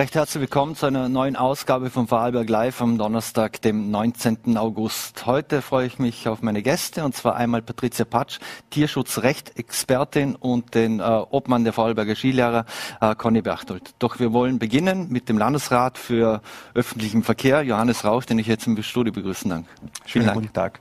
Recht 0.00 0.14
herzlich 0.14 0.40
willkommen 0.40 0.76
zu 0.76 0.86
einer 0.86 1.10
neuen 1.10 1.36
Ausgabe 1.36 1.90
von 1.90 2.06
Vorarlberg 2.06 2.48
Live 2.48 2.80
am 2.80 2.96
Donnerstag, 2.96 3.60
dem 3.60 3.90
19. 3.90 4.56
August. 4.56 5.26
Heute 5.26 5.60
freue 5.60 5.86
ich 5.86 5.98
mich 5.98 6.26
auf 6.26 6.40
meine 6.40 6.62
Gäste 6.62 7.04
und 7.04 7.14
zwar 7.14 7.36
einmal 7.36 7.60
Patricia 7.60 8.06
Patsch, 8.06 8.38
Tierschutzrecht-Expertin 8.70 10.36
und 10.36 10.74
den 10.74 11.00
äh, 11.00 11.02
Obmann 11.02 11.64
der 11.64 11.74
Vorarlberger 11.74 12.16
Skilehrer 12.16 12.64
äh, 13.02 13.14
Conny 13.14 13.42
Berchtold. 13.42 13.92
Doch 13.98 14.18
wir 14.18 14.32
wollen 14.32 14.58
beginnen 14.58 15.08
mit 15.10 15.28
dem 15.28 15.36
Landesrat 15.36 15.98
für 15.98 16.40
öffentlichen 16.72 17.22
Verkehr, 17.22 17.60
Johannes 17.60 18.02
Rauch, 18.02 18.24
den 18.24 18.38
ich 18.38 18.46
jetzt 18.46 18.66
im 18.66 18.82
Studio 18.82 19.12
begrüßen 19.12 19.50
darf. 19.50 19.64
Vielen 20.06 20.24
Dank. 20.24 20.40
Guten 20.40 20.54
Tag. 20.54 20.80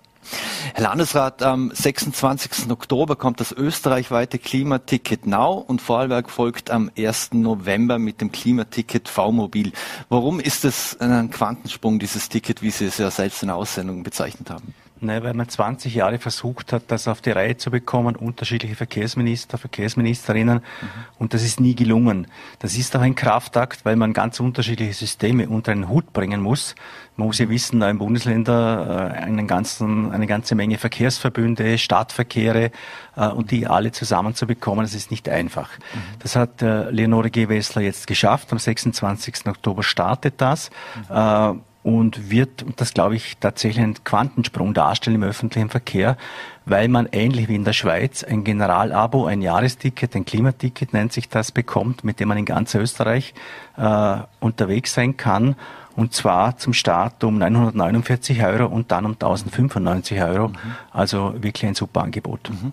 Herr 0.73 0.83
Landesrat, 0.83 1.41
am 1.41 1.71
26. 1.73 2.69
Oktober 2.69 3.15
kommt 3.15 3.39
das 3.39 3.51
österreichweite 3.51 4.37
Klimaticket 4.37 5.25
Now 5.25 5.53
und 5.53 5.81
Vorarlberg 5.81 6.29
folgt 6.29 6.69
am 6.69 6.91
1. 6.97 7.33
November 7.33 7.99
mit 7.99 8.21
dem 8.21 8.31
Klimaticket 8.31 9.09
V-Mobil. 9.09 9.71
Warum 10.09 10.39
ist 10.39 10.65
es 10.65 10.99
ein 10.99 11.31
Quantensprung, 11.31 11.99
dieses 11.99 12.29
Ticket, 12.29 12.61
wie 12.61 12.71
Sie 12.71 12.85
es 12.85 12.97
ja 12.97 13.09
selbst 13.09 13.41
in 13.41 13.47
der 13.47 13.55
Aussendung 13.55 14.03
bezeichnet 14.03 14.49
haben? 14.49 14.73
Ne, 15.01 15.23
weil 15.23 15.33
man 15.33 15.47
20 15.47 15.95
Jahre 15.95 16.19
versucht 16.19 16.73
hat, 16.73 16.83
das 16.87 17.07
auf 17.07 17.21
die 17.21 17.31
Reihe 17.31 17.55
zu 17.55 17.71
bekommen, 17.71 18.17
unterschiedliche 18.17 18.75
Verkehrsminister, 18.75 19.57
Verkehrsministerinnen, 19.57 20.57
mhm. 20.57 20.87
und 21.17 21.33
das 21.33 21.41
ist 21.41 21.61
nie 21.61 21.73
gelungen. 21.73 22.27
Das 22.59 22.75
ist 22.75 22.93
auch 22.97 23.01
ein 23.01 23.15
Kraftakt, 23.15 23.85
weil 23.85 23.95
man 23.95 24.11
ganz 24.11 24.41
unterschiedliche 24.41 24.91
Systeme 24.91 25.47
unter 25.47 25.71
einen 25.71 25.87
Hut 25.87 26.11
bringen 26.11 26.41
muss. 26.41 26.75
Man 27.15 27.27
muss 27.27 27.39
ja 27.39 27.47
wissen, 27.47 27.79
da 27.79 27.89
im 27.89 27.97
Bundesländer 27.97 29.13
äh, 29.15 29.23
einen 29.23 29.47
ganzen, 29.47 30.11
eine 30.11 30.27
ganze 30.27 30.55
Menge 30.55 30.77
Verkehrsverbünde, 30.77 31.77
Stadtverkehre 31.77 32.71
äh, 33.15 33.27
und 33.29 33.51
die 33.51 33.67
alle 33.67 33.93
zusammenzubekommen, 33.93 34.83
das 34.83 34.95
ist 34.95 35.11
nicht 35.11 35.29
einfach. 35.29 35.69
Mhm. 35.77 35.99
Das 36.19 36.35
hat 36.35 36.61
äh, 36.61 36.89
Leonore 36.89 37.29
G. 37.29 37.47
Wessler 37.47 37.83
jetzt 37.83 38.05
geschafft. 38.05 38.51
Am 38.51 38.59
26. 38.59 39.47
Oktober 39.47 39.81
startet 39.81 40.41
das. 40.41 40.71
Mhm. 41.09 41.61
Und 41.81 42.29
wird, 42.29 42.65
das 42.75 42.93
glaube 42.93 43.15
ich, 43.15 43.37
tatsächlich 43.37 43.81
einen 43.83 44.03
Quantensprung 44.03 44.73
darstellen 44.73 45.15
im 45.15 45.23
öffentlichen 45.23 45.69
Verkehr, 45.69 46.17
weil 46.65 46.89
man 46.89 47.07
ähnlich 47.11 47.47
wie 47.47 47.55
in 47.55 47.63
der 47.63 47.73
Schweiz 47.73 48.23
ein 48.23 48.43
Generalabo, 48.43 49.25
ein 49.25 49.41
Jahresticket, 49.41 50.15
ein 50.15 50.25
Klimaticket 50.25 50.93
nennt 50.93 51.13
sich 51.13 51.29
das, 51.29 51.51
bekommt, 51.51 52.03
mit 52.03 52.19
dem 52.19 52.27
man 52.27 52.37
in 52.37 52.45
ganz 52.45 52.75
Österreich 52.75 53.33
äh, 53.77 54.17
unterwegs 54.39 54.93
sein 54.93 55.15
kann 55.15 55.55
und 55.99 56.13
zwar 56.13 56.57
zum 56.57 56.71
Start 56.71 57.25
um 57.25 57.37
949 57.39 58.41
Euro 58.41 58.67
und 58.67 58.89
dann 58.89 59.05
um 59.05 59.11
1095 59.13 60.21
Euro. 60.21 60.47
Mhm. 60.47 60.55
Also 60.91 61.33
wirklich 61.37 61.65
ein 61.65 61.75
super 61.75 62.03
Angebot. 62.03 62.49
Mhm. 62.49 62.71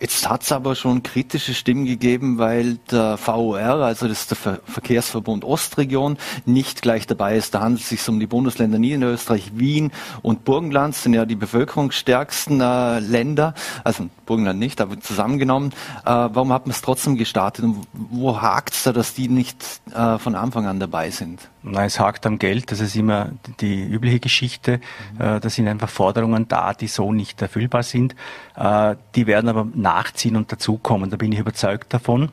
Jetzt 0.00 0.28
hat 0.28 0.42
es 0.42 0.50
aber 0.50 0.74
schon 0.74 1.04
kritische 1.04 1.54
Stimmen 1.54 1.84
gegeben, 1.84 2.38
weil 2.38 2.78
der 2.90 3.16
VOR, 3.16 3.60
also 3.60 4.08
das 4.08 4.22
ist 4.22 4.30
der 4.30 4.36
Ver 4.36 4.60
Verkehrsverbund 4.64 5.44
Ostregion, 5.44 6.18
nicht 6.46 6.82
gleich 6.82 7.06
dabei 7.06 7.36
ist. 7.36 7.54
Da 7.54 7.60
handelt 7.60 7.82
es 7.82 7.90
sich 7.90 8.08
um 8.08 8.18
die 8.18 8.26
Bundesländer 8.26 8.78
Niederösterreich, 8.78 9.52
Wien 9.54 9.92
und 10.22 10.44
Burgenland, 10.44 10.96
sind 10.96 11.14
ja 11.14 11.24
die 11.24 11.36
bevölkerungsstärksten 11.36 12.60
äh, 12.60 12.98
Länder, 12.98 13.54
also 13.84 14.08
Burgenland 14.26 14.58
nicht, 14.58 14.80
aber 14.80 14.98
zusammengenommen. 14.98 15.70
Äh, 16.04 16.10
warum 16.10 16.52
hat 16.52 16.66
man 16.66 16.72
es 16.72 16.82
trotzdem 16.82 17.16
gestartet 17.16 17.64
und 17.64 17.86
wo 17.92 18.42
hakt 18.42 18.74
es 18.74 18.82
da, 18.82 18.92
dass 18.92 19.14
die 19.14 19.28
nicht 19.28 19.62
äh, 19.94 20.18
von 20.18 20.34
Anfang 20.34 20.66
an 20.66 20.80
dabei 20.80 21.10
sind? 21.10 21.48
Na, 21.62 21.84
es 21.84 21.98
hakt 21.98 22.26
am 22.26 22.38
Geld, 22.38 22.70
das 22.70 22.80
ist 22.80 22.94
immer 22.94 23.30
die 23.60 23.82
übliche 23.82 24.20
Geschichte. 24.20 24.80
Mhm. 25.14 25.20
Äh, 25.20 25.40
da 25.40 25.48
sind 25.48 25.66
einfach 25.66 25.88
Forderungen 25.88 26.46
da, 26.46 26.74
die 26.74 26.88
so 26.88 27.12
nicht 27.12 27.40
erfüllbar 27.40 27.82
sind. 27.82 28.14
Äh, 28.54 28.96
die 29.14 29.26
werden 29.26 29.48
aber 29.48 29.66
nachziehen 29.84 30.34
und 30.34 30.50
dazukommen, 30.50 31.10
da 31.10 31.16
bin 31.16 31.30
ich 31.30 31.38
überzeugt 31.38 31.94
davon. 31.94 32.30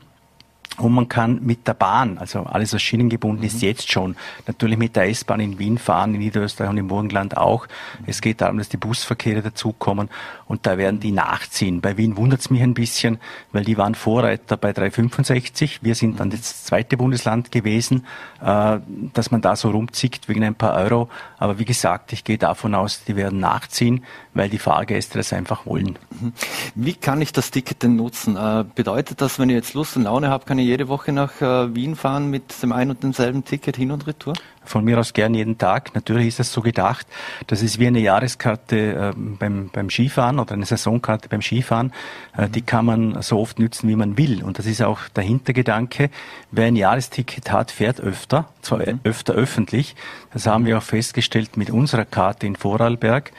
Und 0.78 0.92
man 0.92 1.06
kann 1.06 1.40
mit 1.42 1.68
der 1.68 1.74
Bahn, 1.74 2.16
also 2.16 2.44
alles 2.44 2.72
was 2.72 2.80
schienengebunden 2.80 3.40
mhm. 3.40 3.46
ist, 3.46 3.60
jetzt 3.60 3.92
schon, 3.92 4.16
natürlich 4.46 4.78
mit 4.78 4.96
der 4.96 5.06
S-Bahn 5.10 5.40
in 5.40 5.58
Wien 5.58 5.76
fahren, 5.76 6.14
in 6.14 6.20
Niederösterreich 6.20 6.70
und 6.70 6.78
im 6.78 6.88
Burgenland 6.88 7.36
auch. 7.36 7.66
Mhm. 7.66 8.04
Es 8.06 8.22
geht 8.22 8.40
darum, 8.40 8.56
dass 8.56 8.70
die 8.70 8.78
Busverkehre 8.78 9.42
dazukommen 9.42 10.08
und 10.46 10.66
da 10.66 10.78
werden 10.78 10.98
die 10.98 11.12
nachziehen. 11.12 11.82
Bei 11.82 11.98
Wien 11.98 12.16
wundert 12.16 12.40
es 12.40 12.48
mich 12.48 12.62
ein 12.62 12.72
bisschen, 12.72 13.18
weil 13.52 13.64
die 13.64 13.76
waren 13.76 13.94
Vorreiter 13.94 14.56
bei 14.56 14.72
365. 14.72 15.80
Wir 15.82 15.94
sind 15.94 16.20
dann 16.20 16.30
das 16.30 16.64
zweite 16.64 16.96
Bundesland 16.96 17.52
gewesen, 17.52 18.06
äh, 18.40 18.78
dass 19.12 19.30
man 19.30 19.42
da 19.42 19.56
so 19.56 19.70
rumzickt 19.70 20.30
wegen 20.30 20.42
ein 20.42 20.54
paar 20.54 20.74
Euro. 20.76 21.10
Aber 21.38 21.58
wie 21.58 21.66
gesagt, 21.66 22.14
ich 22.14 22.24
gehe 22.24 22.38
davon 22.38 22.74
aus, 22.74 23.04
die 23.04 23.14
werden 23.14 23.40
nachziehen, 23.40 24.04
weil 24.34 24.48
die 24.48 24.58
Fahrgäste 24.58 25.18
das 25.18 25.32
einfach 25.32 25.66
wollen. 25.66 25.98
Mhm. 26.20 26.32
Wie 26.74 26.94
kann 26.94 27.20
ich 27.20 27.32
das 27.32 27.50
Ticket 27.50 27.82
denn 27.82 27.96
nutzen? 27.96 28.36
Äh, 28.36 28.64
bedeutet 28.74 29.20
das, 29.20 29.38
wenn 29.38 29.50
ich 29.50 29.56
jetzt 29.56 29.74
Lust 29.74 29.96
und 29.96 30.04
Laune 30.04 30.28
habe, 30.28 30.44
kann 30.44 30.58
ich 30.58 30.66
jede 30.66 30.88
Woche 30.88 31.12
nach 31.12 31.40
äh, 31.40 31.74
Wien 31.74 31.96
fahren 31.96 32.30
mit 32.30 32.62
dem 32.62 32.72
ein 32.72 32.90
und 32.90 33.02
demselben 33.02 33.44
Ticket 33.44 33.76
hin 33.76 33.90
und 33.90 34.06
retour? 34.06 34.34
Von 34.64 34.84
mir 34.84 34.98
aus 34.98 35.12
gern 35.12 35.34
jeden 35.34 35.58
Tag. 35.58 35.94
Natürlich 35.94 36.28
ist 36.28 36.38
das 36.38 36.52
so 36.52 36.62
gedacht. 36.62 37.06
Das 37.48 37.62
ist 37.62 37.78
wie 37.78 37.88
eine 37.88 37.98
Jahreskarte 37.98 38.76
äh, 38.76 39.12
beim, 39.16 39.70
beim 39.72 39.90
Skifahren 39.90 40.38
oder 40.38 40.52
eine 40.52 40.64
Saisonkarte 40.64 41.28
beim 41.28 41.42
Skifahren. 41.42 41.92
Äh, 42.36 42.48
die 42.48 42.62
kann 42.62 42.86
man 42.86 43.20
so 43.22 43.38
oft 43.38 43.58
nützen, 43.58 43.88
wie 43.88 43.96
man 43.96 44.16
will. 44.16 44.42
Und 44.42 44.58
das 44.58 44.66
ist 44.66 44.80
auch 44.82 45.00
der 45.08 45.24
Hintergedanke. 45.24 46.10
Wer 46.52 46.66
ein 46.66 46.76
Jahresticket 46.76 47.50
hat, 47.50 47.70
fährt 47.70 48.00
öfter, 48.00 48.48
zwar 48.62 48.78
mhm. 48.78 49.00
öfter 49.04 49.34
öffentlich. 49.34 49.96
Das 50.32 50.46
haben 50.46 50.64
wir 50.64 50.78
auch 50.78 50.82
festgestellt 50.82 51.56
mit 51.56 51.70
unserer 51.70 52.04
Karte 52.04 52.46
in 52.46 52.56
Vorarlberg. 52.56 53.32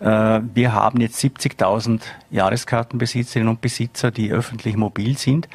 Äh, 0.00 0.40
wir 0.54 0.72
haben 0.72 1.00
jetzt 1.00 1.22
70.000 1.22 2.00
Jahreskartenbesitzerinnen 2.30 3.48
und 3.48 3.60
Besitzer, 3.60 4.10
die 4.10 4.32
öffentlich 4.32 4.76
mobil 4.76 5.16
sind 5.18 5.48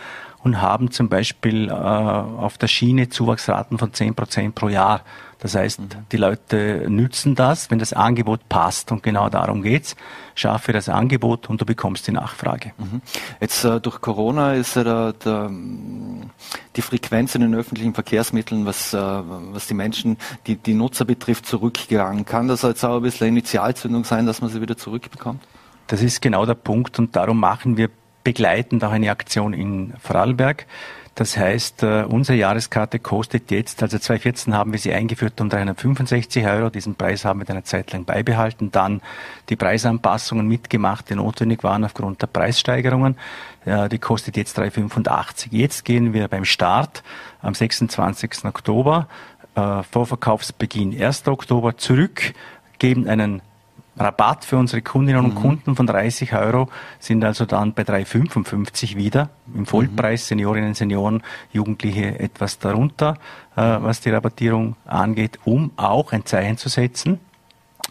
und 0.44 0.62
haben 0.62 0.92
zum 0.92 1.09
Beispiel 1.09 1.70
äh, 1.70 1.72
auf 1.72 2.58
der 2.58 2.68
Schiene 2.68 3.09
Zuwachsraten 3.09 3.78
von 3.78 3.94
10 3.94 4.16
Prozent 4.16 4.56
pro 4.56 4.68
Jahr. 4.68 5.02
Das 5.44 5.56
heißt, 5.56 5.81
die 6.14 6.18
Leute 6.18 6.86
nützen 6.88 7.36
das, 7.36 7.70
wenn 7.70 7.78
das 7.78 7.92
Angebot 7.92 8.48
passt. 8.48 8.94
Und 8.94 9.04
genau 9.04 9.28
darum 9.28 9.62
geht's. 9.62 9.98
Schaffe 10.36 10.72
das 10.72 10.88
Angebot 10.88 11.50
und 11.50 11.59
du 11.59 11.66
bekommst 11.66 12.08
die 12.08 12.14
Nachfrage. 12.14 12.72
Mhm. 12.78 13.02
Jetzt 13.42 13.66
äh, 13.66 13.82
durch 13.82 14.00
Corona 14.00 14.53
ist 14.53 14.78
ja 14.78 14.86
der, 14.86 15.14
der, 15.14 15.52
die 16.78 16.82
Frequenz 16.82 17.36
in 17.36 17.42
den 17.42 17.56
öffentlichen 17.56 17.94
Verkehrsmitteln, 17.94 18.66
was, 18.66 18.94
äh, 18.94 18.98
was 18.98 19.68
die 19.68 19.74
Menschen, 19.74 20.18
die, 20.48 20.56
die 20.56 20.74
Nutzer 20.74 21.03
betrifft, 21.03 21.46
zurückgegangen. 21.46 22.24
Kann 22.24 22.48
das 22.48 22.62
jetzt 22.62 22.86
auch 22.86 22.96
ein 22.96 23.02
bisschen 23.03 23.28
Initialzündung 23.28 24.06
sein, 24.06 24.26
dass 24.26 24.40
man 24.40 24.50
sie 24.50 24.62
wieder 24.62 24.78
zurückbekommt? 24.78 25.44
Das 25.88 26.02
ist 26.02 26.22
genau 26.22 26.46
der 26.46 26.56
Punkt 26.56 26.98
und 27.00 27.18
darum 27.18 27.42
machen 27.42 27.76
wir 27.76 27.90
begleitend 28.24 28.82
auch 28.86 28.92
eine 28.92 29.12
Aktion 29.12 29.52
in 29.52 29.94
Vorarlberg. 30.00 30.66
Das 31.16 31.38
heißt, 31.38 31.84
äh, 31.84 32.06
unsere 32.09 32.38
Jahreskarte 32.38 32.97
kostet 32.97 33.51
jetzt, 33.51 33.84
also 33.84 34.00
2014 34.00 34.56
haben 34.56 34.72
wir 34.72 34.79
sie 34.79 34.94
eingeführt 34.94 35.40
um 35.41 35.50
365 35.50 36.46
Euro. 36.46 36.69
Diesen 36.72 36.96
Preis 36.96 37.24
haben 37.24 37.40
wir 37.40 37.46
dann 37.46 37.57
eine 37.57 37.63
Zeit 37.63 37.91
lang 37.94 38.03
beibehalten. 38.03 38.72
Dann 38.72 39.01
die 39.50 39.56
Preisanpassungen 39.56 40.47
mitgemacht, 40.47 41.09
die 41.09 41.16
notwendig 41.16 41.63
waren 41.63 41.85
aufgrund 41.85 42.22
der 42.22 42.28
Preissteigerungen. 42.28 43.16
Die 43.66 44.00
kostet 44.00 44.35
jetzt 44.35 44.57
385. 44.57 45.53
Jetzt 45.53 45.85
gehen 45.85 46.13
wir 46.13 46.28
beim 46.28 46.44
Start 46.44 47.02
am 47.41 47.53
26. 47.53 48.46
Oktober, 48.46 49.07
äh, 49.56 49.84
Vorverkaufsbeginn 49.84 51.00
1. 51.00 51.28
Oktober 51.28 51.78
zurück, 51.78 52.34
geben 52.79 53.07
einen 53.07 53.41
Rabatt 53.98 54.46
für 54.46 54.58
unsere 54.58 54.81
Kundinnen 54.81 55.24
und 55.24 55.36
mhm. 55.36 55.40
Kunden 55.40 55.76
von 55.76 55.86
30 55.86 56.34
Euro 56.34 56.70
sind 57.00 57.24
also 57.24 57.46
dann 57.46 57.74
bei 57.74 57.84
3,55 57.84 58.96
wieder. 58.96 59.30
Im 59.54 59.66
Vollpreis 59.66 60.24
mhm. 60.24 60.28
Seniorinnen, 60.28 60.74
Senioren, 60.74 61.24
Jugendliche 61.52 62.20
etwas 62.20 62.59
darunter, 62.59 63.18
äh, 63.56 63.62
was 63.62 64.02
die 64.02 64.09
Rabattierung 64.09 64.76
angeht, 64.86 65.40
um 65.46 65.72
auch 65.76 66.12
ein 66.12 66.26
Zeichen 66.26 66.58
zu 66.58 66.70
setzen 66.70 67.20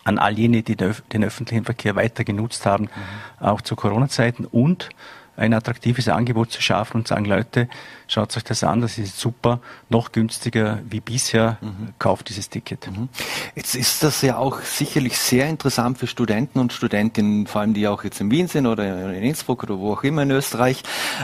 an 0.04 0.18
all 0.18 0.36
jene, 0.36 0.62
die 0.62 0.76
den 0.76 1.24
öffentlichen 1.24 1.64
Verkehr 1.64 1.94
weiter 1.94 2.24
genutzt 2.24 2.66
haben, 2.66 2.84
mhm. 2.84 3.46
auch 3.46 3.60
zu 3.60 3.76
Corona-Zeiten 3.76 4.46
und 4.46 4.88
ein 5.36 5.54
attraktives 5.54 6.08
Angebot 6.08 6.52
zu 6.52 6.60
schaffen 6.60 6.98
und 6.98 7.08
sagen, 7.08 7.24
Leute, 7.24 7.68
schaut 8.06 8.36
euch 8.36 8.44
das 8.44 8.62
an, 8.64 8.80
das 8.82 8.98
ist 8.98 9.18
super, 9.18 9.60
noch 9.88 10.12
günstiger 10.12 10.80
wie 10.88 11.00
bisher, 11.00 11.58
mhm. 11.60 11.94
kauft 11.98 12.28
dieses 12.28 12.50
Ticket. 12.50 12.90
Mhm. 12.90 13.08
Jetzt 13.54 13.74
ist 13.74 14.02
das 14.02 14.22
ja 14.22 14.36
auch 14.36 14.60
sicherlich 14.60 15.18
sehr 15.18 15.48
interessant 15.48 15.98
für 15.98 16.06
Studenten 16.06 16.58
und 16.58 16.72
Studentinnen, 16.72 17.46
vor 17.46 17.62
allem 17.62 17.74
die 17.74 17.88
auch 17.88 18.04
jetzt 18.04 18.20
in 18.20 18.30
Wien 18.30 18.48
sind 18.48 18.66
oder 18.66 19.10
in 19.14 19.22
Innsbruck 19.22 19.62
oder 19.62 19.78
wo 19.78 19.92
auch 19.92 20.02
immer 20.02 20.22
in 20.22 20.30
Österreich. 20.30 20.82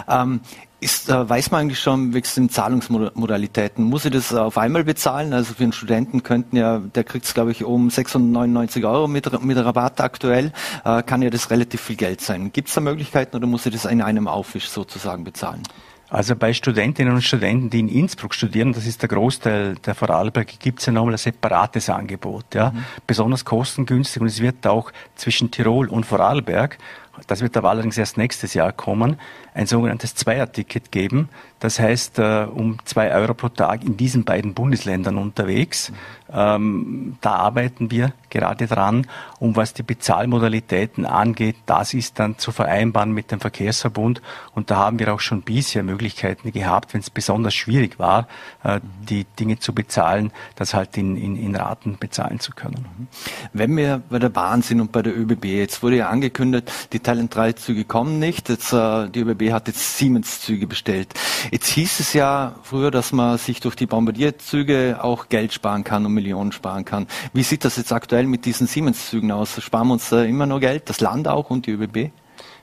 Ähm, 0.08 0.40
ist, 0.80 1.08
äh, 1.08 1.28
weiß 1.28 1.50
man 1.50 1.62
eigentlich 1.62 1.80
schon 1.80 2.14
wegen 2.14 2.28
den 2.36 2.50
Zahlungsmodalitäten? 2.50 3.84
Muss 3.84 4.04
ich 4.04 4.12
das 4.12 4.32
auf 4.32 4.58
einmal 4.58 4.84
bezahlen? 4.84 5.32
Also 5.32 5.54
für 5.54 5.64
einen 5.64 5.72
Studenten 5.72 6.22
könnten 6.22 6.56
ja, 6.56 6.78
der 6.78 7.04
kriegt 7.04 7.24
es 7.24 7.34
glaube 7.34 7.50
ich 7.50 7.64
um 7.64 7.90
699 7.90 8.84
Euro 8.84 9.08
mit, 9.08 9.42
mit 9.42 9.56
Rabatt 9.56 10.00
aktuell, 10.00 10.52
äh, 10.84 11.02
kann 11.02 11.22
ja 11.22 11.30
das 11.30 11.50
relativ 11.50 11.80
viel 11.80 11.96
Geld 11.96 12.20
sein. 12.20 12.52
Gibt 12.52 12.68
es 12.68 12.74
da 12.74 12.80
Möglichkeiten 12.80 13.36
oder 13.36 13.46
muss 13.46 13.66
ich 13.66 13.72
das 13.72 13.84
in 13.86 14.02
einem 14.02 14.28
Aufwisch 14.28 14.68
sozusagen 14.68 15.24
bezahlen? 15.24 15.62
Also 16.10 16.36
bei 16.36 16.54
Studentinnen 16.54 17.12
und 17.12 17.22
Studenten, 17.22 17.68
die 17.68 17.80
in 17.80 17.88
Innsbruck 17.88 18.34
studieren, 18.34 18.72
das 18.72 18.86
ist 18.86 19.02
der 19.02 19.10
Großteil 19.10 19.74
der 19.74 19.94
Vorarlberg, 19.94 20.58
gibt 20.58 20.80
es 20.80 20.86
ja 20.86 20.92
nochmal 20.92 21.14
ein 21.14 21.18
separates 21.18 21.90
Angebot, 21.90 22.54
ja, 22.54 22.70
mhm. 22.70 22.84
besonders 23.06 23.44
kostengünstig 23.44 24.22
und 24.22 24.28
es 24.28 24.40
wird 24.40 24.66
auch 24.66 24.90
zwischen 25.16 25.50
Tirol 25.50 25.88
und 25.88 26.06
Vorarlberg 26.06 26.78
das 27.26 27.40
wird 27.40 27.56
aber 27.56 27.70
allerdings 27.70 27.98
erst 27.98 28.16
nächstes 28.16 28.54
Jahr 28.54 28.72
kommen, 28.72 29.18
ein 29.54 29.66
sogenanntes 29.66 30.14
Zweierticket 30.14 30.92
geben. 30.92 31.28
Das 31.60 31.80
heißt, 31.80 32.18
äh, 32.18 32.46
um 32.50 32.78
zwei 32.84 33.12
Euro 33.12 33.34
pro 33.34 33.48
Tag 33.48 33.84
in 33.84 33.96
diesen 33.96 34.24
beiden 34.24 34.54
Bundesländern 34.54 35.18
unterwegs. 35.18 35.92
Ähm, 36.30 37.16
da 37.20 37.32
arbeiten 37.32 37.90
wir 37.90 38.12
gerade 38.30 38.66
dran. 38.66 39.06
Um 39.38 39.56
was 39.56 39.72
die 39.72 39.82
Bezahlmodalitäten 39.82 41.06
angeht, 41.06 41.56
das 41.66 41.94
ist 41.94 42.18
dann 42.18 42.38
zu 42.38 42.52
vereinbaren 42.52 43.12
mit 43.12 43.32
dem 43.32 43.40
Verkehrsverbund. 43.40 44.20
Und 44.54 44.70
da 44.70 44.76
haben 44.76 44.98
wir 44.98 45.12
auch 45.12 45.20
schon 45.20 45.42
bisher 45.42 45.82
Möglichkeiten 45.82 46.52
gehabt, 46.52 46.92
wenn 46.94 47.00
es 47.00 47.10
besonders 47.10 47.54
schwierig 47.54 47.98
war, 47.98 48.28
äh, 48.62 48.80
die 49.08 49.24
Dinge 49.38 49.58
zu 49.58 49.74
bezahlen, 49.74 50.32
das 50.56 50.74
halt 50.74 50.96
in, 50.96 51.16
in, 51.16 51.36
in 51.36 51.56
Raten 51.56 51.96
bezahlen 51.98 52.40
zu 52.40 52.52
können. 52.52 53.08
Wenn 53.52 53.76
wir 53.76 54.02
bei 54.10 54.18
der 54.18 54.28
Bahn 54.28 54.62
sind 54.62 54.80
und 54.80 54.92
bei 54.92 55.02
der 55.02 55.16
ÖBB, 55.16 55.44
jetzt 55.46 55.82
wurde 55.82 55.96
ja 55.96 56.08
angekündigt, 56.08 56.70
die 56.92 57.00
Talent 57.00 57.34
3 57.34 57.52
Züge 57.52 57.84
kommen 57.84 58.18
nicht. 58.18 58.48
Jetzt, 58.48 58.72
äh, 58.72 59.08
die 59.08 59.20
ÖBB 59.20 59.52
hat 59.52 59.66
jetzt 59.68 59.96
Siemens 59.96 60.40
Züge 60.42 60.66
bestellt. 60.66 61.14
Jetzt 61.50 61.68
hieß 61.68 62.00
es 62.00 62.12
ja 62.12 62.54
früher, 62.62 62.90
dass 62.90 63.12
man 63.12 63.38
sich 63.38 63.60
durch 63.60 63.74
die 63.74 63.86
Bombardierzüge 63.86 64.98
auch 65.02 65.28
Geld 65.28 65.52
sparen 65.52 65.84
kann 65.84 66.04
und 66.04 66.12
Millionen 66.12 66.52
sparen 66.52 66.84
kann. 66.84 67.06
Wie 67.32 67.42
sieht 67.42 67.64
das 67.64 67.76
jetzt 67.76 67.92
aktuell 67.92 68.26
mit 68.26 68.44
diesen 68.44 68.66
Siemens-Zügen 68.66 69.32
aus? 69.32 69.62
Sparen 69.62 69.88
wir 69.88 69.94
uns 69.94 70.08
da 70.08 70.22
immer 70.22 70.46
nur 70.46 70.60
Geld, 70.60 70.88
das 70.88 71.00
Land 71.00 71.28
auch 71.28 71.50
und 71.50 71.66
die 71.66 71.72
ÖBB? 71.72 72.10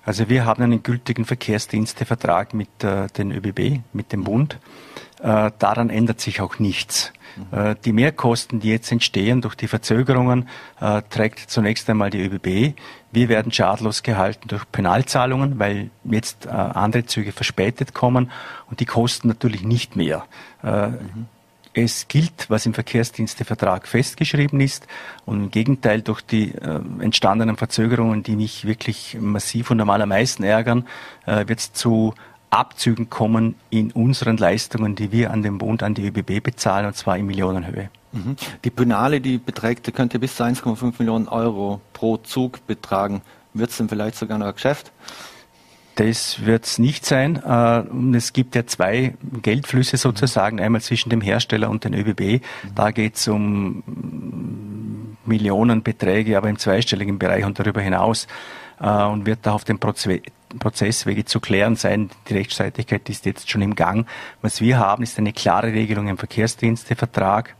Also 0.03 0.29
wir 0.29 0.45
haben 0.45 0.61
einen 0.61 0.83
gültigen 0.83 1.25
Verkehrsdienstevertrag 1.25 2.53
mit 2.53 2.83
äh, 2.83 3.07
den 3.07 3.31
ÖBB, 3.31 3.81
mit 3.91 4.11
dem 4.11 4.23
Bund. 4.23 4.59
Äh, 5.19 5.51
daran 5.57 5.89
ändert 5.89 6.21
sich 6.21 6.41
auch 6.41 6.59
nichts. 6.59 7.11
Mhm. 7.51 7.75
die 7.83 7.91
Mehrkosten, 7.91 8.61
die 8.61 8.69
jetzt 8.69 8.89
entstehen 8.93 9.41
durch 9.41 9.55
die 9.55 9.67
Verzögerungen, 9.67 10.47
äh, 10.79 11.01
trägt 11.09 11.39
zunächst 11.39 11.89
einmal 11.89 12.09
die 12.09 12.21
ÖBB. 12.21 12.79
Wir 13.15 13.29
werden 13.29 13.51
schadlos 13.51 14.03
gehalten 14.03 14.49
durch 14.49 14.69
Penalzahlungen, 14.71 15.57
weil 15.57 15.89
jetzt 16.03 16.45
äh, 16.45 16.49
andere 16.49 17.05
Züge 17.05 17.31
verspätet 17.31 17.93
kommen 17.93 18.29
und 18.69 18.81
die 18.81 18.85
kosten 18.85 19.29
natürlich 19.29 19.63
nicht 19.63 19.95
mehr. 19.95 20.25
Mhm. 20.61 21.27
Es 21.73 22.07
gilt, 22.07 22.49
was 22.49 22.65
im 22.65 22.73
Verkehrsdienstevertrag 22.73 23.87
festgeschrieben 23.87 24.61
ist. 24.61 24.87
Und 25.25 25.43
im 25.43 25.51
Gegenteil, 25.51 26.01
durch 26.01 26.21
die 26.21 26.55
äh, 26.55 26.79
entstandenen 26.99 27.57
Verzögerungen, 27.57 28.23
die 28.23 28.35
mich 28.35 28.65
wirklich 28.65 29.17
massiv 29.19 29.71
und 29.71 29.81
am 29.81 29.89
allermeisten 29.89 30.43
ärgern, 30.43 30.85
äh, 31.25 31.47
wird 31.47 31.59
es 31.59 31.73
zu 31.73 32.13
Abzügen 32.49 33.09
kommen 33.09 33.55
in 33.69 33.91
unseren 33.91 34.37
Leistungen, 34.37 34.95
die 34.95 35.11
wir 35.11 35.31
an 35.31 35.43
den 35.43 35.57
Bund, 35.57 35.83
an 35.83 35.93
die 35.93 36.07
ÖBB 36.07 36.41
bezahlen, 36.41 36.85
und 36.85 36.95
zwar 36.95 37.17
in 37.17 37.25
Millionenhöhe. 37.25 37.89
Mhm. 38.15 38.35
Die 38.63 38.69
Penale, 38.69 39.21
die 39.21 39.37
beträgt, 39.37 39.93
könnte 39.93 40.19
bis 40.19 40.35
zu 40.37 40.43
1,5 40.43 40.93
Millionen 40.99 41.27
Euro 41.27 41.81
pro 41.93 42.17
Zug 42.17 42.65
betragen. 42.65 43.21
Wird 43.53 43.69
es 43.69 43.77
denn 43.77 43.89
vielleicht 43.89 44.15
sogar 44.15 44.37
noch 44.37 44.47
ein 44.47 44.53
Geschäft? 44.53 44.91
Das 45.95 46.45
wird 46.45 46.65
es 46.65 46.77
nicht 46.77 47.05
sein. 47.05 47.41
Äh, 47.41 48.15
es 48.15 48.33
gibt 48.33 48.55
ja 48.55 48.65
zwei 48.67 49.15
Geldflüsse 49.41 49.95
sozusagen, 49.97 50.59
einmal 50.59 50.81
zwischen 50.81 51.09
dem 51.09 51.21
Hersteller 51.21 51.69
und 51.69 51.85
den 51.85 51.93
ÖBB. 51.93 52.43
Da 52.73 52.91
geht 52.91 53.15
es 53.15 53.27
um 53.29 53.83
Millionenbeträge, 55.25 56.37
aber 56.37 56.49
im 56.49 56.57
zweistelligen 56.57 57.17
Bereich 57.17 57.45
und 57.45 57.57
darüber 57.59 57.81
hinaus. 57.81 58.27
Äh, 58.79 59.03
und 59.03 59.25
wird 59.25 59.39
da 59.43 59.53
auf 59.53 59.63
dem 59.63 59.79
Prozesswege 59.79 61.25
zu 61.25 61.39
klären 61.39 61.77
sein. 61.77 62.09
Die 62.27 62.33
Rechtsstreitigkeit 62.33 63.09
ist 63.09 63.25
jetzt 63.25 63.49
schon 63.49 63.61
im 63.61 63.75
Gang. 63.75 64.05
Was 64.41 64.59
wir 64.59 64.77
haben, 64.77 65.01
ist 65.03 65.17
eine 65.17 65.31
klare 65.31 65.71
Regelung 65.71 66.09
im 66.09 66.17
Verkehrsdienstevertrag. 66.17 67.55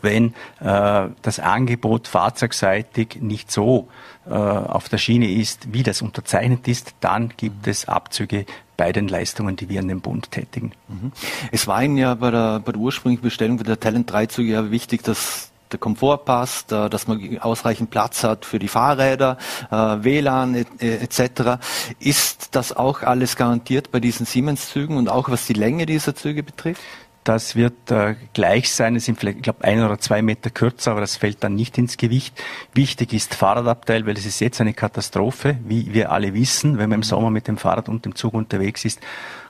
Wenn 0.00 0.34
äh, 0.60 1.08
das 1.22 1.40
Angebot 1.40 2.08
fahrzeugseitig 2.08 3.18
nicht 3.20 3.50
so 3.50 3.88
äh, 4.26 4.30
auf 4.30 4.88
der 4.88 4.98
Schiene 4.98 5.30
ist, 5.30 5.72
wie 5.72 5.82
das 5.82 6.02
unterzeichnet 6.02 6.68
ist, 6.68 6.94
dann 7.00 7.32
gibt 7.36 7.66
es 7.66 7.88
Abzüge 7.88 8.46
bei 8.76 8.92
den 8.92 9.08
Leistungen, 9.08 9.56
die 9.56 9.68
wir 9.68 9.80
an 9.80 9.88
den 9.88 10.00
Bund 10.00 10.30
tätigen. 10.30 10.72
Mhm. 10.88 11.12
Es 11.52 11.66
war 11.66 11.82
Ihnen 11.82 11.96
ja 11.96 12.14
bei 12.14 12.30
der, 12.30 12.60
bei 12.60 12.72
der 12.72 12.80
ursprünglichen 12.80 13.22
Bestellung 13.22 13.58
der 13.58 13.78
Talent 13.78 14.10
3 14.10 14.26
Züge 14.26 14.52
ja 14.52 14.70
wichtig, 14.70 15.02
dass 15.02 15.50
der 15.72 15.80
Komfort 15.80 16.24
passt, 16.24 16.72
äh, 16.72 16.88
dass 16.88 17.06
man 17.06 17.38
ausreichend 17.38 17.90
Platz 17.90 18.24
hat 18.24 18.44
für 18.44 18.58
die 18.58 18.68
Fahrräder, 18.68 19.38
äh, 19.70 19.76
WLAN 19.76 20.54
etc. 20.78 21.58
Ist 21.98 22.54
das 22.54 22.74
auch 22.74 23.02
alles 23.02 23.36
garantiert 23.36 23.90
bei 23.90 24.00
diesen 24.00 24.24
Siemens-Zügen 24.26 24.96
und 24.96 25.08
auch 25.08 25.28
was 25.28 25.46
die 25.46 25.52
Länge 25.52 25.86
dieser 25.86 26.14
Züge 26.14 26.42
betrifft? 26.42 26.82
Das 27.24 27.56
wird 27.56 27.90
äh, 27.90 28.16
gleich 28.34 28.70
sein. 28.70 28.96
Es 28.96 29.06
sind 29.06 29.18
vielleicht, 29.18 29.38
ich 29.38 29.42
glaube, 29.42 29.64
ein 29.64 29.82
oder 29.82 29.98
zwei 29.98 30.20
Meter 30.20 30.50
kürzer, 30.50 30.90
aber 30.90 31.00
das 31.00 31.16
fällt 31.16 31.42
dann 31.42 31.54
nicht 31.54 31.78
ins 31.78 31.96
Gewicht. 31.96 32.40
Wichtig 32.74 33.14
ist 33.14 33.34
Fahrradabteil, 33.34 34.06
weil 34.06 34.18
es 34.18 34.26
ist 34.26 34.40
jetzt 34.40 34.60
eine 34.60 34.74
Katastrophe, 34.74 35.58
wie 35.64 35.94
wir 35.94 36.12
alle 36.12 36.34
wissen, 36.34 36.76
wenn 36.76 36.90
man 36.90 36.98
im 36.98 37.02
Sommer 37.02 37.30
mit 37.30 37.48
dem 37.48 37.56
Fahrrad 37.56 37.88
und 37.88 38.04
dem 38.04 38.14
Zug 38.14 38.34
unterwegs 38.34 38.84
ist 38.84 39.00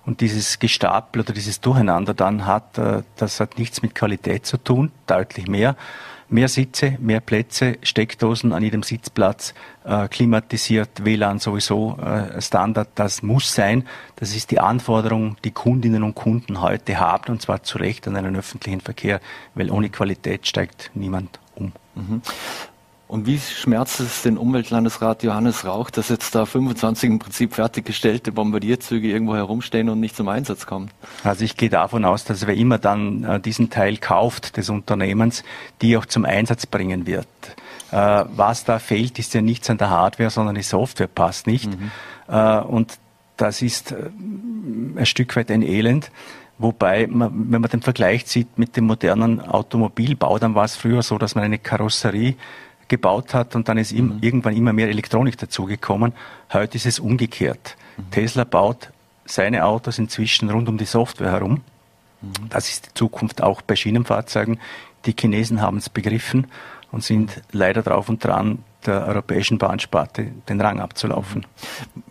und 0.07 0.21
dieses 0.21 0.61
Gestapel 0.61 1.23
oder 1.23 1.33
dieses 1.33 1.61
Durcheinander 1.61 2.15
dann 2.15 2.47
hat, 2.47 2.79
äh, 2.79 3.03
das 3.17 3.41
hat 3.41 3.59
nichts 3.59 3.83
mit 3.83 3.97
Qualität 3.97 4.47
zu 4.47 4.57
tun, 4.57 4.93
deutlich 5.09 5.49
mehr 5.49 5.77
mehr 6.35 6.49
Sitze, 6.49 6.99
mehr 7.01 7.21
Plätze, 7.21 7.79
Steckdosen 7.83 8.53
an 8.53 8.63
jedem 8.65 8.83
Sitzplatz, 8.83 9.55
äh, 9.85 10.09
klimatisiert, 10.09 11.05
WLAN 11.05 11.39
sowieso 11.39 11.97
äh, 11.99 12.43
Standard, 12.43 12.89
das 12.97 13.23
muss 13.23 13.55
sein. 13.55 13.87
Das 14.17 14.35
ist 14.35 14.51
die 14.51 14.59
Anforderung, 14.59 15.37
die 15.45 15.53
Kundinnen 15.53 16.03
und 16.03 16.17
Kunden 16.17 16.61
heute 16.61 16.99
haben, 16.99 17.31
und 17.31 17.41
zwar 17.41 17.63
zu 17.63 17.79
Recht 17.79 18.09
an 18.09 18.17
einen 18.17 18.35
öffentlichen 18.35 18.81
Verkehr, 18.81 19.21
weil 19.55 19.71
ohne 19.71 19.91
Qualität 19.91 20.49
steigt 20.49 20.91
niemand 20.95 21.39
um. 21.55 21.73
Mhm. 21.95 22.21
Und 23.15 23.27
wie 23.27 23.39
schmerzt 23.39 24.01
es 24.01 24.23
den 24.23 24.37
Umweltlandesrat 24.37 25.23
Johannes 25.23 25.65
Rauch, 25.65 25.89
dass 25.91 26.09
jetzt 26.09 26.35
da 26.35 26.47
25 26.47 27.11
im 27.11 27.19
Prinzip 27.21 27.55
fertiggestellte 27.55 28.33
Bombardierzüge 28.33 29.07
irgendwo 29.07 29.37
herumstehen 29.37 29.89
und 29.89 30.01
nicht 30.01 30.17
zum 30.17 30.27
Einsatz 30.27 30.67
kommen? 30.67 30.91
Also 31.23 31.45
ich 31.45 31.57
gehe 31.57 31.71
davon 31.71 32.05
aus, 32.05 32.25
dass 32.25 32.45
wer 32.49 32.57
immer 32.57 32.79
dann 32.79 33.23
äh, 33.23 33.39
diesen 33.39 33.71
Teil 33.71 33.99
kauft 33.99 34.57
des 34.57 34.69
Unternehmens, 34.69 35.45
die 35.81 35.97
auch 35.97 36.07
zum 36.07 36.25
Einsatz 36.25 36.67
bringen 36.67 37.07
wird. 37.07 37.29
Äh, 37.93 38.25
was 38.35 38.65
da 38.65 38.81
fehlt, 38.81 39.17
ist 39.21 39.33
ja 39.33 39.43
nichts 39.43 39.71
an 39.71 39.79
der 39.79 39.91
Hardware, 39.91 40.31
sondern 40.31 40.57
die 40.57 40.63
Software 40.63 41.07
passt 41.07 41.47
nicht. 41.47 41.71
Mhm. 41.71 41.93
Äh, 42.27 42.59
und 42.63 42.99
das 43.37 43.63
ist 43.63 43.95
ein 43.95 45.07
Stück 45.07 45.37
weit 45.37 45.53
ein 45.53 45.63
Elend. 45.63 46.11
Wobei, 46.59 47.07
man, 47.07 47.53
wenn 47.53 47.61
man 47.61 47.71
den 47.71 47.83
Vergleich 47.83 48.27
zieht 48.27 48.59
mit 48.59 48.77
dem 48.77 48.87
modernen 48.87 49.41
Automobilbau, 49.41 50.41
dann 50.41 50.57
war 50.57 50.65
es 50.65 50.75
früher 50.75 51.03
so, 51.03 51.17
dass 51.17 51.37
man 51.37 51.45
eine 51.45 51.59
Karosserie 51.59 52.35
gebaut 52.95 53.35
hat 53.35 53.57
und 53.57 53.69
dann 53.69 53.79
ist 53.79 53.93
mhm. 53.93 54.19
irgendwann 54.21 54.57
immer 54.57 54.73
mehr 54.73 54.89
Elektronik 54.89 55.37
dazugekommen. 55.37 56.13
Heute 56.53 56.77
ist 56.77 56.87
es 56.87 56.99
umgekehrt. 56.99 57.77
Mhm. 57.97 58.11
Tesla 58.11 58.45
baut 58.45 58.91
seine 59.25 59.65
Autos 59.65 59.99
inzwischen 59.99 60.51
rund 60.51 60.69
um 60.69 60.79
die 60.79 60.85
Software 60.85 61.33
herum. 61.33 61.63
Mhm. 62.23 62.49
Das 62.51 62.69
ist 62.69 62.87
die 62.87 62.95
Zukunft 62.95 63.43
auch 63.43 63.63
bei 63.63 63.75
Schienenfahrzeugen. 63.75 64.61
Die 65.07 65.15
Chinesen 65.19 65.61
haben 65.61 65.79
es 65.79 65.89
begriffen 65.89 66.47
und 66.93 67.03
sind 67.03 67.43
leider 67.51 67.83
drauf 67.83 68.09
und 68.09 68.23
dran, 68.25 68.61
der 68.87 69.07
europäischen 69.07 69.59
Bahnsparte 69.59 70.31
den 70.49 70.61
Rang 70.61 70.79
abzulaufen. 70.79 71.47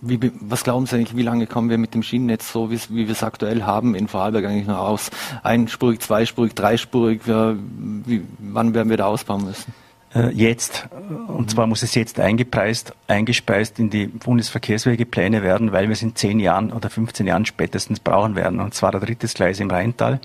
Wie, 0.02 0.32
was 0.42 0.64
glauben 0.64 0.86
Sie 0.86 0.96
eigentlich, 0.96 1.16
wie 1.16 1.22
lange 1.22 1.48
kommen 1.48 1.70
wir 1.70 1.78
mit 1.78 1.94
dem 1.94 2.04
Schienennetz 2.04 2.52
so, 2.52 2.72
wie, 2.72 2.80
wie 2.90 3.08
wir 3.08 3.12
es 3.12 3.24
aktuell 3.24 3.64
haben, 3.64 3.96
in 3.96 4.08
Vorarlberg 4.08 4.46
eigentlich 4.46 4.68
noch 4.68 4.80
aus? 4.80 5.12
Einspurig, 5.44 6.02
zweispurig, 6.02 6.56
dreispurig, 6.56 7.22
wie, 7.26 8.24
wann 8.40 8.74
werden 8.74 8.90
wir 8.90 8.98
da 8.98 9.06
ausbauen 9.06 9.46
müssen? 9.46 9.74
Äh, 10.16 10.30
jetzt. 10.30 10.88
Und 11.28 11.50
zwar 11.50 11.66
muss 11.66 11.82
es 11.82 11.96
jetzt 11.96 12.20
eingepreist, 12.20 12.94
eingespeist 13.08 13.80
in 13.80 13.90
die 13.90 14.08
Bundesverkehrswegepläne 14.08 15.42
werden, 15.42 15.72
weil 15.72 15.88
wir 15.88 15.94
es 15.94 16.04
in 16.04 16.16
zehn 16.16 16.40
Jahren 16.40 16.72
oder 16.72 16.90
15 16.90 17.26
Jahren 17.26 17.46
spätestens 17.46 18.00
brauchen 18.00 18.36
werden. 18.36 18.60
Und 18.60 18.74
zwar 18.74 18.92
der 18.92 19.02
dritte 19.02 19.28
Gleis 19.28 19.60
im 19.60 19.72
Rheintal, 19.72 20.20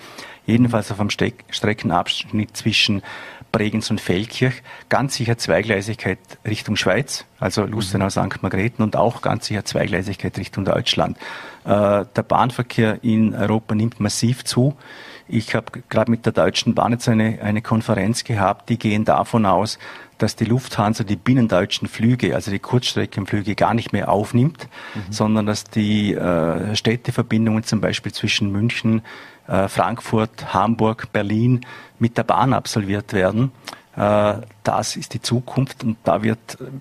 jedenfalls 0.47 0.91
auf 0.91 0.99
dem 0.99 1.11
Streckenabschnitt 1.11 2.57
zwischen 2.57 3.03
Bregenz 3.51 3.91
und 3.91 4.01
Feldkirch. 4.01 4.63
Ganz 4.91 5.15
sicher 5.15 5.39
Zweigleisigkeit 5.39 6.19
Richtung 6.47 6.77
Schweiz, 6.77 7.25
also 7.41 7.65
Lustenau, 7.65 8.11
St. 8.11 8.43
Margrethen 8.43 8.85
und 8.85 8.95
auch 8.95 9.23
ganz 9.23 9.47
sicher 9.47 9.65
Zweigleisigkeit 9.65 10.37
Richtung 10.39 10.67
Deutschland. 10.67 11.17
Äh, 11.65 12.05
der 12.15 12.23
Bahnverkehr 12.27 13.03
in 13.03 13.35
Europa 13.35 13.75
nimmt 13.75 14.01
massiv 14.01 14.45
zu. 14.45 14.77
Ich 15.29 15.55
habe 15.55 15.83
gerade 15.89 16.11
mit 16.11 16.25
der 16.25 16.33
Deutschen 16.33 16.75
Bahn 16.75 16.93
jetzt 16.93 17.09
eine, 17.09 17.41
eine 17.43 17.61
Konferenz 17.63 18.25
gehabt, 18.25 18.69
die 18.71 18.79
gehen 18.79 19.05
davon 19.05 19.45
aus, 19.45 19.79
dass 20.17 20.35
die 20.37 20.45
Lufthansa 20.45 21.05
die 21.05 21.17
binnendeutschen 21.17 21.87
Flüge, 21.87 22.35
also 22.35 22.51
die 22.51 22.59
Kurzstreckenflüge, 22.59 23.55
gar 23.55 23.75
nicht 23.75 23.93
mehr 23.93 24.11
aufnimmt, 24.11 24.69
mhm. 24.95 25.13
sondern 25.13 25.47
dass 25.47 25.65
die 25.65 26.15
äh, 26.15 26.75
Städteverbindungen 26.75 27.63
zum 27.63 27.81
Beispiel 27.81 28.13
zwischen 28.13 28.51
München, 28.51 29.03
äh, 29.47 29.69
Frankfurt, 29.69 30.53
Hamburg, 30.53 31.13
Berlin 31.13 31.61
mit 31.99 32.19
der 32.19 32.25
Bahn 32.25 32.53
absolviert 32.53 33.13
werden. 33.13 33.53
Äh, 33.99 34.35
das 34.63 34.97
ist 34.97 35.15
die 35.15 35.21
Zukunft 35.21 35.83
und 35.83 35.97
da 36.05 36.23
wird 36.23 36.39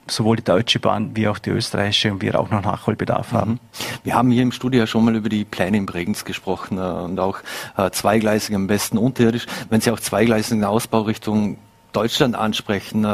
sowohl 0.08 0.36
die 0.36 0.44
Deutsche 0.44 0.80
Bahn 0.80 1.16
wie 1.16 1.28
auch 1.28 1.40
die 1.40 1.50
österreichische 1.50 2.12
und 2.12 2.22
wir 2.22 2.40
auch 2.40 2.52
noch 2.52 2.62
Nachholbedarf 2.62 3.32
haben. 3.32 3.54
Mhm. 3.54 3.60
Wir 4.04 4.16
haben 4.16 4.30
hier 4.30 4.44
im 4.44 4.52
Studio 4.52 4.82
ja 4.82 4.88
schon 4.88 5.04
mal 5.04 5.16
über 5.16 5.30
die 5.30 5.44
Pläne 5.44 5.78
in 5.78 5.86
Bregenz 5.88 6.26
gesprochen 6.26 6.78
äh, 6.78 6.82
und 6.82 7.20
auch 7.20 7.40
äh, 7.78 7.90
zweigleisig 7.90 8.54
am 8.56 8.68
besten 8.68 8.98
unterirdisch. 8.98 9.48
Wenn 9.70 9.82
Sie 9.82 9.90
auch 9.90 10.00
zweigleisigen 10.00 10.64
Ausbau 10.64 11.02
Richtung 11.02 11.58
Deutschland 11.92 12.36
ansprechen, 12.36 13.08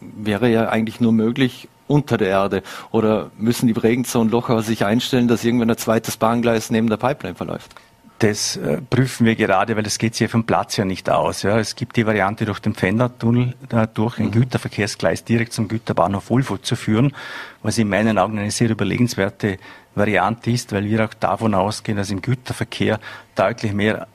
wäre 0.00 0.48
ja 0.48 0.68
eigentlich 0.68 1.00
nur 1.00 1.10
möglich 1.10 1.68
unter 1.88 2.16
der 2.16 2.28
Erde? 2.28 2.62
Oder 2.92 3.30
müssen 3.36 3.66
die 3.66 3.72
Bregenzer 3.72 4.24
Lochauer 4.24 4.62
sich 4.62 4.84
einstellen, 4.84 5.26
dass 5.26 5.44
irgendwann 5.44 5.70
ein 5.70 5.76
zweites 5.76 6.16
Bahngleis 6.16 6.70
neben 6.70 6.88
der 6.88 6.98
Pipeline 6.98 7.34
verläuft? 7.34 7.74
Das 8.20 8.58
äh, 8.58 8.82
prüfen 8.82 9.24
wir 9.24 9.34
gerade, 9.34 9.76
weil 9.76 9.82
das 9.82 9.98
geht 9.98 10.14
sich 10.14 10.30
vom 10.30 10.44
Platz 10.44 10.76
ja 10.76 10.84
nicht 10.84 11.08
aus. 11.08 11.42
Ja. 11.42 11.58
Es 11.58 11.74
gibt 11.74 11.96
die 11.96 12.06
Variante, 12.06 12.44
durch 12.44 12.60
den 12.60 12.74
Pfändertunnel 12.74 13.54
äh, 13.72 13.86
durch 13.94 14.18
ein 14.18 14.26
mhm. 14.26 14.32
Güterverkehrsgleis 14.32 15.24
direkt 15.24 15.54
zum 15.54 15.68
Güterbahnhof 15.68 16.28
Wolfurt 16.28 16.66
zu 16.66 16.76
führen, 16.76 17.14
was 17.62 17.78
in 17.78 17.88
meinen 17.88 18.18
Augen 18.18 18.38
eine 18.38 18.50
sehr 18.50 18.68
überlegenswerte 18.68 19.58
Variante 19.94 20.50
ist, 20.50 20.70
weil 20.72 20.84
wir 20.84 21.02
auch 21.06 21.14
davon 21.14 21.54
ausgehen, 21.54 21.96
dass 21.96 22.10
im 22.10 22.20
Güterverkehr 22.20 23.00
deutlich 23.36 23.72
mehr, 23.72 24.06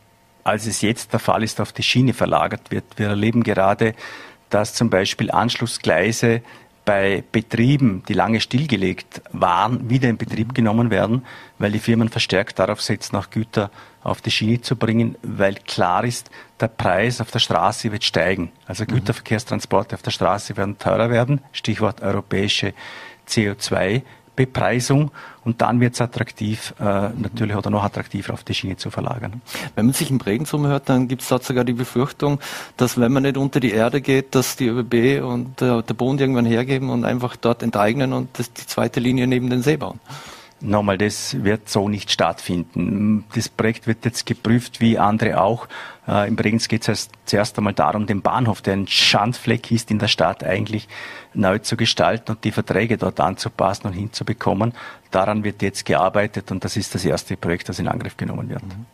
als 0.44 0.68
es 0.68 0.82
jetzt 0.82 1.12
der 1.12 1.20
Fall 1.20 1.42
ist, 1.42 1.60
auf 1.60 1.74
die 1.74 1.82
Schiene 1.82 2.14
verlagert 2.14 2.70
wird. 2.70 2.86
Wir 2.98 3.08
erleben 3.08 3.42
gerade, 3.44 3.96
dass 4.52 4.76
zum 4.76 4.92
Beispiel 4.92 5.32
Anschlussgleise 5.32 6.44
bei 6.86 7.24
Betrieben, 7.32 8.04
die 8.08 8.14
lange 8.14 8.40
stillgelegt 8.40 9.24
waren, 9.32 9.90
wieder 9.90 10.08
in 10.08 10.18
Betrieb 10.18 10.54
genommen 10.54 10.92
werden, 10.92 11.26
weil 11.58 11.72
die 11.72 11.80
Firmen 11.80 12.10
verstärkt 12.10 12.60
darauf 12.60 12.84
setzen, 12.84 13.16
auch 13.16 13.32
Güter 13.32 13.72
auf 14.06 14.22
die 14.22 14.32
Schiene 14.32 14.62
zu 14.62 14.76
bringen, 14.76 15.16
weil 15.24 15.56
klar 15.56 16.04
ist, 16.04 16.30
der 16.60 16.68
Preis 16.68 17.20
auf 17.20 17.32
der 17.32 17.40
Straße 17.40 17.92
wird 17.92 18.04
steigen. 18.04 18.52
Also 18.68 18.84
mhm. 18.84 18.96
Güterverkehrstransporte 18.96 19.96
auf 19.96 20.02
der 20.02 20.12
Straße 20.12 20.56
werden 20.58 20.78
teurer 20.78 21.10
werden. 21.10 21.42
Stichwort 21.52 22.02
europäische 22.02 22.74
CO2 23.28 24.04
Bepreisung 24.36 25.12
und 25.44 25.62
dann 25.62 25.80
wird 25.80 25.94
es 25.94 26.02
attraktiv, 26.02 26.74
äh, 26.80 26.84
natürlich 26.84 27.56
oder 27.56 27.70
noch 27.70 27.84
attraktiver 27.84 28.34
auf 28.34 28.44
die 28.44 28.54
Schiene 28.54 28.76
zu 28.78 28.92
verlagern. 28.92 29.42
Wenn 29.76 29.86
man 29.86 29.94
sich 29.94 30.12
in 30.12 30.18
Bregenz 30.18 30.54
umhört, 30.54 30.90
dann 30.90 31.08
gibt 31.08 31.22
es 31.22 31.30
dort 31.30 31.44
sogar 31.44 31.64
die 31.64 31.74
Befürchtung, 31.74 32.40
dass 32.78 33.00
wenn 33.00 33.14
man 33.14 33.24
nicht 33.24 33.38
unter 33.38 33.60
die 33.60 33.72
Erde 33.72 34.02
geht, 34.02 34.36
dass 34.36 34.56
die 34.56 34.68
ÖBB 34.68 35.24
und 35.24 35.62
äh, 35.62 35.82
der 35.82 35.94
Bund 35.94 36.20
irgendwann 36.20 36.46
hergeben 36.46 36.90
und 36.90 37.06
einfach 37.06 37.36
dort 37.36 37.64
enteignen 37.64 38.14
und 38.14 38.38
das, 38.38 38.52
die 38.52 38.66
zweite 38.66 39.00
Linie 39.00 39.28
neben 39.28 39.50
den 39.50 39.62
See 39.62 39.78
bauen. 39.78 40.00
Nochmal, 40.62 40.98
das 40.98 41.44
wird 41.44 41.70
so 41.70 41.90
nicht 41.90 42.12
stattfinden. 42.12 43.26
Das 43.36 43.50
Projekt 43.50 43.88
wird 43.88 44.06
jetzt 44.06 44.26
geprüft, 44.26 44.80
wie 44.80 44.98
andere 44.98 45.42
auch. 45.42 45.68
Äh, 46.08 46.28
Im 46.28 46.36
Bregenz 46.36 46.68
geht 46.68 46.88
es 46.88 47.10
zuerst 47.26 47.58
einmal 47.58 47.74
darum, 47.74 48.06
den 48.06 48.22
Bahnhof, 48.22 48.62
der 48.62 48.74
ein 48.74 48.88
Schandfleck 48.88 49.72
ist 49.72 49.92
in 49.92 50.00
der 50.00 50.08
Stadt, 50.08 50.44
eigentlich 50.44 50.88
neu 51.36 51.60
zu 51.60 51.76
gestalten 51.76 52.32
und 52.32 52.44
die 52.44 52.52
Verträge 52.52 52.98
dort 52.98 53.20
anzupassen 53.20 53.88
und 53.88 53.94
hinzubekommen. 53.94 54.74
Daran 55.12 55.44
wird 55.44 55.62
jetzt 55.62 55.86
gearbeitet 55.86 56.52
und 56.52 56.66
das 56.66 56.76
ist 56.76 56.94
das 56.94 57.06
erste 57.06 57.38
Projekt, 57.38 57.70
das 57.70 57.80
in 57.80 57.88
Angriff 57.88 58.18
genommen 58.18 58.50
wird. 58.50 58.64
Mhm. 58.64 58.86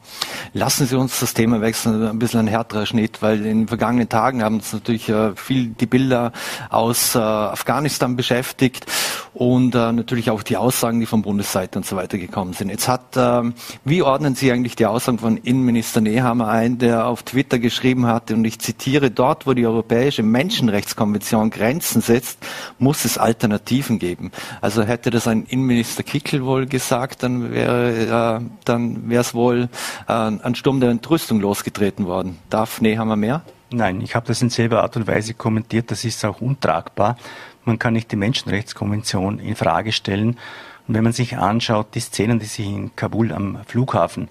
Lassen 0.54 0.86
Sie 0.86 0.96
uns 0.96 1.20
das 1.20 1.34
Thema 1.34 1.62
wechseln, 1.62 2.06
ein 2.06 2.20
bisschen 2.20 2.42
ein 2.42 2.48
härterer 2.48 2.86
Schnitt, 2.86 3.22
weil 3.22 3.38
in 3.38 3.62
den 3.62 3.68
vergangenen 3.68 4.10
Tagen 4.10 4.44
haben 4.44 4.56
uns 4.56 4.74
natürlich 4.74 5.10
äh, 5.10 5.36
viel 5.36 5.70
die 5.70 5.86
Bilder 5.86 6.32
aus 6.70 7.16
äh, 7.16 7.20
Afghanistan 7.20 8.16
beschäftigt 8.16 8.86
und 9.34 9.74
äh, 9.74 9.92
natürlich 9.92 10.30
auch 10.30 10.44
die 10.44 10.58
Aussagen, 10.58 11.00
die 11.00 11.06
von 11.06 11.22
Bundesseite 11.22 11.80
und 11.80 11.86
so 11.86 11.96
weiter 11.96 12.18
gekommen 12.18 12.54
sind. 12.54 12.70
Jetzt 12.70 12.88
hat, 12.88 13.16
ähm, 13.16 13.54
wie 13.84 14.04
ordnen 14.04 14.36
Sie 14.36 14.52
eigentlich 14.52 14.76
die 14.76 14.86
Aussagen 14.86 15.20
von 15.20 15.38
Innenminister 15.38 16.02
Nehammer 16.02 16.50
ein, 16.50 16.78
der 16.78 17.01
auf 17.08 17.24
Twitter 17.24 17.60
geschrieben 17.60 18.08
hatte, 18.08 18.36
und 18.36 18.46
ich 18.46 18.60
zitiere, 18.60 19.12
dort, 19.12 19.48
wo 19.48 19.54
die 19.54 19.66
Europäische 19.66 20.24
Menschenrechtskonvention 20.24 21.50
Grenzen 21.50 22.02
setzt, 22.02 22.40
muss 22.80 23.06
es 23.06 23.18
Alternativen 23.18 24.00
geben. 24.00 24.32
Also 24.62 24.84
hätte 24.84 25.10
das 25.10 25.28
ein 25.28 25.44
Innenminister 25.44 26.04
Kickel 26.04 26.46
wohl 26.46 26.66
gesagt, 26.66 27.24
dann 27.24 27.52
wäre 27.52 28.40
äh, 28.42 28.46
dann 28.66 29.10
wäre 29.10 29.22
es 29.22 29.34
wohl 29.34 29.70
äh, 30.08 30.14
ein 30.14 30.56
Sturm 30.56 30.80
der 30.80 30.90
Entrüstung 30.90 31.40
losgetreten 31.40 32.06
worden. 32.06 32.38
Darf 32.50 32.82
Nehammer 32.82 33.16
mehr? 33.16 33.42
Nein, 33.74 34.02
ich 34.02 34.16
habe 34.16 34.28
das 34.28 34.42
in 34.42 34.50
selber 34.50 34.84
Art 34.84 34.98
und 34.98 35.08
Weise 35.08 35.34
kommentiert. 35.34 35.92
Das 35.92 36.04
ist 36.04 36.26
auch 36.26 36.42
untragbar. 36.42 37.18
Man 37.64 37.80
kann 37.80 37.94
nicht 37.94 38.12
die 38.12 38.18
Menschenrechtskonvention 38.18 39.40
in 39.40 39.56
Frage 39.56 39.94
stellen. 39.94 40.38
Und 40.88 40.96
wenn 40.96 41.04
man 41.04 41.14
sich 41.14 41.38
anschaut, 41.38 41.96
die 41.96 42.02
Szenen, 42.02 42.40
die 42.40 42.48
sich 42.48 42.66
in 42.66 42.96
Kabul 42.96 43.32
am 43.32 43.60
Flughafen 43.66 44.28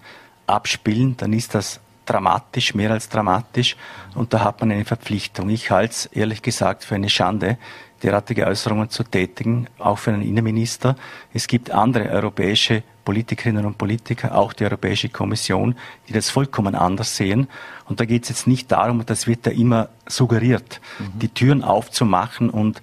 abspielen, 0.46 1.16
dann 1.16 1.32
ist 1.32 1.54
das 1.54 1.80
dramatisch, 2.10 2.74
mehr 2.74 2.90
als 2.90 3.08
dramatisch. 3.08 3.76
Und 4.14 4.32
da 4.34 4.42
hat 4.44 4.60
man 4.60 4.72
eine 4.72 4.84
Verpflichtung. 4.84 5.48
Ich 5.48 5.70
halte 5.70 5.92
es 5.92 6.06
ehrlich 6.06 6.42
gesagt 6.42 6.84
für 6.84 6.96
eine 6.96 7.08
Schande, 7.08 7.58
derartige 8.02 8.46
Äußerungen 8.46 8.90
zu 8.90 9.04
tätigen, 9.04 9.66
auch 9.78 9.98
für 9.98 10.12
einen 10.12 10.22
Innenminister. 10.22 10.96
Es 11.32 11.46
gibt 11.46 11.70
andere 11.70 12.08
europäische 12.10 12.82
Politikerinnen 13.04 13.64
und 13.64 13.78
Politiker, 13.78 14.36
auch 14.36 14.52
die 14.52 14.64
Europäische 14.64 15.08
Kommission, 15.08 15.74
die 16.08 16.12
das 16.12 16.30
vollkommen 16.30 16.74
anders 16.74 17.16
sehen. 17.16 17.48
Und 17.86 18.00
da 18.00 18.04
geht 18.04 18.24
es 18.24 18.28
jetzt 18.28 18.46
nicht 18.46 18.70
darum, 18.72 19.04
das 19.04 19.26
wird 19.26 19.46
da 19.46 19.50
immer 19.50 19.88
suggeriert, 20.06 20.80
mhm. 20.98 21.18
die 21.18 21.28
Türen 21.28 21.64
aufzumachen 21.64 22.50
und 22.50 22.80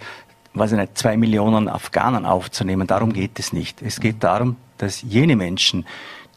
weiß 0.54 0.72
ich 0.72 0.78
nicht, 0.78 0.98
zwei 0.98 1.18
Millionen 1.18 1.68
Afghanen 1.68 2.26
aufzunehmen. 2.26 2.88
Darum 2.88 3.14
geht 3.14 3.40
es 3.40 3.54
nicht. 3.54 3.82
Es 3.82 4.00
geht 4.00 4.24
darum, 4.24 4.56
dass 4.78 5.02
jene 5.02 5.36
Menschen, 5.36 5.86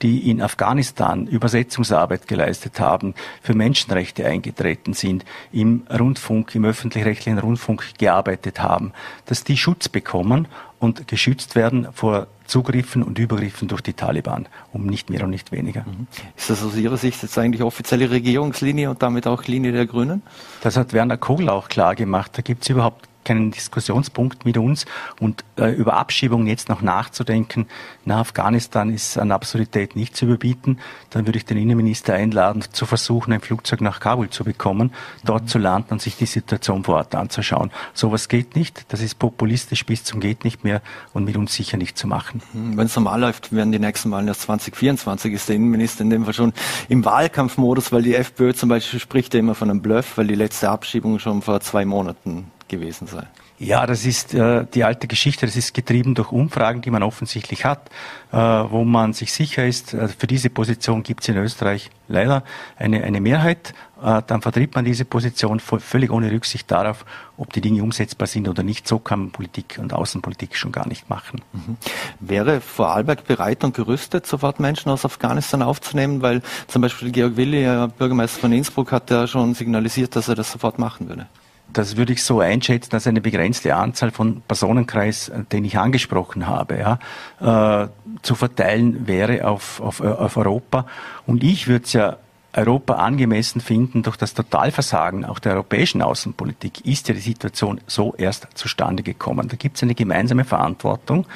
die 0.03 0.31
in 0.31 0.41
Afghanistan 0.41 1.27
Übersetzungsarbeit 1.27 2.27
geleistet 2.27 2.81
haben, 2.81 3.15
für 3.43 3.55
Menschenrechte 3.55 4.27
eingetreten 4.27 4.95
sind, 4.95 5.25
im 5.53 5.83
Rundfunk, 5.91 6.55
im 6.55 6.65
öffentlich-rechtlichen 6.65 7.39
Rundfunk 7.39 7.99
gearbeitet 7.99 8.63
haben, 8.63 8.93
dass 9.27 9.45
die 9.45 9.57
Schutz 9.57 9.89
bekommen 9.89 10.49
und 10.79 11.07
geschützt 11.07 11.55
werden 11.55 11.89
vor 11.93 12.27
Zugriffen 12.47 13.03
und 13.03 13.19
Übergriffen 13.19 13.69
durch 13.69 13.83
die 13.83 13.93
Taliban, 13.93 14.49
um 14.73 14.87
nicht 14.87 15.11
mehr 15.11 15.23
und 15.23 15.31
nicht 15.31 15.53
weniger. 15.53 15.83
Mhm. 15.83 16.07
Ist 16.37 16.51
das 16.51 16.65
aus 16.65 16.75
Ihrer 16.75 16.97
Sicht 16.97 17.23
jetzt 17.23 17.39
eigentlich 17.39 17.63
offizielle 17.63 18.11
Regierungslinie 18.11 18.91
und 18.91 19.03
damit 19.03 19.27
auch 19.27 19.45
Linie 19.45 19.73
der 19.73 19.87
Grünen? 19.87 20.23
Das 20.63 20.77
hat 20.77 20.93
Werner 20.93 21.19
Kogel 21.19 21.49
auch 21.51 21.69
klar 21.69 21.95
gemacht. 21.95 22.33
Da 22.35 22.43
gibt 22.43 22.63
es 22.63 22.71
überhaupt 22.71 23.10
keinen 23.25 23.51
Diskussionspunkt 23.51 24.45
mit 24.45 24.59
uns. 24.59 24.87
Und 25.21 25.45
äh, 25.57 25.71
über 25.73 25.95
Abschiebungen 25.95 26.47
jetzt 26.47 26.69
noch 26.69 26.83
nachzudenken 26.83 27.67
nach 28.05 28.19
Afghanistan 28.19 28.93
ist 28.93 29.19
an 29.19 29.31
Absurdität 29.31 29.95
nicht 29.95 30.17
zu 30.17 30.25
überbieten. 30.25 30.79
Dann 31.11 31.27
würde 31.27 31.39
ich 31.39 31.45
den 31.45 31.59
Innenminister 31.59 32.15
einladen, 32.15 32.65
zu 32.73 32.87
versuchen, 32.87 33.33
ein 33.33 33.41
Flugzeug 33.41 33.83
nach 33.83 34.01
Kabul 34.01 34.31
zu 34.31 34.43
bekommen, 34.43 34.93
dort 35.25 35.49
zu 35.49 35.59
landen 35.59 35.93
und 35.93 36.03
sich 36.03 36.17
die 36.17 36.27
Situation 36.27 36.83
vor 36.83 36.97
Ort 36.97 37.15
anzuschauen. 37.15 37.71
Sowas 37.95 38.29
geht 38.29 38.57
nicht. 38.57 38.87
Das 38.89 39.01
ist 39.01 39.19
populistisch 39.19 39.85
bis 39.87 40.03
zum 40.03 40.21
geht 40.21 40.45
nicht 40.45 40.65
mehr 40.65 40.83
und 41.13 41.25
mit 41.25 41.37
uns 41.37 41.55
sicher 41.55 41.77
nicht 41.77 41.99
zu 41.99 42.07
machen. 42.07 42.43
Hm, 42.53 42.77
Wenn 42.77 42.87
es 42.87 42.97
normal 42.97 43.21
läuft, 43.21 43.53
werden 43.53 43.71
die 43.71 43.79
nächsten 43.79 44.11
Wahlen 44.11 44.29
erst 44.29 44.43
2024. 44.43 45.35
Ist 45.35 45.49
der 45.49 45.57
Innenminister 45.57 46.03
in 46.03 46.11
dem 46.11 46.25
Fall 46.25 46.35
schon 46.35 46.53
im 46.89 47.05
Wahlkampfmodus, 47.05 47.93
weil 47.93 48.03
die 48.03 48.15
FPÖ 48.15 48.55
zum 48.55 48.71
Beispiel 48.71 48.99
spricht 48.99 49.35
ja 49.35 49.41
immer 49.41 49.55
von 49.55 49.71
einem 49.71 49.83
Bluff, 49.83 50.17
weil 50.17 50.27
die 50.27 50.35
letzte 50.35 50.71
Abschiebung 50.71 51.19
schon 51.19 51.43
vor 51.43 51.61
zwei 51.61 51.85
Monaten 51.85 52.51
gewesen 52.71 53.07
sei. 53.07 53.27
Ja, 53.61 53.87
das 53.87 54.07
ist 54.07 54.33
äh, 54.33 54.65
die 54.73 54.85
alte 54.85 55.07
Geschichte. 55.07 55.45
Das 55.45 55.55
ist 55.55 55.75
getrieben 55.75 56.15
durch 56.15 56.33
Umfragen, 56.33 56.81
die 56.81 56.91
man 56.91 57.03
offensichtlich 57.03 57.67
hat, 57.67 57.91
äh, 58.33 58.39
wo 58.39 58.85
man 58.85 59.13
sich 59.13 59.35
sicher 59.35 59.67
ist, 59.67 59.93
äh, 59.93 60.09
für 60.09 60.27
diese 60.27 60.49
Position 60.49 61.03
gibt 61.03 61.21
es 61.21 61.29
in 61.29 61.37
Österreich 61.37 61.91
leider 62.09 62.43
eine, 62.79 63.05
eine 63.05 63.21
Mehrheit. 63.21 63.75
Äh, 64.03 64.23
dann 64.27 64.41
vertritt 64.41 64.75
man 64.75 64.87
diese 64.87 65.05
Position 65.05 65.61
völlig 65.61 66.11
ohne 66.11 66.33
Rücksicht 66.33 66.71
darauf, 66.71 67.05
ob 67.37 67.53
die 67.53 67.61
Dinge 67.61 67.83
umsetzbar 67.83 68.27
sind 68.27 68.49
oder 68.49 68.63
nicht. 68.63 68.89
So 68.89 68.99
kann 68.99 69.19
man 69.21 69.31
Politik 69.31 69.79
und 69.79 69.93
Außenpolitik 69.93 70.57
schon 70.57 70.73
gar 70.73 70.89
nicht 70.89 71.11
machen. 71.11 71.43
Mhm. 71.53 71.77
Wäre 72.19 72.63
Vorarlberg 72.63 73.27
bereit 73.27 73.63
und 73.63 73.77
gerüstet, 73.77 74.27
sofort 74.27 74.59
Menschen 74.59 74.91
aus 74.91 75.05
Afghanistan 75.05 75.61
aufzunehmen? 75.61 76.23
Weil 76.23 76.41
zum 76.67 76.81
Beispiel 76.81 77.11
Georg 77.11 77.37
Willi, 77.37 77.67
Bürgermeister 77.99 78.41
von 78.41 78.53
Innsbruck, 78.55 78.91
hat 78.91 79.11
ja 79.11 79.27
schon 79.27 79.53
signalisiert, 79.53 80.17
dass 80.17 80.29
er 80.29 80.35
das 80.35 80.51
sofort 80.51 80.79
machen 80.79 81.11
würde. 81.11 81.27
Das 81.73 81.97
würde 81.97 82.13
ich 82.13 82.23
so 82.23 82.41
einschätzen, 82.41 82.91
dass 82.91 83.07
eine 83.07 83.21
begrenzte 83.21 83.75
Anzahl 83.75 84.11
von 84.11 84.43
Personenkreis, 84.43 85.29
äh, 85.29 85.45
den 85.53 85.65
ich 85.65 85.79
angesprochen 85.79 86.47
habe, 86.47 86.79
ja, 86.79 87.85
äh, 87.85 87.89
zu 88.23 88.35
verteilen 88.35 89.07
wäre 89.07 89.47
auf, 89.47 89.81
auf, 89.81 90.01
auf 90.01 90.37
Europa. 90.37 90.87
Und 91.27 91.43
ich 91.43 91.69
würde 91.69 91.85
es 91.85 91.93
ja 91.93 92.17
Europa 92.53 92.95
angemessen 92.95 93.61
finden, 93.61 94.03
durch 94.03 94.17
das 94.17 94.35
Totalversagen 94.35 95.25
auch 95.25 95.39
der 95.39 95.53
europäischen 95.53 96.03
Außenpolitik 96.03 96.85
ist 96.85 97.09
ja 97.09 97.15
die 97.15 97.21
Situation 97.21 97.81
so 97.87 98.15
erst 98.19 98.49
zustande 98.55 99.03
gekommen. 99.03 99.49
Da 99.49 99.57
gibt 99.57 99.77
es 99.77 99.83
eine 99.83 99.95
gemeinsame 99.95 100.45
Verantwortung 100.45 101.27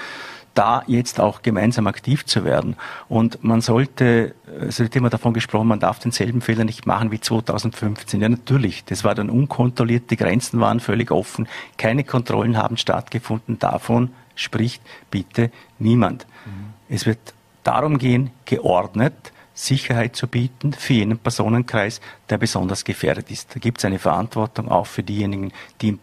da 0.54 0.82
jetzt 0.87 1.20
auch 1.20 1.42
gemeinsam 1.42 1.87
aktiv 1.87 2.25
zu 2.25 2.44
werden. 2.44 2.76
Und 3.08 3.42
man 3.42 3.61
sollte, 3.61 4.34
es 4.61 4.78
wird 4.78 4.94
immer 4.96 5.11
davon 5.11 5.34
gesprochen, 5.34 5.68
man 5.68 5.80
darf 5.80 5.99
denselben 5.99 6.40
Fehler 6.40 6.64
nicht 6.64 6.87
machen 6.87 7.11
wie 7.11 7.20
2015. 7.20 8.20
Ja, 8.20 8.28
natürlich. 8.28 8.84
Das 8.84 9.04
war 9.04 9.14
dann 9.14 9.30
unkontrolliert, 9.30 10.11
die 10.11 10.16
Grenzen 10.16 10.61
waren 10.61 10.80
völlig 10.80 11.11
offen, 11.11 11.49
keine 11.76 12.04
Kontrollen 12.04 12.56
haben 12.56 12.76
stattgefunden. 12.76 13.58
Davon 13.58 14.11
spricht 14.37 14.82
bitte 15.11 15.50
niemand. 15.78 16.26
Mhm. 16.46 16.75
Es 16.88 17.06
wird 17.06 17.34
darum 17.64 17.99
gehen, 17.99 18.30
geordnet 18.44 19.32
Sicherheit 19.54 20.16
zu 20.16 20.26
bieten 20.26 20.73
für 20.73 20.94
jenen 20.94 21.18
Personenkreis, 21.18 22.00
der 22.28 22.38
besonders 22.38 22.84
gefährdet 22.84 23.30
ist. 23.30 23.54
Da 23.54 23.61
gibt 23.61 23.78
es 23.78 23.84
eine 23.84 24.00
Verantwortung 24.00 24.68
auch 24.68 24.87
für 24.87 25.04
diejenigen, 25.04 25.52
die 25.80 25.99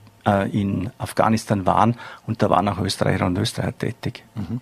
in 0.51 0.89
Afghanistan 0.97 1.65
waren 1.65 1.95
und 2.27 2.41
da 2.41 2.49
waren 2.49 2.67
auch 2.67 2.79
Österreicher 2.79 3.25
und 3.25 3.37
Österreicher 3.37 3.77
tätig. 3.77 4.23
Mhm. 4.35 4.61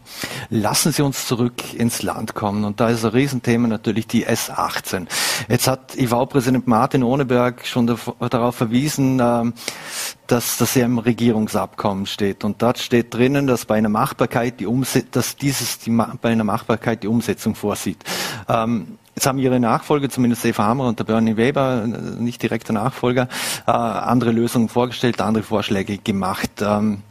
Lassen 0.50 0.92
Sie 0.92 1.02
uns 1.02 1.28
zurück 1.28 1.74
ins 1.74 2.02
Land 2.02 2.36
kommen 2.36 2.64
und 2.64 2.80
da 2.80 2.90
ist 2.90 3.04
ein 3.04 3.12
Riesenthema 3.12 3.68
natürlich 3.68 4.08
die 4.08 4.28
S18. 4.28 5.08
Jetzt 5.48 5.68
hat 5.68 5.96
IV-Präsident 5.98 6.68
Martin 6.68 7.04
Ohneberg 7.04 7.66
schon 7.66 7.88
darauf 7.88 8.56
verwiesen, 8.56 9.20
ähm, 9.22 9.54
dass 10.28 10.58
das 10.58 10.76
ja 10.76 10.86
im 10.86 11.00
Regierungsabkommen 11.00 12.06
steht. 12.06 12.44
Und 12.44 12.62
dort 12.62 12.78
steht 12.78 13.14
drinnen, 13.14 13.48
dass 13.48 13.66
bei 13.66 13.76
einer 13.76 13.90
Machbarkeit 13.90 14.60
die 14.60 14.68
Umsetzung, 14.68 15.12
dass 15.12 15.36
dieses 15.36 15.80
die, 15.80 15.90
bei 15.90 16.30
einer 16.30 16.44
Machbarkeit 16.44 17.04
die 17.04 17.08
Umsetzung 17.08 17.56
vorsieht. 17.56 18.04
Ähm, 18.48 18.99
Jetzt 19.16 19.26
haben 19.26 19.40
ihre 19.40 19.60
Nachfolger, 19.60 20.10
zumindest 20.10 20.46
Eva 20.46 20.64
Hammer 20.64 20.88
und 20.88 21.00
der 21.00 21.04
Bernie 21.04 21.38
Weber, 21.38 21.86
nicht 21.86 22.42
direkter 22.42 22.74
Nachfolger, 22.74 23.28
äh, 23.68 23.72
andere 23.72 24.32
Lösungen 24.32 24.70
vorgestellt, 24.70 25.20
andere 25.22 25.44
Vorschläge 25.44 25.98
gemacht. 25.98 26.52
Ähm, 26.62 27.02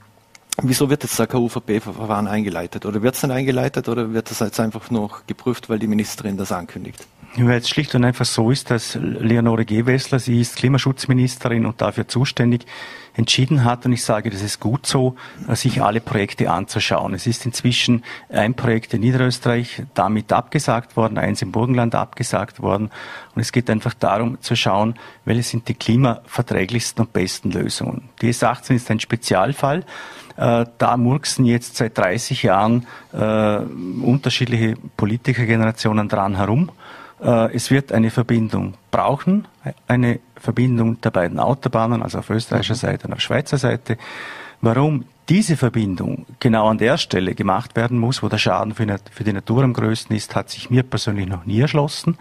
wieso 0.62 0.90
wird 0.90 1.02
jetzt 1.02 1.18
der 1.18 1.26
KUVP-Verfahren 1.26 2.26
eingeleitet? 2.26 2.86
Oder 2.86 3.02
wird 3.02 3.14
es 3.14 3.20
dann 3.20 3.30
eingeleitet 3.30 3.88
oder 3.88 4.12
wird 4.12 4.30
das 4.30 4.40
jetzt 4.40 4.60
einfach 4.60 4.90
noch 4.90 5.26
geprüft, 5.26 5.68
weil 5.68 5.78
die 5.78 5.86
Ministerin 5.86 6.36
das 6.36 6.52
ankündigt? 6.52 7.06
Weil 7.36 7.58
es 7.58 7.68
schlicht 7.68 7.94
und 7.94 8.04
einfach 8.04 8.24
so 8.24 8.50
ist, 8.50 8.70
dass 8.70 8.94
Leonore 8.94 9.64
Gewessler, 9.64 10.18
sie 10.18 10.40
ist 10.40 10.56
Klimaschutzministerin 10.56 11.66
und 11.66 11.80
dafür 11.80 12.08
zuständig, 12.08 12.64
entschieden 13.18 13.64
hat, 13.64 13.84
und 13.84 13.92
ich 13.92 14.04
sage, 14.04 14.30
das 14.30 14.42
ist 14.42 14.60
gut 14.60 14.86
so, 14.86 15.16
sich 15.48 15.82
alle 15.82 16.00
Projekte 16.00 16.50
anzuschauen. 16.50 17.14
Es 17.14 17.26
ist 17.26 17.44
inzwischen 17.44 18.04
ein 18.28 18.54
Projekt 18.54 18.94
in 18.94 19.00
Niederösterreich 19.00 19.82
damit 19.94 20.32
abgesagt 20.32 20.96
worden, 20.96 21.18
eins 21.18 21.42
im 21.42 21.50
Burgenland 21.50 21.96
abgesagt 21.96 22.62
worden. 22.62 22.90
Und 23.34 23.40
es 23.40 23.50
geht 23.50 23.68
einfach 23.70 23.94
darum 23.94 24.40
zu 24.40 24.54
schauen, 24.54 24.94
welche 25.24 25.42
sind 25.42 25.68
die 25.68 25.74
klimaverträglichsten 25.74 27.04
und 27.04 27.12
besten 27.12 27.50
Lösungen. 27.50 28.08
Die 28.22 28.32
S18 28.32 28.76
ist 28.76 28.90
ein 28.90 29.00
Spezialfall. 29.00 29.84
Äh, 30.36 30.66
da 30.78 30.96
murksen 30.96 31.44
jetzt 31.44 31.76
seit 31.76 31.98
30 31.98 32.44
Jahren 32.44 32.86
äh, 33.12 33.56
unterschiedliche 33.56 34.76
Politikergenerationen 34.96 36.08
dran 36.08 36.36
herum. 36.36 36.70
Äh, 37.20 37.54
es 37.54 37.70
wird 37.70 37.92
eine 37.92 38.10
Verbindung 38.10 38.74
brauchen, 38.90 39.48
eine 39.86 40.20
Verbindung 40.36 41.00
der 41.00 41.10
beiden 41.10 41.38
Autobahnen, 41.38 42.02
also 42.02 42.18
auf 42.18 42.30
österreichischer 42.30 42.74
mhm. 42.74 42.78
Seite 42.78 43.06
und 43.08 43.14
auf 43.14 43.20
Schweizer 43.20 43.58
Seite. 43.58 43.96
Warum 44.60 45.04
diese 45.28 45.56
Verbindung 45.56 46.26
genau 46.40 46.68
an 46.68 46.78
der 46.78 46.96
Stelle 46.96 47.34
gemacht 47.34 47.76
werden 47.76 47.98
muss, 47.98 48.22
wo 48.22 48.28
der 48.28 48.38
Schaden 48.38 48.74
für, 48.74 49.24
die 49.24 49.32
Natur 49.32 49.62
am 49.62 49.74
größten 49.74 50.16
ist, 50.16 50.34
hat 50.34 50.50
sich 50.50 50.70
mir 50.70 50.82
persönlich 50.82 51.26
noch 51.26 51.44
nie 51.44 51.60
erschlossen. 51.60 52.16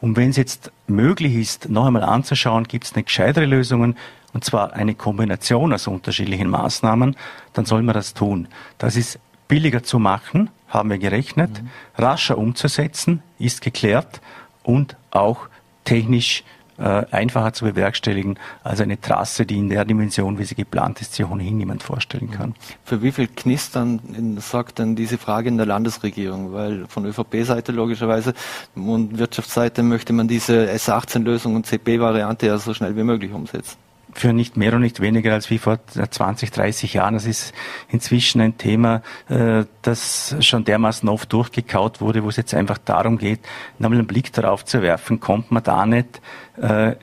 Und 0.00 0.16
wenn 0.16 0.30
es 0.30 0.36
jetzt 0.36 0.72
möglich 0.86 1.34
ist, 1.34 1.68
noch 1.68 1.86
einmal 1.86 2.04
anzuschauen, 2.04 2.64
gibt 2.64 2.84
es 2.84 2.94
eine 2.94 3.02
gescheitere 3.02 3.44
Lösungen, 3.44 3.96
und 4.32 4.44
zwar 4.44 4.72
eine 4.74 4.94
Kombination 4.94 5.72
aus 5.72 5.86
unterschiedlichen 5.86 6.50
Maßnahmen, 6.50 7.16
dann 7.54 7.64
soll 7.64 7.82
man 7.82 7.94
das 7.94 8.14
tun. 8.14 8.48
Das 8.76 8.96
ist 8.96 9.18
billiger 9.48 9.82
zu 9.82 9.98
machen, 9.98 10.50
haben 10.68 10.90
wir 10.90 10.98
gerechnet, 10.98 11.62
mhm. 11.62 11.68
rascher 11.96 12.38
umzusetzen, 12.38 13.22
ist 13.38 13.62
geklärt 13.62 14.20
und 14.62 14.96
auch 15.10 15.48
technisch 15.84 16.44
äh, 16.78 17.06
einfacher 17.10 17.52
zu 17.52 17.64
bewerkstelligen 17.64 18.38
als 18.62 18.80
eine 18.80 19.00
Trasse, 19.00 19.46
die 19.46 19.58
in 19.58 19.68
der 19.68 19.84
Dimension, 19.84 20.38
wie 20.38 20.44
sie 20.44 20.54
geplant 20.54 21.00
ist, 21.00 21.14
sich 21.14 21.26
ohnehin 21.26 21.56
niemand 21.56 21.82
vorstellen 21.82 22.30
kann. 22.30 22.54
Für 22.84 23.02
wie 23.02 23.10
viel 23.10 23.26
Knistern 23.26 24.38
sagt 24.40 24.78
denn 24.78 24.94
diese 24.94 25.18
Frage 25.18 25.48
in 25.48 25.56
der 25.56 25.66
Landesregierung? 25.66 26.52
Weil 26.52 26.86
von 26.86 27.04
ÖVP-Seite 27.04 27.72
logischerweise 27.72 28.34
und 28.76 29.18
Wirtschaftsseite 29.18 29.82
möchte 29.82 30.12
man 30.12 30.28
diese 30.28 30.70
S18-Lösung 30.70 31.56
und 31.56 31.66
CP-Variante 31.66 32.46
ja 32.46 32.58
so 32.58 32.72
schnell 32.74 32.96
wie 32.96 33.02
möglich 33.02 33.32
umsetzen 33.32 33.76
für 34.12 34.32
nicht 34.32 34.56
mehr 34.56 34.74
und 34.74 34.80
nicht 34.82 35.00
weniger 35.00 35.32
als 35.32 35.50
wie 35.50 35.58
vor 35.58 35.78
20, 35.86 36.50
30 36.50 36.94
Jahren. 36.94 37.14
Das 37.14 37.26
ist 37.26 37.52
inzwischen 37.88 38.40
ein 38.40 38.58
Thema, 38.58 39.02
äh, 39.28 39.64
das 39.82 40.36
schon 40.40 40.64
dermaßen 40.64 41.08
oft 41.08 41.32
durchgekaut 41.32 42.00
wurde, 42.00 42.24
wo 42.24 42.28
es 42.28 42.36
jetzt 42.36 42.54
einfach 42.54 42.78
darum 42.78 43.18
geht, 43.18 43.40
nochmal 43.78 43.98
einen 43.98 44.06
Blick 44.06 44.32
darauf 44.32 44.64
zu 44.64 44.82
werfen, 44.82 45.20
kommt 45.20 45.50
man 45.50 45.62
da 45.62 45.86
nicht 45.86 46.20
äh, 46.60 46.94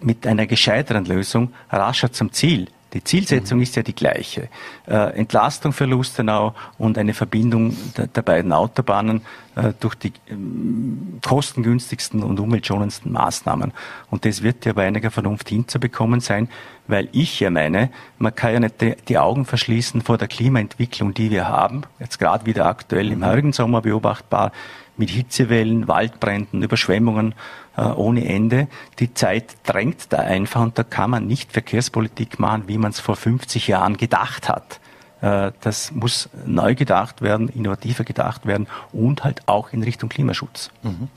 mit 0.00 0.26
einer 0.26 0.46
gescheiteren 0.46 1.04
Lösung 1.04 1.52
rascher 1.70 2.12
zum 2.12 2.32
Ziel. 2.32 2.68
Die 2.92 3.02
Zielsetzung 3.02 3.58
mhm. 3.58 3.62
ist 3.62 3.76
ja 3.76 3.82
die 3.82 3.94
gleiche. 3.94 4.48
Äh, 4.86 5.18
Entlastung 5.18 5.72
für 5.72 5.86
Lustenau 5.86 6.54
und 6.78 6.98
eine 6.98 7.14
Verbindung 7.14 7.76
der, 7.96 8.06
der 8.08 8.22
beiden 8.22 8.52
Autobahnen 8.52 9.22
äh, 9.54 9.72
durch 9.80 9.94
die 9.94 10.12
ähm, 10.28 11.18
kostengünstigsten 11.26 12.22
und 12.22 12.38
umweltschonendsten 12.38 13.10
Maßnahmen. 13.12 13.72
Und 14.10 14.24
das 14.24 14.42
wird 14.42 14.64
ja 14.66 14.74
bei 14.74 14.86
einiger 14.86 15.10
Vernunft 15.10 15.48
hinzubekommen 15.48 16.20
sein, 16.20 16.48
weil 16.86 17.08
ich 17.12 17.40
ja 17.40 17.50
meine, 17.50 17.90
man 18.18 18.34
kann 18.34 18.52
ja 18.52 18.60
nicht 18.60 18.80
die, 18.80 18.94
die 19.08 19.18
Augen 19.18 19.46
verschließen 19.46 20.02
vor 20.02 20.18
der 20.18 20.28
Klimaentwicklung, 20.28 21.14
die 21.14 21.30
wir 21.30 21.48
haben, 21.48 21.82
jetzt 21.98 22.18
gerade 22.18 22.44
wieder 22.44 22.66
aktuell 22.66 23.10
im 23.10 23.20
mhm. 23.20 23.26
heurigen 23.26 23.52
Sommer 23.52 23.80
beobachtbar, 23.80 24.52
mit 24.96 25.08
Hitzewellen, 25.08 25.88
Waldbränden, 25.88 26.62
Überschwemmungen 26.62 27.34
äh, 27.76 27.82
ohne 27.82 28.26
Ende. 28.28 28.68
Die 28.98 29.14
Zeit 29.14 29.56
drängt 29.64 30.12
da 30.12 30.18
einfach 30.18 30.62
und 30.62 30.78
da 30.78 30.82
kann 30.82 31.10
man 31.10 31.26
nicht 31.26 31.52
Verkehrspolitik 31.52 32.38
machen, 32.38 32.64
wie 32.66 32.78
man 32.78 32.90
es 32.90 33.00
vor 33.00 33.16
50 33.16 33.68
Jahren 33.68 33.96
gedacht 33.96 34.48
hat. 34.48 34.80
Äh, 35.22 35.52
das 35.60 35.92
muss 35.92 36.28
neu 36.44 36.74
gedacht 36.74 37.22
werden, 37.22 37.48
innovativer 37.48 38.04
gedacht 38.04 38.44
werden 38.44 38.66
und 38.92 39.24
halt 39.24 39.42
auch 39.46 39.72
in 39.72 39.82
Richtung 39.82 40.08
Klimaschutz. 40.08 40.70
Mhm. 40.82 41.08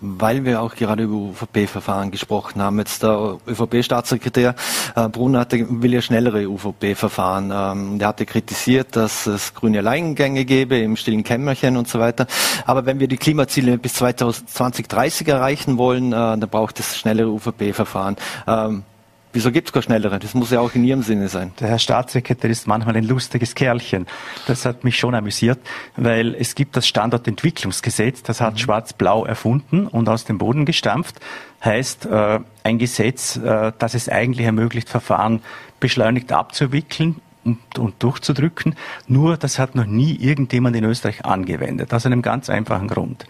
Weil 0.00 0.44
wir 0.44 0.60
auch 0.60 0.74
gerade 0.74 1.04
über 1.04 1.14
UVP-Verfahren 1.14 2.10
gesprochen 2.10 2.60
haben, 2.60 2.78
jetzt 2.78 3.02
der 3.02 3.38
ÖVP-Staatssekretär 3.46 4.54
äh, 4.96 5.08
Brunner 5.08 5.40
hatte, 5.40 5.64
will 5.82 5.94
ja 5.94 6.02
schnellere 6.02 6.48
UVP-Verfahren. 6.48 7.52
Ähm, 7.54 7.98
der 7.98 8.08
hatte 8.08 8.26
kritisiert, 8.26 8.96
dass 8.96 9.26
es 9.26 9.54
grüne 9.54 9.78
Alleingänge 9.78 10.44
gäbe 10.44 10.76
im 10.78 10.96
stillen 10.96 11.22
Kämmerchen 11.22 11.76
und 11.76 11.88
so 11.88 12.00
weiter. 12.00 12.26
Aber 12.66 12.84
wenn 12.84 12.98
wir 12.98 13.06
die 13.06 13.16
Klimaziele 13.16 13.78
bis 13.78 13.94
2030 13.94 15.28
erreichen 15.28 15.78
wollen, 15.78 16.12
äh, 16.12 16.16
dann 16.16 16.48
braucht 16.48 16.80
es 16.80 16.98
schnellere 16.98 17.28
UVP-Verfahren. 17.28 18.16
Wieso 19.34 19.50
gibt 19.50 19.68
es 19.68 19.72
gar 19.72 19.82
schnellere? 19.82 20.18
Das 20.18 20.34
muss 20.34 20.50
ja 20.50 20.60
auch 20.60 20.74
in 20.74 20.84
Ihrem 20.84 21.02
Sinne 21.02 21.28
sein. 21.28 21.52
Der 21.58 21.68
Herr 21.68 21.78
Staatssekretär 21.78 22.50
ist 22.50 22.66
manchmal 22.66 22.96
ein 22.96 23.04
lustiges 23.04 23.54
Kerlchen. 23.54 24.06
Das 24.46 24.66
hat 24.66 24.84
mich 24.84 24.98
schon 24.98 25.14
amüsiert, 25.14 25.58
weil 25.96 26.34
es 26.34 26.54
gibt 26.54 26.76
das 26.76 26.86
Standortentwicklungsgesetz, 26.86 28.22
das 28.22 28.42
hat 28.42 28.54
mhm. 28.54 28.58
Schwarz-Blau 28.58 29.24
erfunden 29.24 29.86
und 29.86 30.08
aus 30.10 30.24
dem 30.26 30.36
Boden 30.36 30.66
gestampft. 30.66 31.18
Heißt, 31.64 32.06
äh, 32.06 32.40
ein 32.62 32.78
Gesetz, 32.78 33.36
äh, 33.36 33.72
das 33.78 33.94
es 33.94 34.10
eigentlich 34.10 34.44
ermöglicht, 34.44 34.90
Verfahren 34.90 35.40
beschleunigt 35.80 36.30
abzuwickeln, 36.32 37.16
und, 37.44 37.76
und, 37.76 38.00
durchzudrücken. 38.00 38.76
Nur, 39.08 39.36
das 39.36 39.58
hat 39.58 39.74
noch 39.74 39.84
nie 39.86 40.14
irgendjemand 40.14 40.76
in 40.76 40.84
Österreich 40.84 41.24
angewendet. 41.24 41.92
Aus 41.92 42.06
einem 42.06 42.22
ganz 42.22 42.48
einfachen 42.48 42.86
Grund 42.86 43.26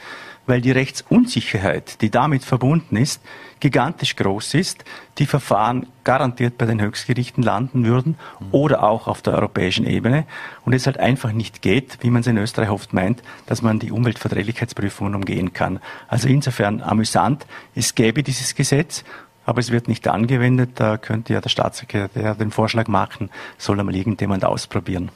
weil 0.46 0.60
die 0.60 0.70
Rechtsunsicherheit, 0.70 2.00
die 2.00 2.10
damit 2.10 2.44
verbunden 2.44 2.96
ist, 2.96 3.22
gigantisch 3.60 4.16
groß 4.16 4.54
ist, 4.54 4.84
die 5.18 5.26
Verfahren 5.26 5.86
garantiert 6.04 6.58
bei 6.58 6.66
den 6.66 6.80
Höchstgerichten 6.80 7.42
landen 7.42 7.84
würden 7.84 8.16
oder 8.50 8.82
auch 8.82 9.06
auf 9.06 9.22
der 9.22 9.34
europäischen 9.34 9.86
Ebene 9.86 10.26
und 10.64 10.72
es 10.72 10.86
halt 10.86 10.98
einfach 10.98 11.32
nicht 11.32 11.62
geht, 11.62 11.98
wie 12.00 12.10
man 12.10 12.20
es 12.20 12.26
in 12.26 12.38
Österreich 12.38 12.70
oft 12.70 12.92
meint, 12.92 13.22
dass 13.46 13.62
man 13.62 13.78
die 13.78 13.92
Umweltverträglichkeitsprüfungen 13.92 15.14
umgehen 15.14 15.52
kann. 15.52 15.80
Also 16.08 16.28
insofern 16.28 16.82
amüsant, 16.82 17.46
es 17.74 17.94
gäbe 17.94 18.22
dieses 18.22 18.54
Gesetz 18.54 19.04
aber 19.44 19.58
es 19.58 19.72
wird 19.72 19.88
nicht 19.88 20.06
angewendet. 20.08 20.70
Da 20.76 20.96
könnte 20.98 21.32
ja 21.32 21.40
der 21.40 21.48
Staatssekretär 21.48 22.34
den 22.34 22.50
Vorschlag 22.50 22.86
machen, 22.88 23.30
soll 23.58 23.80
einmal 23.80 23.96
irgendjemand 23.96 24.44
ausprobieren. 24.44 25.10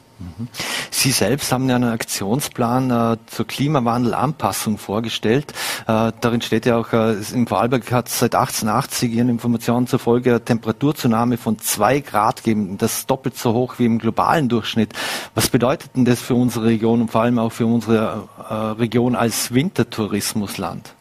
Sie 0.89 1.11
selbst 1.11 1.51
haben 1.51 1.69
ja 1.69 1.75
einen 1.75 1.91
Aktionsplan 1.91 2.91
äh, 2.91 3.17
zur 3.27 3.45
Klimawandelanpassung 3.47 4.77
vorgestellt. 4.77 5.53
Äh, 5.87 6.11
darin 6.21 6.41
steht 6.41 6.65
ja 6.65 6.77
auch, 6.77 6.91
äh, 6.91 7.15
in 7.33 7.47
Vorarlberg 7.47 7.91
hat 7.91 8.07
es 8.07 8.19
seit 8.19 8.35
1880 8.35 9.11
Ihren 9.13 9.29
Informationen 9.29 9.87
zufolge 9.87 10.43
Temperaturzunahme 10.43 11.37
von 11.37 11.59
zwei 11.59 11.99
Grad 11.99 12.43
gegeben. 12.43 12.77
Das 12.77 12.99
ist 12.99 13.09
doppelt 13.09 13.37
so 13.37 13.53
hoch 13.53 13.75
wie 13.77 13.85
im 13.85 13.99
globalen 13.99 14.49
Durchschnitt. 14.49 14.93
Was 15.35 15.49
bedeutet 15.49 15.95
denn 15.95 16.05
das 16.05 16.21
für 16.21 16.35
unsere 16.35 16.65
Region 16.65 17.01
und 17.01 17.11
vor 17.11 17.21
allem 17.21 17.37
auch 17.39 17.51
für 17.51 17.65
unsere 17.65 18.27
äh, 18.49 18.53
Region 18.53 19.15
als 19.15 19.53
Wintertourismusland? 19.53 20.93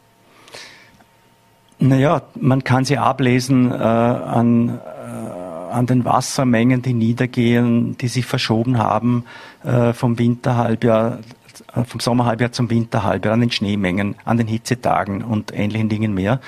Naja, 1.79 2.23
man 2.35 2.65
kann 2.65 2.87
sie 2.87 2.97
ablesen 2.97 3.71
äh, 3.71 3.75
an, 3.75 4.81
an 5.71 5.87
den 5.87 6.05
Wassermengen, 6.05 6.83
die 6.83 6.95
niedergehen, 6.95 7.97
die 7.99 8.09
sich 8.09 8.27
verschoben 8.27 8.79
haben 8.79 9.25
äh, 9.65 9.93
vom 9.93 10.19
Winterhalbjahr, 10.19 11.19
äh, 11.75 11.85
vom 11.85 12.01
Sommerhalbjahr 12.01 12.53
zum 12.53 12.71
Winterhalbjahr, 12.71 13.35
an 13.35 13.41
den 13.41 13.51
Schneemengen, 13.51 14.17
an 14.25 14.37
den 14.37 14.47
Hitzetagen 14.47 15.23
und 15.23 15.53
ähnlichen 15.53 15.89
Dingen 15.89 16.15
mehr. 16.15 16.41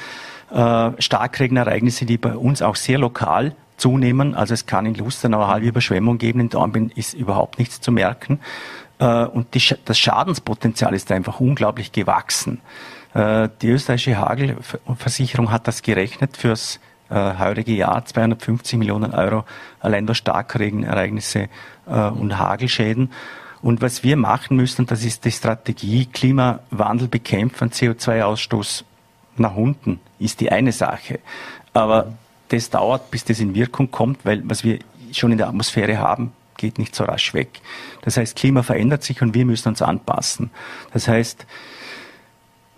Äh, 0.50 0.90
Starkregenereignisse, 0.98 2.06
die 2.06 2.18
bei 2.18 2.36
uns 2.36 2.62
auch 2.62 2.76
sehr 2.76 2.98
lokal 2.98 3.54
zunehmen. 3.76 4.34
Also 4.34 4.54
es 4.54 4.66
kann 4.66 4.86
in 4.86 4.94
Lustenau 4.94 5.38
eine 5.42 5.48
halbe 5.48 5.66
Überschwemmung 5.66 6.18
geben, 6.18 6.40
in 6.40 6.48
Dornbirn 6.48 6.90
ist 6.94 7.14
überhaupt 7.14 7.58
nichts 7.58 7.80
zu 7.80 7.92
merken. 7.92 8.40
Äh, 8.98 9.24
und 9.24 9.54
die, 9.54 9.62
das 9.84 9.98
Schadenspotenzial 9.98 10.94
ist 10.94 11.10
einfach 11.12 11.40
unglaublich 11.40 11.92
gewachsen. 11.92 12.60
Äh, 13.14 13.48
die 13.62 13.68
österreichische 13.68 14.18
Hagelversicherung 14.18 15.50
hat 15.50 15.66
das 15.68 15.82
gerechnet 15.82 16.36
fürs 16.36 16.80
heurige 17.14 17.72
Jahr 17.72 18.04
250 18.04 18.78
Millionen 18.78 19.14
Euro 19.14 19.44
allein 19.80 20.06
durch 20.06 20.18
Starkregenereignisse 20.18 21.48
äh, 21.86 22.08
und 22.08 22.38
Hagelschäden. 22.38 23.10
Und 23.60 23.82
was 23.82 24.04
wir 24.04 24.16
machen 24.16 24.56
müssen, 24.56 24.86
das 24.86 25.04
ist 25.04 25.24
die 25.24 25.32
Strategie 25.32 26.06
Klimawandel 26.06 27.08
bekämpfen, 27.08 27.70
CO2-Ausstoß 27.70 28.84
nach 29.36 29.56
unten, 29.56 30.00
ist 30.18 30.40
die 30.40 30.52
eine 30.52 30.72
Sache. 30.72 31.20
Aber 31.72 32.12
das 32.48 32.70
dauert, 32.70 33.10
bis 33.10 33.24
das 33.24 33.40
in 33.40 33.54
Wirkung 33.54 33.90
kommt, 33.90 34.24
weil 34.24 34.42
was 34.48 34.64
wir 34.64 34.78
schon 35.12 35.32
in 35.32 35.38
der 35.38 35.48
Atmosphäre 35.48 35.98
haben, 35.98 36.32
geht 36.56 36.78
nicht 36.78 36.94
so 36.94 37.04
rasch 37.04 37.34
weg. 37.34 37.60
Das 38.02 38.16
heißt, 38.16 38.36
Klima 38.36 38.62
verändert 38.62 39.02
sich 39.02 39.22
und 39.22 39.34
wir 39.34 39.44
müssen 39.44 39.68
uns 39.68 39.82
anpassen. 39.82 40.50
Das 40.92 41.08
heißt, 41.08 41.46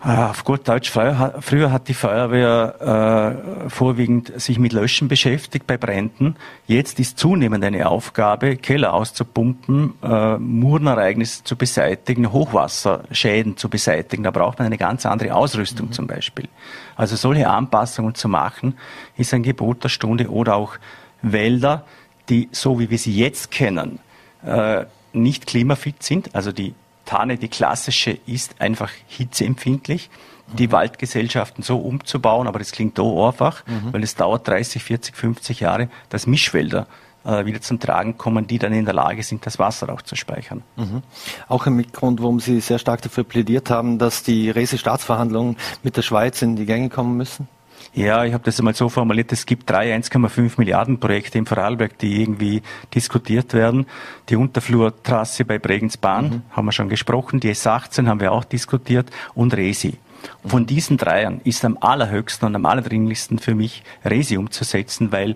auf 0.03 0.45
gut 0.45 0.67
Deutsch, 0.67 0.91
früher 0.91 1.73
hat 1.73 1.89
die 1.89 1.95
Feuerwehr 1.95 3.37
äh, 3.67 3.69
vorwiegend 3.69 4.33
sich 4.41 4.59
mit 4.59 4.73
Löschen 4.73 5.09
beschäftigt 5.09 5.67
bei 5.67 5.77
Bränden. 5.77 6.37
Jetzt 6.67 6.99
ist 6.99 7.19
zunehmend 7.19 7.63
eine 7.63 7.87
Aufgabe, 7.87 8.57
Keller 8.57 8.95
auszupumpen, 8.95 9.93
äh, 10.03 10.39
Murenereignisse 10.39 11.45
zu 11.45 11.55
beseitigen, 11.55 12.33
Hochwasserschäden 12.33 13.59
zu 13.59 13.69
beseitigen. 13.69 14.23
Da 14.23 14.31
braucht 14.31 14.59
man 14.59 14.67
eine 14.67 14.79
ganz 14.79 15.05
andere 15.05 15.35
Ausrüstung 15.35 15.89
mhm. 15.89 15.93
zum 15.93 16.07
Beispiel. 16.07 16.49
Also 16.97 17.17
solche 17.17 17.51
Anpassungen 17.51 18.15
zu 18.15 18.29
machen, 18.29 18.79
ist 19.19 19.35
ein 19.35 19.43
Gebot 19.43 19.85
der 19.85 19.91
Stunde 19.91 20.31
oder 20.31 20.57
auch 20.57 20.77
Wälder, 21.21 21.85
die 22.31 22.49
so 22.53 22.79
wie 22.81 22.89
wir 22.89 22.99
sie 22.99 23.15
jetzt 23.15 23.51
kennen, 23.51 23.99
äh, 24.47 24.87
nicht 25.13 25.47
klimafit 25.47 26.03
sind, 26.03 26.35
also 26.35 26.53
die 26.53 26.75
Tanne, 27.11 27.39
die 27.39 27.49
klassische, 27.49 28.17
ist 28.27 28.61
einfach 28.61 28.93
hitzeempfindlich. 29.09 30.11
Die 30.53 30.69
mhm. 30.69 30.73
Waldgesellschaften 30.73 31.65
so 31.65 31.79
umzubauen, 31.79 32.47
aber 32.47 32.61
das 32.61 32.71
klingt 32.71 32.99
da 32.99 33.03
einfach, 33.03 33.67
mhm. 33.67 33.93
weil 33.93 34.05
es 34.05 34.15
dauert 34.15 34.47
30, 34.47 34.81
40, 34.81 35.17
50 35.17 35.59
Jahre, 35.59 35.89
dass 36.09 36.29
Mischwälder 36.29 36.87
äh, 37.25 37.45
wieder 37.47 37.61
zum 37.61 37.81
Tragen 37.81 38.17
kommen, 38.17 38.47
die 38.47 38.61
dann 38.61 38.73
in 38.73 38.85
der 38.85 38.95
Lage 38.95 39.25
sind, 39.25 39.45
das 39.45 39.59
Wasser 39.59 39.93
auch 39.93 40.03
zu 40.03 40.15
speichern. 40.15 40.63
Mhm. 40.77 41.03
Auch 41.49 41.67
im 41.67 41.75
Mitgrund, 41.75 42.21
warum 42.21 42.39
Sie 42.39 42.61
sehr 42.61 42.79
stark 42.79 43.03
dafür 43.03 43.25
plädiert 43.25 43.71
haben, 43.71 43.99
dass 43.99 44.23
die 44.23 44.49
Rese-Staatsverhandlungen 44.49 45.57
mit 45.83 45.97
der 45.97 46.03
Schweiz 46.03 46.43
in 46.43 46.55
die 46.55 46.67
Gänge 46.67 46.91
kommen 46.91 47.17
müssen? 47.17 47.49
Ja, 47.93 48.25
ich 48.25 48.33
habe 48.33 48.45
das 48.45 48.59
einmal 48.61 48.75
so 48.75 48.89
formuliert, 48.89 49.33
es 49.33 49.47
gibt 49.47 49.69
drei 49.69 49.95
1,5 49.97 50.53
Milliarden 50.59 51.01
Projekte 51.01 51.39
im 51.39 51.47
Vorarlberg, 51.47 51.99
die 51.99 52.23
irgendwie 52.23 52.63
diskutiert 52.95 53.53
werden. 53.53 53.87
Die 54.29 54.37
Unterflurtrasse 54.37 55.45
bei 55.45 55.59
Bregensbahn 55.59 56.25
mhm. 56.25 56.43
haben 56.51 56.67
wir 56.67 56.73
schon 56.73 56.89
gesprochen, 56.89 57.41
die 57.41 57.53
S18 57.53 58.07
haben 58.07 58.21
wir 58.21 58.31
auch 58.31 58.45
diskutiert 58.45 59.11
und 59.35 59.55
Resi. 59.55 59.99
Von 60.45 60.67
diesen 60.67 60.99
dreien 60.99 61.41
ist 61.43 61.65
am 61.65 61.79
allerhöchsten 61.81 62.47
und 62.47 62.55
am 62.55 62.67
allerdringlichsten 62.67 63.39
für 63.39 63.55
mich 63.57 63.83
Resi 64.05 64.37
umzusetzen, 64.37 65.11
weil 65.11 65.35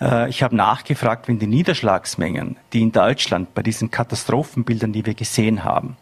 äh, 0.00 0.28
ich 0.28 0.42
habe 0.42 0.56
nachgefragt, 0.56 1.28
wenn 1.28 1.38
die 1.38 1.46
Niederschlagsmengen, 1.46 2.56
die 2.72 2.82
in 2.82 2.92
Deutschland 2.92 3.54
bei 3.54 3.62
diesen 3.62 3.92
Katastrophenbildern, 3.92 4.92
die 4.92 5.06
wir 5.06 5.14
gesehen 5.14 5.62
haben, 5.62 5.96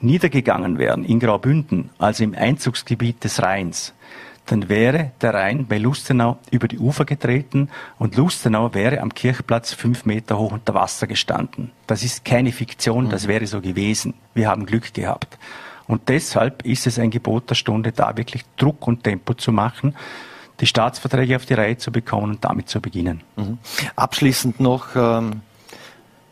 niedergegangen 0.00 0.78
wären 0.78 1.04
in 1.04 1.20
Graubünden, 1.20 1.90
also 1.98 2.24
im 2.24 2.34
Einzugsgebiet 2.34 3.24
des 3.24 3.42
Rheins, 3.42 3.94
dann 4.50 4.68
wäre 4.70 5.12
der 5.20 5.34
Rhein 5.34 5.66
bei 5.66 5.76
Lustenau 5.76 6.38
über 6.50 6.68
die 6.68 6.78
Ufer 6.78 7.04
getreten 7.04 7.68
und 7.98 8.16
Lustenau 8.16 8.72
wäre 8.72 9.00
am 9.00 9.12
Kirchplatz 9.12 9.74
fünf 9.74 10.06
Meter 10.06 10.38
hoch 10.38 10.52
unter 10.52 10.72
Wasser 10.74 11.06
gestanden. 11.06 11.70
Das 11.86 12.02
ist 12.02 12.24
keine 12.24 12.50
Fiktion, 12.50 13.10
das 13.10 13.24
mhm. 13.24 13.28
wäre 13.28 13.46
so 13.46 13.60
gewesen. 13.60 14.14
Wir 14.34 14.48
haben 14.48 14.64
Glück 14.64 14.94
gehabt. 14.94 15.38
Und 15.86 16.08
deshalb 16.08 16.64
ist 16.64 16.86
es 16.86 16.98
ein 16.98 17.10
Gebot 17.10 17.50
der 17.50 17.54
Stunde, 17.54 17.92
da 17.92 18.16
wirklich 18.16 18.44
Druck 18.56 18.86
und 18.86 19.04
Tempo 19.04 19.34
zu 19.34 19.52
machen, 19.52 19.94
die 20.60 20.66
Staatsverträge 20.66 21.36
auf 21.36 21.46
die 21.46 21.54
Reihe 21.54 21.76
zu 21.76 21.92
bekommen 21.92 22.32
und 22.32 22.44
damit 22.44 22.68
zu 22.68 22.80
beginnen. 22.80 23.22
Mhm. 23.36 23.58
Abschließend 23.96 24.60
noch 24.60 24.96
ähm, 24.96 25.42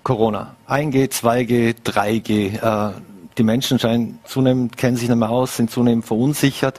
Corona. 0.03 0.57
1G, 0.69 1.11
2G, 1.11 1.75
3G. 1.85 2.63
Äh, 2.63 2.93
die 3.37 3.43
Menschen 3.43 3.79
scheinen 3.79 4.19
zunehmend, 4.25 4.77
kennen 4.77 4.97
sich 4.97 5.09
nicht 5.09 5.19
mehr 5.19 5.31
aus, 5.31 5.57
sind 5.57 5.71
zunehmend 5.71 6.07
verunsichert. 6.07 6.79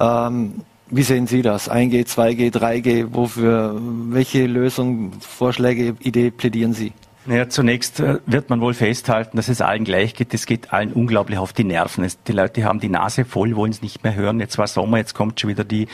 Ähm, 0.00 0.64
wie 0.90 1.02
sehen 1.02 1.26
Sie 1.26 1.42
das? 1.42 1.70
1G, 1.70 2.06
2G, 2.06 2.52
3G? 2.52 3.08
Wofür, 3.10 3.78
welche 4.10 4.46
Lösung, 4.46 5.12
Vorschläge, 5.20 5.96
Idee 6.00 6.30
plädieren 6.30 6.74
Sie? 6.74 6.92
Naja, 7.28 7.46
zunächst 7.50 8.00
äh, 8.00 8.20
wird 8.24 8.48
man 8.48 8.62
wohl 8.62 8.72
festhalten, 8.72 9.36
dass 9.36 9.48
es 9.48 9.60
allen 9.60 9.84
gleich 9.84 10.14
geht. 10.14 10.32
Es 10.32 10.46
geht 10.46 10.72
allen 10.72 10.94
unglaublich 10.94 11.38
auf 11.38 11.52
die 11.52 11.64
Nerven. 11.64 12.02
Es, 12.02 12.22
die 12.22 12.32
Leute 12.32 12.64
haben 12.64 12.80
die 12.80 12.88
Nase 12.88 13.26
voll, 13.26 13.54
wollen 13.54 13.70
es 13.70 13.82
nicht 13.82 14.02
mehr 14.02 14.14
hören. 14.14 14.40
Jetzt 14.40 14.56
war 14.56 14.66
Sommer, 14.66 14.96
jetzt 14.96 15.14
kommt 15.14 15.38
schon 15.38 15.50
wieder 15.50 15.62
die, 15.62 15.88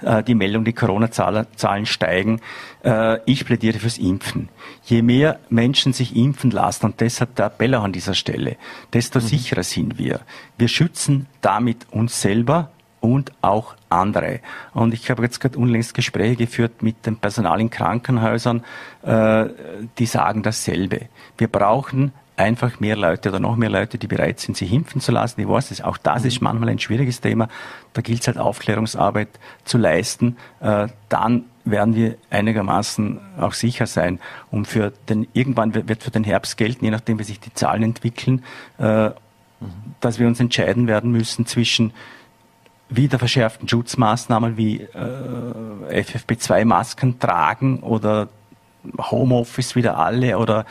äh, 0.00 0.22
die 0.22 0.34
Meldung, 0.34 0.64
die 0.64 0.72
Corona-Zahlen 0.72 1.84
steigen. 1.84 2.40
Äh, 2.82 3.18
ich 3.26 3.44
plädiere 3.44 3.78
fürs 3.78 3.98
Impfen. 3.98 4.48
Je 4.82 5.02
mehr 5.02 5.40
Menschen 5.50 5.92
sich 5.92 6.16
impfen 6.16 6.52
lassen, 6.52 6.86
und 6.86 7.00
deshalb 7.02 7.34
der 7.34 7.46
Appell 7.46 7.74
auch 7.74 7.84
an 7.84 7.92
dieser 7.92 8.14
Stelle, 8.14 8.56
desto 8.94 9.18
mhm. 9.18 9.24
sicherer 9.24 9.64
sind 9.64 9.98
wir. 9.98 10.20
Wir 10.56 10.68
schützen 10.68 11.26
damit 11.42 11.86
uns 11.90 12.22
selber, 12.22 12.70
und 13.00 13.32
auch 13.42 13.74
andere. 13.88 14.40
Und 14.74 14.94
ich 14.94 15.10
habe 15.10 15.22
jetzt 15.22 15.40
gerade 15.40 15.58
unlängst 15.58 15.94
Gespräche 15.94 16.36
geführt 16.36 16.82
mit 16.82 17.06
dem 17.06 17.16
Personal 17.16 17.60
in 17.60 17.70
Krankenhäusern, 17.70 18.64
äh, 19.02 19.46
die 19.98 20.06
sagen 20.06 20.42
dasselbe. 20.42 21.02
Wir 21.36 21.48
brauchen 21.48 22.12
einfach 22.38 22.80
mehr 22.80 22.96
Leute 22.96 23.30
oder 23.30 23.40
noch 23.40 23.56
mehr 23.56 23.68
Leute, 23.68 23.98
die 23.98 24.06
bereit 24.06 24.40
sind, 24.40 24.56
sich 24.56 24.72
impfen 24.72 25.00
zu 25.00 25.12
lassen. 25.12 25.40
Ich 25.40 25.48
weiß, 25.48 25.82
auch 25.82 25.96
das 25.96 26.24
ist 26.24 26.40
manchmal 26.40 26.70
ein 26.70 26.78
schwieriges 26.78 27.20
Thema. 27.20 27.48
Da 27.92 28.00
gilt 28.00 28.20
es 28.20 28.28
halt 28.28 28.38
Aufklärungsarbeit 28.38 29.28
zu 29.64 29.76
leisten. 29.76 30.36
Äh, 30.60 30.86
dann 31.08 31.44
werden 31.64 31.94
wir 31.94 32.16
einigermaßen 32.30 33.20
auch 33.38 33.52
sicher 33.52 33.86
sein. 33.86 34.20
Und 34.50 34.66
für 34.66 34.92
den, 35.08 35.26
irgendwann 35.32 35.74
wird 35.74 36.02
für 36.02 36.10
den 36.10 36.24
Herbst 36.24 36.56
gelten, 36.56 36.84
je 36.84 36.90
nachdem 36.90 37.18
wie 37.18 37.24
sich 37.24 37.40
die 37.40 37.52
Zahlen 37.52 37.82
entwickeln, 37.82 38.44
äh, 38.78 39.10
dass 40.00 40.18
wir 40.18 40.28
uns 40.28 40.38
entscheiden 40.38 40.86
werden 40.86 41.10
müssen 41.10 41.44
zwischen 41.46 41.92
wieder 42.90 43.18
verschärften 43.18 43.68
Schutzmaßnahmen 43.68 44.56
wie 44.56 44.80
äh, 44.80 46.02
FFP2-Masken 46.02 47.18
tragen 47.18 47.80
oder 47.80 48.28
Homeoffice 48.98 49.76
wieder 49.76 49.98
alle 49.98 50.38
oder 50.38 50.64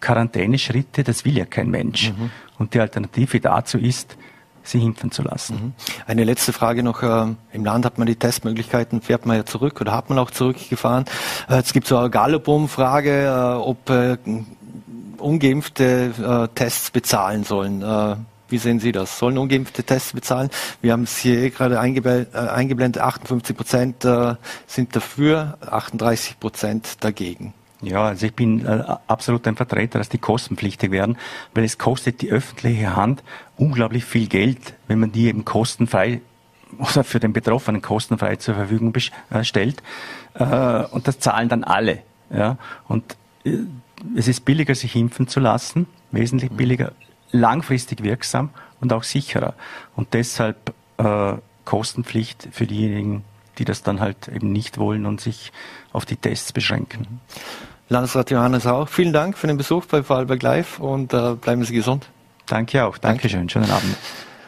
Quarantäneschritte, 0.00 1.04
das 1.04 1.24
will 1.24 1.38
ja 1.38 1.46
kein 1.46 1.70
Mensch. 1.70 2.10
Mhm. 2.10 2.30
Und 2.58 2.74
die 2.74 2.80
Alternative 2.80 3.40
dazu 3.40 3.78
ist, 3.78 4.16
sie 4.62 4.82
impfen 4.82 5.10
zu 5.10 5.22
lassen. 5.22 5.54
Mhm. 5.54 5.72
Eine 6.06 6.24
letzte 6.24 6.52
Frage 6.52 6.82
noch. 6.82 7.02
Äh, 7.02 7.34
Im 7.52 7.64
Land 7.64 7.84
hat 7.84 7.98
man 7.98 8.06
die 8.06 8.16
Testmöglichkeiten, 8.16 9.00
fährt 9.00 9.26
man 9.26 9.36
ja 9.36 9.46
zurück 9.46 9.80
oder 9.80 9.92
hat 9.92 10.10
man 10.10 10.18
auch 10.18 10.30
zurückgefahren. 10.30 11.04
Äh, 11.48 11.56
es 11.56 11.72
gibt 11.72 11.86
so 11.86 11.96
eine 11.96 12.10
Gallup-Umfrage, 12.10 13.26
äh, 13.26 13.58
ob 13.58 13.90
ungeimpfte 15.18 16.48
Tests 16.56 16.90
bezahlen 16.90 17.44
sollen. 17.44 18.26
Wie 18.52 18.58
sehen 18.58 18.80
Sie 18.80 18.92
das? 18.92 19.18
Sollen 19.18 19.38
ungeimpfte 19.38 19.82
Tests 19.82 20.12
bezahlen? 20.12 20.50
Wir 20.82 20.92
haben 20.92 21.04
es 21.04 21.16
hier 21.16 21.38
eh 21.38 21.48
gerade 21.48 21.80
eingeblendet, 21.80 22.34
äh, 22.34 22.38
eingeblendet 22.38 23.02
58 23.02 23.56
Prozent 23.56 24.04
äh, 24.04 24.34
sind 24.66 24.94
dafür, 24.94 25.56
38 25.62 26.38
Prozent 26.38 27.02
dagegen. 27.02 27.54
Ja, 27.80 28.08
also 28.08 28.26
ich 28.26 28.34
bin 28.34 28.66
äh, 28.66 28.84
absolut 29.06 29.48
ein 29.48 29.56
Vertreter, 29.56 29.98
dass 29.98 30.10
die 30.10 30.18
kostenpflichtig 30.18 30.90
werden, 30.90 31.16
weil 31.54 31.64
es 31.64 31.78
kostet 31.78 32.20
die 32.20 32.30
öffentliche 32.30 32.94
Hand 32.94 33.22
unglaublich 33.56 34.04
viel 34.04 34.28
Geld, 34.28 34.74
wenn 34.86 35.00
man 35.00 35.12
die 35.12 35.28
eben 35.28 35.46
kostenfrei 35.46 36.20
oder 36.78 37.04
für 37.04 37.20
den 37.20 37.32
Betroffenen 37.32 37.80
kostenfrei 37.80 38.36
zur 38.36 38.54
Verfügung 38.54 38.94
äh, 39.30 39.44
stellt. 39.44 39.82
Äh, 40.34 40.84
und 40.90 41.08
das 41.08 41.20
zahlen 41.20 41.48
dann 41.48 41.64
alle. 41.64 42.02
Ja? 42.28 42.58
Und 42.86 43.16
es 44.14 44.28
ist 44.28 44.44
billiger, 44.44 44.74
sich 44.74 44.94
impfen 44.94 45.26
zu 45.26 45.40
lassen, 45.40 45.86
wesentlich 46.10 46.50
billiger 46.50 46.92
langfristig 47.32 48.02
wirksam 48.02 48.50
und 48.80 48.92
auch 48.92 49.02
sicherer. 49.02 49.54
Und 49.96 50.14
deshalb 50.14 50.74
äh, 50.98 51.34
Kostenpflicht 51.64 52.48
für 52.52 52.66
diejenigen, 52.66 53.24
die 53.58 53.64
das 53.64 53.82
dann 53.82 54.00
halt 54.00 54.28
eben 54.28 54.52
nicht 54.52 54.78
wollen 54.78 55.06
und 55.06 55.20
sich 55.20 55.52
auf 55.92 56.04
die 56.04 56.16
Tests 56.16 56.52
beschränken. 56.52 57.20
Landesrat 57.88 58.30
Johannes 58.30 58.66
auch. 58.66 58.88
Vielen 58.88 59.12
Dank 59.12 59.36
für 59.36 59.46
den 59.46 59.56
Besuch 59.56 59.84
bei 59.86 60.02
Vorarlberg 60.02 60.42
Live 60.42 60.78
und 60.78 61.12
äh, 61.12 61.34
bleiben 61.34 61.64
Sie 61.64 61.74
gesund. 61.74 62.06
Danke 62.46 62.84
auch. 62.84 62.98
Dankeschön. 62.98 63.48
Schönen 63.48 63.70
Abend. 63.70 63.96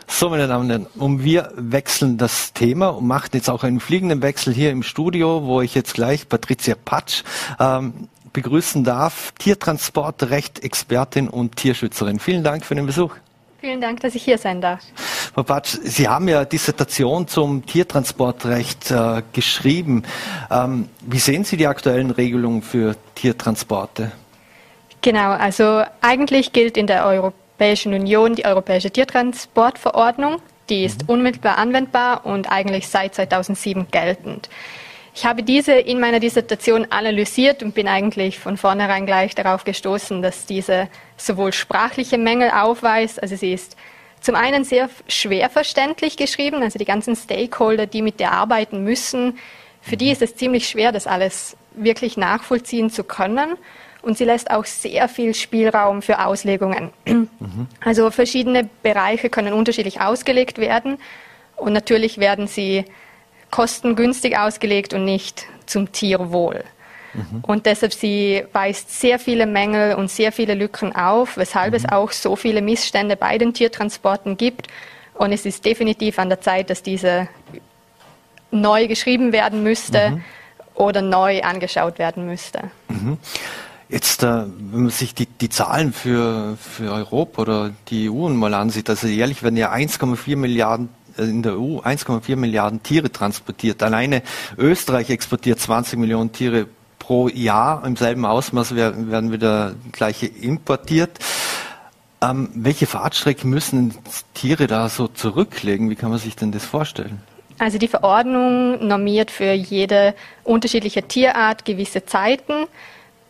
So, 0.06 0.28
meine 0.28 0.46
Damen 0.46 0.64
und 0.64 0.70
Herren, 0.70 0.86
und 0.96 1.24
wir 1.24 1.52
wechseln 1.56 2.18
das 2.18 2.52
Thema 2.52 2.88
und 2.88 3.06
machen 3.06 3.30
jetzt 3.32 3.48
auch 3.48 3.64
einen 3.64 3.80
fliegenden 3.80 4.22
Wechsel 4.22 4.52
hier 4.52 4.70
im 4.70 4.82
Studio, 4.82 5.44
wo 5.44 5.60
ich 5.62 5.74
jetzt 5.74 5.94
gleich 5.94 6.28
Patricia 6.28 6.74
Patsch 6.82 7.22
ähm, 7.58 8.08
begrüßen 8.34 8.84
darf, 8.84 9.32
Tiertransportrecht-Expertin 9.38 11.28
und 11.28 11.56
Tierschützerin. 11.56 12.18
Vielen 12.18 12.44
Dank 12.44 12.66
für 12.66 12.74
den 12.74 12.84
Besuch. 12.84 13.14
Vielen 13.60 13.80
Dank, 13.80 14.00
dass 14.00 14.14
ich 14.14 14.22
hier 14.22 14.36
sein 14.36 14.60
darf. 14.60 14.80
Frau 15.32 15.42
Patsch, 15.42 15.78
Sie 15.82 16.06
haben 16.06 16.28
ja 16.28 16.44
Dissertation 16.44 17.26
zum 17.26 17.64
Tiertransportrecht 17.64 18.90
äh, 18.90 19.22
geschrieben. 19.32 20.02
Ähm, 20.50 20.90
wie 21.00 21.18
sehen 21.18 21.44
Sie 21.44 21.56
die 21.56 21.66
aktuellen 21.66 22.10
Regelungen 22.10 22.60
für 22.60 22.94
Tiertransporte? 23.14 24.12
Genau, 25.00 25.30
also 25.30 25.82
eigentlich 26.02 26.52
gilt 26.52 26.76
in 26.76 26.86
der 26.86 27.06
Europäischen 27.06 27.94
Union 27.94 28.34
die 28.34 28.44
Europäische 28.44 28.90
Tiertransportverordnung. 28.90 30.42
Die 30.68 30.84
ist 30.84 31.04
mhm. 31.04 31.08
unmittelbar 31.14 31.56
anwendbar 31.56 32.26
und 32.26 32.50
eigentlich 32.50 32.88
seit 32.88 33.14
2007 33.14 33.86
geltend. 33.90 34.50
Ich 35.16 35.24
habe 35.24 35.44
diese 35.44 35.72
in 35.72 36.00
meiner 36.00 36.18
Dissertation 36.18 36.88
analysiert 36.90 37.62
und 37.62 37.72
bin 37.72 37.86
eigentlich 37.86 38.40
von 38.40 38.56
vornherein 38.56 39.06
gleich 39.06 39.36
darauf 39.36 39.62
gestoßen, 39.62 40.22
dass 40.22 40.44
diese 40.44 40.88
sowohl 41.16 41.52
sprachliche 41.52 42.18
Mängel 42.18 42.50
aufweist, 42.50 43.22
also 43.22 43.36
sie 43.36 43.52
ist 43.52 43.76
zum 44.20 44.34
einen 44.34 44.64
sehr 44.64 44.90
schwer 45.06 45.50
verständlich 45.50 46.16
geschrieben, 46.16 46.62
also 46.62 46.78
die 46.80 46.84
ganzen 46.84 47.14
Stakeholder, 47.14 47.86
die 47.86 48.02
mit 48.02 48.18
der 48.18 48.32
arbeiten 48.32 48.82
müssen, 48.82 49.38
für 49.82 49.96
die 49.96 50.10
ist 50.10 50.22
es 50.22 50.34
ziemlich 50.34 50.68
schwer, 50.68 50.90
das 50.90 51.06
alles 51.06 51.56
wirklich 51.74 52.16
nachvollziehen 52.16 52.90
zu 52.90 53.04
können. 53.04 53.56
und 54.02 54.18
sie 54.18 54.24
lässt 54.24 54.50
auch 54.50 54.64
sehr 54.66 55.08
viel 55.08 55.34
Spielraum 55.34 56.02
für 56.02 56.26
Auslegungen. 56.26 56.90
Mhm. 57.06 57.28
Also 57.80 58.10
verschiedene 58.10 58.68
Bereiche 58.82 59.30
können 59.30 59.54
unterschiedlich 59.54 60.00
ausgelegt 60.00 60.58
werden 60.58 60.98
und 61.56 61.72
natürlich 61.72 62.18
werden 62.18 62.46
sie 62.46 62.84
kostengünstig 63.54 64.36
ausgelegt 64.36 64.94
und 64.94 65.04
nicht 65.04 65.46
zum 65.66 65.92
Tierwohl. 65.92 66.64
Mhm. 67.12 67.44
Und 67.46 67.66
deshalb 67.66 67.94
sie 67.94 68.42
weist 68.52 69.00
sehr 69.00 69.20
viele 69.20 69.46
Mängel 69.46 69.94
und 69.94 70.10
sehr 70.10 70.32
viele 70.32 70.54
Lücken 70.54 70.92
auf, 70.96 71.36
weshalb 71.36 71.70
mhm. 71.70 71.76
es 71.76 71.88
auch 71.88 72.10
so 72.10 72.34
viele 72.34 72.62
Missstände 72.62 73.14
bei 73.14 73.38
den 73.38 73.54
Tiertransporten 73.54 74.36
gibt. 74.36 74.66
Und 75.14 75.30
es 75.30 75.46
ist 75.46 75.64
definitiv 75.64 76.18
an 76.18 76.30
der 76.30 76.40
Zeit, 76.40 76.68
dass 76.68 76.82
diese 76.82 77.28
neu 78.50 78.88
geschrieben 78.88 79.30
werden 79.30 79.62
müsste 79.62 80.10
mhm. 80.10 80.24
oder 80.74 81.00
neu 81.00 81.40
angeschaut 81.42 82.00
werden 82.00 82.26
müsste. 82.26 82.72
Mhm. 82.88 83.18
Jetzt, 83.88 84.24
äh, 84.24 84.46
wenn 84.48 84.82
man 84.82 84.90
sich 84.90 85.14
die, 85.14 85.26
die 85.26 85.48
Zahlen 85.48 85.92
für, 85.92 86.56
für 86.56 86.90
Europa 86.90 87.42
oder 87.42 87.70
die 87.86 88.10
EU 88.10 88.30
mal 88.30 88.52
ansieht, 88.54 88.90
also 88.90 89.06
jährlich 89.06 89.44
werden 89.44 89.56
ja 89.56 89.72
1,4 89.72 90.34
Milliarden 90.34 90.88
in 91.18 91.42
der 91.42 91.54
EU 91.54 91.78
1,4 91.80 92.36
Milliarden 92.36 92.82
Tiere 92.82 93.10
transportiert. 93.10 93.82
Alleine 93.82 94.22
Österreich 94.56 95.10
exportiert 95.10 95.60
20 95.60 95.98
Millionen 95.98 96.32
Tiere 96.32 96.66
pro 96.98 97.28
Jahr. 97.28 97.84
Im 97.84 97.96
selben 97.96 98.24
Ausmaß 98.24 98.74
werden 98.74 99.32
wieder 99.32 99.74
gleiche 99.92 100.26
importiert. 100.26 101.18
Ähm, 102.22 102.48
welche 102.54 102.86
Fahrtstrecken 102.86 103.50
müssen 103.50 103.94
Tiere 104.32 104.66
da 104.66 104.88
so 104.88 105.08
zurücklegen? 105.08 105.90
Wie 105.90 105.96
kann 105.96 106.10
man 106.10 106.18
sich 106.18 106.36
denn 106.36 106.52
das 106.52 106.64
vorstellen? 106.64 107.20
Also 107.58 107.78
die 107.78 107.88
Verordnung 107.88 108.86
normiert 108.86 109.30
für 109.30 109.52
jede 109.52 110.14
unterschiedliche 110.42 111.02
Tierart 111.02 111.64
gewisse 111.64 112.04
Zeiten, 112.04 112.66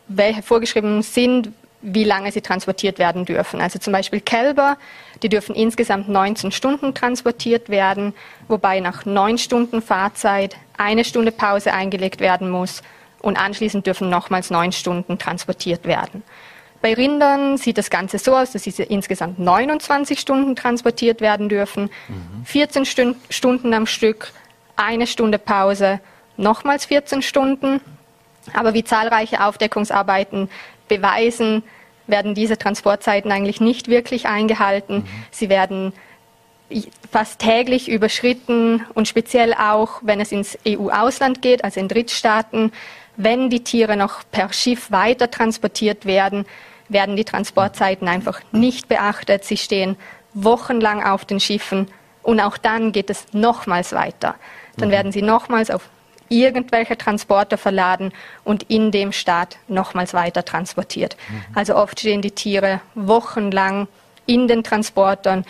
welche 0.08 0.42
vorgeschrieben 0.42 1.02
sind, 1.02 1.50
wie 1.82 2.04
lange 2.04 2.32
sie 2.32 2.40
transportiert 2.40 2.98
werden 2.98 3.24
dürfen. 3.26 3.60
Also 3.60 3.78
zum 3.78 3.92
Beispiel 3.92 4.20
Kälber, 4.20 4.78
die 5.22 5.28
dürfen 5.28 5.54
insgesamt 5.54 6.08
19 6.08 6.52
Stunden 6.52 6.94
transportiert 6.94 7.68
werden, 7.68 8.14
wobei 8.48 8.80
nach 8.80 9.04
neun 9.04 9.38
Stunden 9.38 9.82
Fahrzeit 9.82 10.56
eine 10.76 11.04
Stunde 11.04 11.32
Pause 11.32 11.72
eingelegt 11.72 12.20
werden 12.20 12.50
muss 12.50 12.82
und 13.20 13.38
anschließend 13.38 13.86
dürfen 13.86 14.10
nochmals 14.10 14.50
neun 14.50 14.72
Stunden 14.72 15.18
transportiert 15.18 15.84
werden. 15.84 16.22
Bei 16.82 16.92
Rindern 16.92 17.56
sieht 17.56 17.78
das 17.78 17.88
Ganze 17.88 18.18
so 18.18 18.36
aus, 18.36 18.52
dass 18.52 18.64
sie 18.64 18.82
insgesamt 18.82 19.38
29 19.38 20.20
Stunden 20.20 20.54
transportiert 20.54 21.22
werden 21.22 21.48
dürfen, 21.48 21.84
mhm. 22.08 22.44
14 22.44 22.84
Stund 22.84 23.16
Stunden 23.30 23.72
am 23.72 23.86
Stück, 23.86 24.32
eine 24.76 25.06
Stunde 25.06 25.38
Pause, 25.38 26.00
nochmals 26.36 26.84
14 26.84 27.22
Stunden. 27.22 27.80
Aber 28.52 28.74
wie 28.74 28.84
zahlreiche 28.84 29.42
Aufdeckungsarbeiten 29.42 30.50
beweisen, 30.86 31.62
werden 32.06 32.34
diese 32.34 32.58
Transportzeiten 32.58 33.32
eigentlich 33.32 33.60
nicht 33.60 33.88
wirklich 33.88 34.26
eingehalten. 34.26 34.96
Mhm. 34.96 35.04
Sie 35.30 35.48
werden 35.48 35.92
fast 37.10 37.38
täglich 37.40 37.88
überschritten 37.88 38.84
und 38.94 39.06
speziell 39.06 39.54
auch, 39.54 40.00
wenn 40.02 40.20
es 40.20 40.32
ins 40.32 40.58
EU-Ausland 40.66 41.42
geht, 41.42 41.62
also 41.62 41.80
in 41.80 41.88
Drittstaaten, 41.88 42.72
wenn 43.16 43.50
die 43.50 43.62
Tiere 43.62 43.96
noch 43.96 44.22
per 44.30 44.52
Schiff 44.52 44.90
weiter 44.90 45.30
transportiert 45.30 46.06
werden, 46.06 46.46
werden 46.88 47.16
die 47.16 47.24
Transportzeiten 47.24 48.08
einfach 48.08 48.40
nicht 48.52 48.88
beachtet. 48.88 49.44
Sie 49.44 49.56
stehen 49.56 49.96
wochenlang 50.32 51.02
auf 51.04 51.24
den 51.24 51.40
Schiffen 51.40 51.88
und 52.22 52.40
auch 52.40 52.58
dann 52.58 52.92
geht 52.92 53.10
es 53.10 53.26
nochmals 53.32 53.92
weiter. 53.92 54.34
Dann 54.76 54.88
mhm. 54.88 54.92
werden 54.92 55.12
sie 55.12 55.22
nochmals 55.22 55.70
auf 55.70 55.88
irgendwelche 56.28 56.96
Transporter 56.96 57.58
verladen 57.58 58.12
und 58.44 58.64
in 58.64 58.90
dem 58.90 59.12
Staat 59.12 59.58
nochmals 59.68 60.14
weiter 60.14 60.44
transportiert. 60.44 61.16
Mhm. 61.28 61.56
Also 61.56 61.76
oft 61.76 62.00
stehen 62.00 62.22
die 62.22 62.30
Tiere 62.30 62.80
wochenlang 62.94 63.88
in 64.26 64.48
den 64.48 64.64
Transportern 64.64 65.44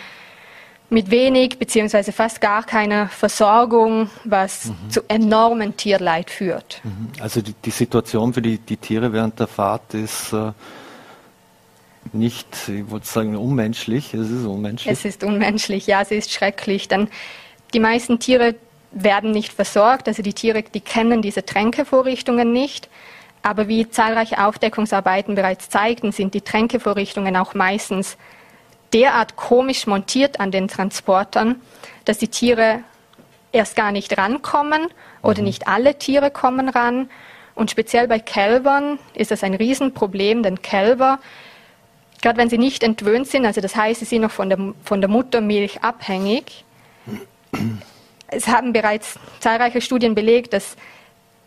mit 0.89 1.09
wenig 1.09 1.57
bzw. 1.57 2.11
fast 2.11 2.41
gar 2.41 2.63
keiner 2.63 3.09
Versorgung, 3.09 4.09
was 4.23 4.65
mhm. 4.65 4.89
zu 4.89 5.01
enormen 5.07 5.75
Tierleid 5.77 6.29
führt. 6.29 6.81
Mhm. 6.83 7.09
Also 7.19 7.41
die, 7.41 7.53
die, 7.53 7.71
Situation 7.71 8.33
für 8.33 8.41
die, 8.41 8.59
die, 8.59 8.77
Tiere 8.77 9.11
während 9.11 9.39
der 9.39 9.47
Fahrt 9.47 9.93
ist 9.93 10.31
äh, 10.33 10.51
nicht, 12.13 12.47
ich 12.69 12.89
wollte 12.89 13.07
sagen, 13.07 13.35
unmenschlich. 13.35 14.13
Es 14.13 14.29
ist 14.29 14.45
unmenschlich. 14.45 14.91
Es 14.91 15.05
ist 15.05 15.23
unmenschlich, 15.23 15.87
ja, 15.87 16.01
es 16.01 16.11
ist 16.11 16.31
schrecklich. 16.31 16.87
Dann 16.87 17.09
die 17.73 17.79
meisten 17.79 18.19
Tiere 18.19 18.55
werden 18.95 19.31
nicht 19.31 19.53
versorgt, 19.53 20.07
also 20.07 20.23
die 20.23 20.33
Tiere, 20.33 20.63
die 20.63 20.79
kennen 20.79 21.21
diese 21.21 21.45
Tränkevorrichtungen 21.45 22.51
nicht. 22.51 22.89
Aber 23.43 23.67
wie 23.67 23.87
zahlreiche 23.89 24.43
Aufdeckungsarbeiten 24.43 25.35
bereits 25.35 25.69
zeigten, 25.69 26.11
sind 26.11 26.33
die 26.33 26.41
Tränkevorrichtungen 26.41 27.35
auch 27.35 27.53
meistens 27.53 28.17
derart 28.93 29.35
komisch 29.35 29.85
montiert 29.85 30.39
an 30.39 30.49
den 30.49 30.67
Transportern, 30.67 31.61
dass 32.05 32.17
die 32.17 32.29
Tiere 32.29 32.79
erst 33.51 33.75
gar 33.75 33.91
nicht 33.91 34.17
rankommen 34.17 34.87
oder 35.21 35.39
mhm. 35.39 35.45
nicht 35.45 35.67
alle 35.67 35.99
Tiere 35.99 36.31
kommen 36.31 36.69
ran. 36.69 37.09
Und 37.53 37.71
speziell 37.71 38.07
bei 38.07 38.19
Kälbern 38.19 38.97
ist 39.13 39.31
das 39.31 39.43
ein 39.43 39.53
Riesenproblem, 39.53 40.41
denn 40.41 40.61
Kälber, 40.61 41.19
gerade 42.21 42.37
wenn 42.37 42.49
sie 42.49 42.57
nicht 42.57 42.83
entwöhnt 42.83 43.27
sind, 43.27 43.45
also 43.45 43.61
das 43.61 43.75
heißt, 43.75 43.99
sie 43.99 44.05
sind 44.05 44.21
noch 44.21 44.31
von 44.31 44.49
der, 44.49 44.73
von 44.83 45.01
der 45.01 45.09
Muttermilch 45.09 45.83
abhängig, 45.83 46.63
es 48.35 48.47
haben 48.47 48.73
bereits 48.73 49.19
zahlreiche 49.39 49.81
Studien 49.81 50.15
belegt, 50.15 50.53
dass 50.53 50.75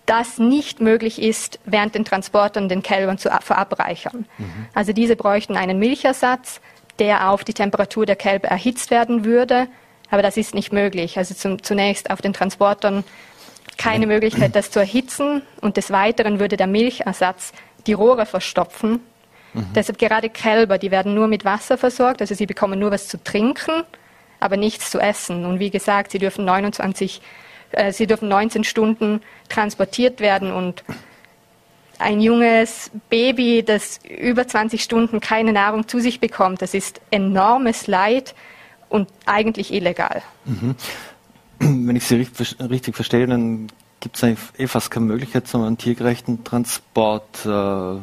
das 0.07 0.38
nicht 0.38 0.81
möglich 0.81 1.20
ist, 1.20 1.61
während 1.66 1.94
den 1.94 2.05
Transportern 2.05 2.68
den 2.68 2.83
Kälbern 2.83 3.18
zu 3.18 3.29
verabreichern. 3.42 4.24
Mhm. 4.38 4.66
Also 4.74 4.92
diese 4.92 5.16
bräuchten 5.16 5.57
einen 5.57 5.79
Milchersatz, 5.79 6.61
der 6.98 7.31
auf 7.31 7.44
die 7.44 7.53
Temperatur 7.53 8.07
der 8.07 8.16
Kälber 8.16 8.48
erhitzt 8.48 8.90
werden 8.90 9.24
würde. 9.24 9.68
Aber 10.11 10.22
das 10.22 10.38
ist 10.38 10.55
nicht 10.55 10.72
möglich. 10.72 11.18
Also 11.18 11.35
zum, 11.35 11.62
zunächst 11.62 12.11
auf 12.11 12.22
den 12.22 12.33
Transportern 12.33 13.05
keine 13.77 14.07
Möglichkeit, 14.07 14.57
das 14.57 14.70
zu 14.70 14.81
erhitzen. 14.81 15.42
Und 15.61 15.77
des 15.77 15.90
Weiteren 15.90 16.40
würde 16.40 16.57
der 16.57 16.66
Milchersatz 16.66 17.53
die 17.87 17.92
Rohre 17.92 18.24
verstopfen. 18.24 19.01
Mhm. 19.53 19.66
Deshalb 19.74 19.98
gerade 19.98 20.31
Kälber, 20.31 20.79
die 20.79 20.90
werden 20.90 21.14
nur 21.14 21.29
mit 21.29 21.44
Wasser 21.44 21.77
versorgt. 21.77 22.22
Also 22.22 22.35
sie 22.35 22.46
bekommen 22.46 22.79
nur 22.79 22.90
was 22.90 23.09
zu 23.09 23.22
trinken, 23.22 23.85
aber 24.40 24.57
nichts 24.57 24.90
zu 24.90 24.98
essen. 24.98 25.44
Und 25.44 25.59
wie 25.59 25.70
gesagt, 25.70 26.12
sie 26.12 26.18
dürfen 26.18 26.44
29, 26.44 27.20
äh, 27.72 27.92
sie 27.92 28.07
dürfen 28.07 28.29
19 28.29 28.64
Stunden 28.64 29.20
transportiert 29.48 30.20
werden 30.20 30.53
und 30.53 30.85
ein 31.98 32.20
junges 32.20 32.90
Baby, 33.11 33.64
das 33.64 33.98
über 34.09 34.46
20 34.46 34.83
Stunden 34.83 35.20
keine 35.20 35.53
Nahrung 35.53 35.88
zu 35.88 36.01
sich 36.01 36.20
bekommt, 36.20 36.62
das 36.62 36.74
ist 36.74 37.01
enormes 37.11 37.87
Leid 37.87 38.35
und 38.88 39.09
eigentlich 39.27 39.72
illegal. 39.72 40.22
Mhm. 40.44 40.77
Wenn 41.59 41.96
ich 41.96 42.05
Sie 42.05 42.14
richtig, 42.14 42.94
verstehe, 42.94 43.27
dann 43.27 43.66
gibt 44.01 44.23
es 44.23 44.37
eh 44.59 44.67
fast 44.67 44.91
keine 44.91 45.07
Möglichkeit, 45.07 45.49
so 45.49 45.63
einen 45.63 45.79
tiergerechten 45.79 46.45
Transport 46.45 47.45
äh, 47.45 47.99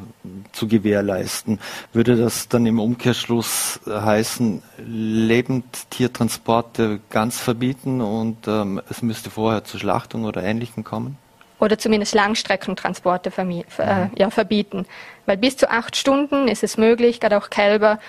zu 0.52 0.68
gewährleisten. 0.68 1.60
Würde 1.94 2.18
das 2.18 2.50
dann 2.50 2.66
im 2.66 2.80
Umkehrschluss 2.80 3.80
heißen, 3.88 4.64
Lebendtiertransporte 4.78 7.00
ganz 7.10 7.40
verbieten 7.40 8.02
und 8.02 8.48
ähm, 8.48 8.82
es 8.90 9.02
müsste 9.02 9.30
vorher 9.30 9.64
zur 9.64 9.80
Schlachtung 9.80 10.26
oder 10.26 10.44
Ähnlichem 10.44 10.84
kommen? 10.84 11.18
oder 11.60 11.78
zumindest 11.78 12.14
Langstreckentransporte 12.14 13.32
äh, 13.38 14.08
ja, 14.18 14.30
verbieten. 14.30 14.86
Weil 15.26 15.38
bis 15.38 15.58
zu 15.58 15.70
acht 15.70 15.96
Stunden 15.96 16.48
ist 16.48 16.64
es 16.64 16.78
möglich, 16.78 17.20
gerade 17.20 17.38
auch 17.38 17.50
Kälber, 17.50 18.00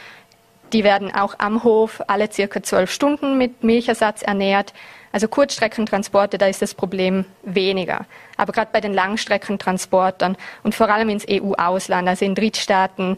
die 0.73 0.85
werden 0.85 1.15
auch 1.15 1.37
am 1.39 1.63
Hof 1.63 2.03
alle 2.09 2.31
circa 2.31 2.63
zwölf 2.63 2.91
Stunden 2.91 3.39
mit 3.39 3.63
Milchersatz 3.63 4.23
ernährt. 4.23 4.73
Also 5.17 5.29
Kurzstreckentransporte, 5.29 6.37
da 6.37 6.47
ist 6.47 6.61
das 6.61 6.75
Problem 6.75 7.25
weniger. 7.43 8.05
Aber 8.37 8.53
gerade 8.53 8.69
bei 8.71 8.83
den 8.83 8.93
Langstreckentransportern 8.93 10.37
und 10.63 10.75
vor 10.75 10.91
allem 10.91 11.09
ins 11.09 11.25
EU-Ausland, 11.27 12.07
also 12.07 12.27
in 12.27 12.35
Drittstaaten, 12.35 13.17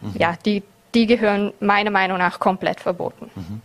mhm. 0.00 0.14
ja, 0.18 0.34
die, 0.44 0.64
die 0.96 1.06
gehören 1.06 1.52
meiner 1.60 1.92
Meinung 1.92 2.18
nach 2.18 2.40
komplett 2.40 2.80
verboten. 2.80 3.30
Mhm. 3.36 3.60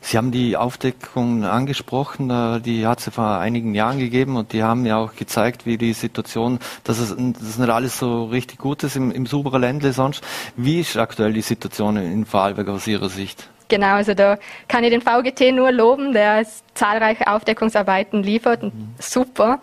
Sie 0.00 0.16
haben 0.16 0.30
die 0.30 0.56
Aufdeckung 0.56 1.42
angesprochen, 1.42 2.62
die 2.62 2.86
hat 2.86 3.00
es 3.00 3.12
vor 3.12 3.38
einigen 3.38 3.74
Jahren 3.74 3.98
gegeben 3.98 4.36
und 4.36 4.52
die 4.52 4.62
haben 4.62 4.86
ja 4.86 4.98
auch 4.98 5.16
gezeigt, 5.16 5.66
wie 5.66 5.76
die 5.76 5.94
Situation, 5.94 6.60
dass 6.84 7.00
es 7.00 7.16
dass 7.16 7.58
nicht 7.58 7.68
alles 7.68 7.98
so 7.98 8.26
richtig 8.26 8.60
gut 8.60 8.84
ist 8.84 8.94
im, 8.94 9.10
im 9.10 9.26
Superländle 9.26 9.92
sonst. 9.92 10.22
Wie 10.54 10.78
ist 10.78 10.96
aktuell 10.96 11.32
die 11.32 11.42
Situation 11.42 11.96
in 11.96 12.26
Vorarlberg 12.26 12.68
aus 12.68 12.86
Ihrer 12.86 13.08
Sicht? 13.08 13.50
Genau, 13.68 13.94
also 13.94 14.14
da 14.14 14.38
kann 14.66 14.84
ich 14.84 14.90
den 14.90 15.02
VGT 15.02 15.52
nur 15.52 15.70
loben, 15.72 16.12
der 16.12 16.46
zahlreiche 16.74 17.26
Aufdeckungsarbeiten 17.26 18.22
liefert. 18.22 18.62
Mhm. 18.62 18.94
Super. 18.98 19.60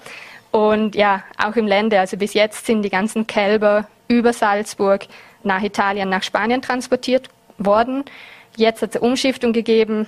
Und 0.52 0.96
ja, 0.96 1.24
auch 1.38 1.56
im 1.56 1.68
Lande, 1.68 2.00
also 2.00 2.16
bis 2.18 2.34
jetzt 2.34 2.66
sind 2.66 2.84
die 2.84 2.90
ganzen 2.90 3.28
Kälber 3.28 3.88
über 4.08 4.32
Salzburg 4.32 5.06
nach 5.44 5.62
Italien, 5.62 6.10
nach 6.10 6.24
Spanien 6.24 6.62
transportiert 6.62 7.30
worden. 7.58 8.06
Jetzt 8.56 8.82
hat 8.82 8.92
es 8.92 9.02
eine 9.02 9.10
Umschiftung 9.10 9.54
gegeben 9.54 10.08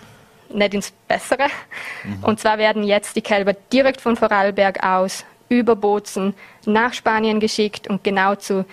nicht 0.53 0.73
ins 0.73 0.91
Bessere. 1.07 1.47
Mhm. 2.03 2.23
Und 2.23 2.39
zwar 2.39 2.57
werden 2.57 2.83
jetzt 2.83 3.15
die 3.15 3.21
Kälber 3.21 3.53
direkt 3.71 4.01
von 4.01 4.15
Vorarlberg 4.15 4.83
aus 4.83 5.25
über 5.49 5.75
Bozen 5.75 6.33
nach 6.65 6.93
Spanien 6.93 7.39
geschickt 7.39 7.89
und 7.89 8.03
genau 8.03 8.35
zu 8.35 8.65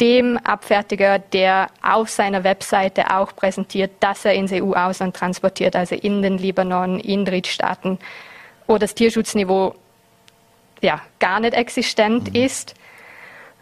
dem 0.00 0.38
Abfertiger, 0.38 1.18
der 1.18 1.68
auf 1.82 2.08
seiner 2.08 2.42
Webseite 2.42 3.14
auch 3.14 3.34
präsentiert, 3.36 3.92
dass 4.00 4.24
er 4.24 4.34
ins 4.34 4.52
EU-Ausland 4.52 5.14
transportiert, 5.14 5.76
also 5.76 5.94
in 5.94 6.22
den 6.22 6.38
Libanon, 6.38 6.98
in 6.98 7.24
Drittstaaten, 7.24 7.98
wo 8.66 8.78
das 8.78 8.94
Tierschutzniveau 8.94 9.74
ja, 10.80 11.02
gar 11.18 11.40
nicht 11.40 11.54
existent 11.54 12.32
mhm. 12.32 12.42
ist. 12.42 12.74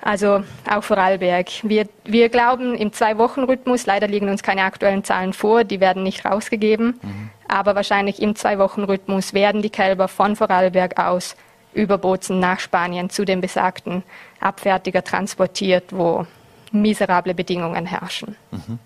Also 0.01 0.44
auch 0.70 0.85
Vorarlberg. 0.85 1.48
Wir, 1.64 1.88
wir 2.05 2.29
glauben 2.29 2.77
im 2.77 2.92
Zwei-Wochen-Rhythmus, 2.92 3.87
leider 3.87 4.07
liegen 4.07 4.29
uns 4.29 4.44
keine 4.44 4.62
aktuellen 4.62 5.03
Zahlen 5.03 5.33
vor, 5.33 5.64
die 5.64 5.81
werden 5.81 6.05
nicht 6.05 6.24
rausgegeben, 6.24 7.01
mhm. 7.03 7.31
aber 7.48 7.74
wahrscheinlich 7.74 8.22
im 8.22 8.37
Zwei-Wochen-Rhythmus 8.37 9.35
werden 9.35 9.61
die 9.61 9.70
Kälber 9.70 10.07
von 10.07 10.37
Vorarlberg 10.37 11.01
aus 11.01 11.35
über 11.74 11.98
Bozen 11.98 12.40
nach 12.40 12.61
Spanien 12.61 13.11
zu 13.11 13.24
dem 13.24 13.40
besagten 13.40 14.02
Abfertiger 14.40 15.04
transportiert, 15.04 15.85
wo 15.90 16.26
miserable 16.72 17.35
Bedingungen 17.35 17.87
herrschen. 17.87 18.37
Mhm. 18.50 18.78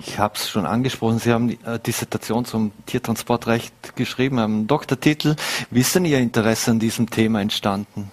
Ich 0.00 0.18
habe 0.18 0.34
es 0.34 0.48
schon 0.48 0.66
angesprochen, 0.66 1.18
Sie 1.18 1.32
haben 1.32 1.48
die 1.48 1.58
äh, 1.64 1.78
Dissertation 1.78 2.44
zum 2.44 2.72
Tiertransportrecht 2.86 3.96
geschrieben, 3.96 4.40
haben 4.40 4.54
einen 4.54 4.66
Doktortitel. 4.66 5.36
Wie 5.70 5.80
ist 5.80 5.94
denn 5.94 6.04
Ihr 6.04 6.18
Interesse 6.18 6.72
an 6.72 6.78
diesem 6.78 7.08
Thema 7.08 7.40
entstanden? 7.40 8.10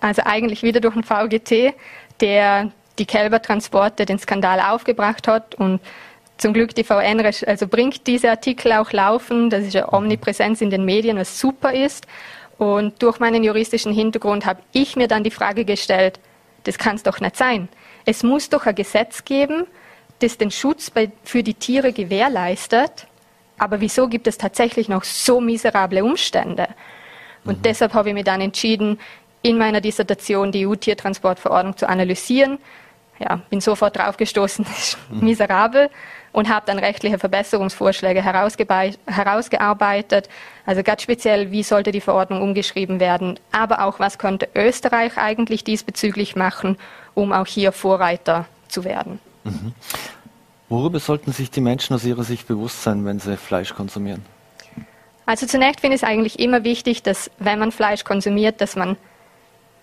Also 0.00 0.22
eigentlich 0.24 0.62
wieder 0.62 0.80
durch 0.80 0.94
den 0.94 1.04
VGT, 1.04 1.74
der 2.20 2.70
die 2.98 3.06
Kälbertransporte, 3.06 4.04
den 4.04 4.18
Skandal 4.18 4.60
aufgebracht 4.60 5.26
hat 5.26 5.54
und 5.54 5.80
zum 6.38 6.52
Glück 6.52 6.74
die 6.74 6.84
VN 6.84 7.24
also 7.46 7.68
bringt 7.68 8.06
diese 8.06 8.30
Artikel 8.30 8.72
auch 8.72 8.92
laufen. 8.92 9.48
Das 9.48 9.64
ist 9.64 9.76
eine 9.76 9.92
Omnipräsenz 9.92 10.60
in 10.60 10.70
den 10.70 10.84
Medien, 10.84 11.16
was 11.16 11.38
super 11.38 11.72
ist. 11.72 12.06
Und 12.62 13.02
durch 13.02 13.18
meinen 13.18 13.42
juristischen 13.42 13.92
Hintergrund 13.92 14.46
habe 14.46 14.62
ich 14.70 14.94
mir 14.94 15.08
dann 15.08 15.24
die 15.24 15.32
Frage 15.32 15.64
gestellt, 15.64 16.20
das 16.62 16.78
kann 16.78 16.94
es 16.94 17.02
doch 17.02 17.18
nicht 17.18 17.36
sein. 17.36 17.68
Es 18.04 18.22
muss 18.22 18.50
doch 18.50 18.66
ein 18.66 18.74
Gesetz 18.76 19.24
geben, 19.24 19.66
das 20.20 20.38
den 20.38 20.52
Schutz 20.52 20.88
bei, 20.88 21.10
für 21.24 21.42
die 21.42 21.54
Tiere 21.54 21.92
gewährleistet. 21.92 23.08
Aber 23.58 23.80
wieso 23.80 24.06
gibt 24.06 24.28
es 24.28 24.38
tatsächlich 24.38 24.88
noch 24.88 25.02
so 25.02 25.40
miserable 25.40 26.04
Umstände? 26.04 26.68
Und 27.44 27.58
mhm. 27.58 27.62
deshalb 27.62 27.94
habe 27.94 28.10
ich 28.10 28.14
mich 28.14 28.22
dann 28.22 28.40
entschieden, 28.40 29.00
in 29.42 29.58
meiner 29.58 29.80
Dissertation 29.80 30.52
die 30.52 30.64
EU-Tiertransportverordnung 30.64 31.76
zu 31.76 31.88
analysieren. 31.88 32.58
Ja, 33.18 33.40
bin 33.50 33.60
sofort 33.60 33.96
draufgestoßen, 33.96 34.64
mhm. 35.10 35.24
miserabel 35.24 35.90
und 36.32 36.48
habe 36.48 36.66
dann 36.66 36.78
rechtliche 36.78 37.18
Verbesserungsvorschläge 37.18 38.22
herausgearbeitet. 38.22 40.28
Also 40.66 40.82
ganz 40.82 41.02
speziell, 41.02 41.50
wie 41.50 41.62
sollte 41.62 41.92
die 41.92 42.00
Verordnung 42.00 42.42
umgeschrieben 42.42 43.00
werden, 43.00 43.38
aber 43.52 43.84
auch, 43.84 44.00
was 44.00 44.18
könnte 44.18 44.48
Österreich 44.54 45.18
eigentlich 45.18 45.64
diesbezüglich 45.64 46.34
machen, 46.34 46.78
um 47.14 47.32
auch 47.32 47.46
hier 47.46 47.72
Vorreiter 47.72 48.46
zu 48.68 48.84
werden. 48.84 49.18
Mhm. 49.44 49.74
Worüber 50.68 51.00
sollten 51.00 51.32
sich 51.32 51.50
die 51.50 51.60
Menschen 51.60 51.94
aus 51.94 52.04
ihrer 52.04 52.24
Sicht 52.24 52.48
bewusst 52.48 52.82
sein, 52.82 53.04
wenn 53.04 53.18
sie 53.18 53.36
Fleisch 53.36 53.74
konsumieren? 53.74 54.24
Also 55.26 55.46
zunächst 55.46 55.80
finde 55.80 55.96
ich 55.96 56.02
es 56.02 56.08
eigentlich 56.08 56.38
immer 56.38 56.64
wichtig, 56.64 57.02
dass 57.02 57.30
wenn 57.38 57.58
man 57.58 57.72
Fleisch 57.72 58.04
konsumiert, 58.04 58.60
dass 58.60 58.74
man 58.74 58.96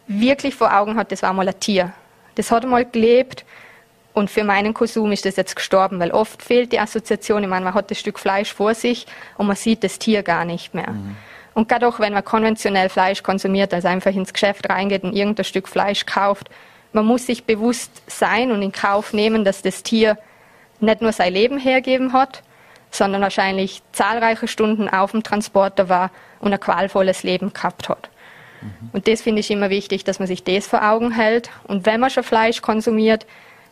wirklich 0.08 0.56
vor 0.56 0.76
Augen 0.76 0.96
hat, 0.96 1.12
das 1.12 1.22
war 1.22 1.34
mal 1.34 1.48
ein 1.48 1.60
Tier. 1.60 1.94
Das 2.36 2.52
hat 2.52 2.64
einmal 2.64 2.86
gelebt 2.86 3.46
und 4.14 4.30
für 4.30 4.44
meinen 4.44 4.74
Konsum 4.74 5.12
ist 5.12 5.26
das 5.26 5.36
jetzt 5.36 5.56
gestorben, 5.56 6.00
weil 6.00 6.12
oft 6.12 6.42
fehlt 6.42 6.72
die 6.72 6.80
Assoziation. 6.80 7.44
Ich 7.44 7.50
meine, 7.50 7.66
man 7.66 7.74
hat 7.74 7.92
das 7.92 8.00
Stück 8.00 8.20
Fleisch 8.20 8.54
vor 8.54 8.74
sich 8.74 9.06
und 9.38 9.48
man 9.48 9.56
sieht 9.56 9.84
das 9.84 10.00
Tier 10.00 10.24
gar 10.24 10.46
nicht 10.46 10.74
mehr. 10.74 10.92
Mhm. 10.92 11.16
Und 11.54 11.68
gerade 11.68 11.88
auch 11.88 12.00
wenn 12.00 12.14
man 12.14 12.24
konventionell 12.24 12.90
Fleisch 12.90 13.24
konsumiert, 13.24 13.74
also 13.74 13.88
einfach 13.88 14.14
ins 14.14 14.34
Geschäft 14.34 14.70
reingeht 14.70 15.04
und 15.04 15.16
irgendein 15.16 15.46
Stück 15.46 15.68
Fleisch 15.68 16.06
kauft, 16.06 16.50
man 16.94 17.06
muss 17.06 17.26
sich 17.26 17.44
bewusst 17.44 17.92
sein 18.08 18.52
und 18.52 18.62
in 18.62 18.72
Kauf 18.72 19.14
nehmen, 19.14 19.44
dass 19.44 19.62
das 19.62 19.84
Tier 19.84 20.18
nicht 20.80 21.02
nur 21.02 21.12
sein 21.12 21.34
Leben 21.34 21.60
hergeben 21.60 22.14
hat, 22.14 22.42
sondern 22.92 23.22
wahrscheinlich 23.22 23.82
zahlreiche 23.92 24.48
Stunden 24.48 24.90
auf 24.90 25.12
dem 25.12 25.22
Transporter 25.22 25.90
war 25.90 26.12
und 26.40 26.54
ein 26.54 26.60
qualvolles 26.60 27.24
Leben 27.24 27.54
gehabt 27.54 27.90
hat. 27.90 28.10
Mhm. 28.62 28.90
Und 28.94 29.08
das 29.08 29.22
finde 29.22 29.42
ich 29.42 29.52
immer 29.52 29.70
wichtig, 29.70 30.04
dass 30.04 30.20
man 30.20 30.28
sich 30.28 30.44
das 30.44 30.68
vor 30.68 30.88
Augen 30.88 31.12
hält. 31.12 31.50
Und 31.68 31.86
wenn 31.86 32.00
man 32.00 32.10
schon 32.10 32.24
Fleisch 32.24 32.62
konsumiert, 32.62 33.26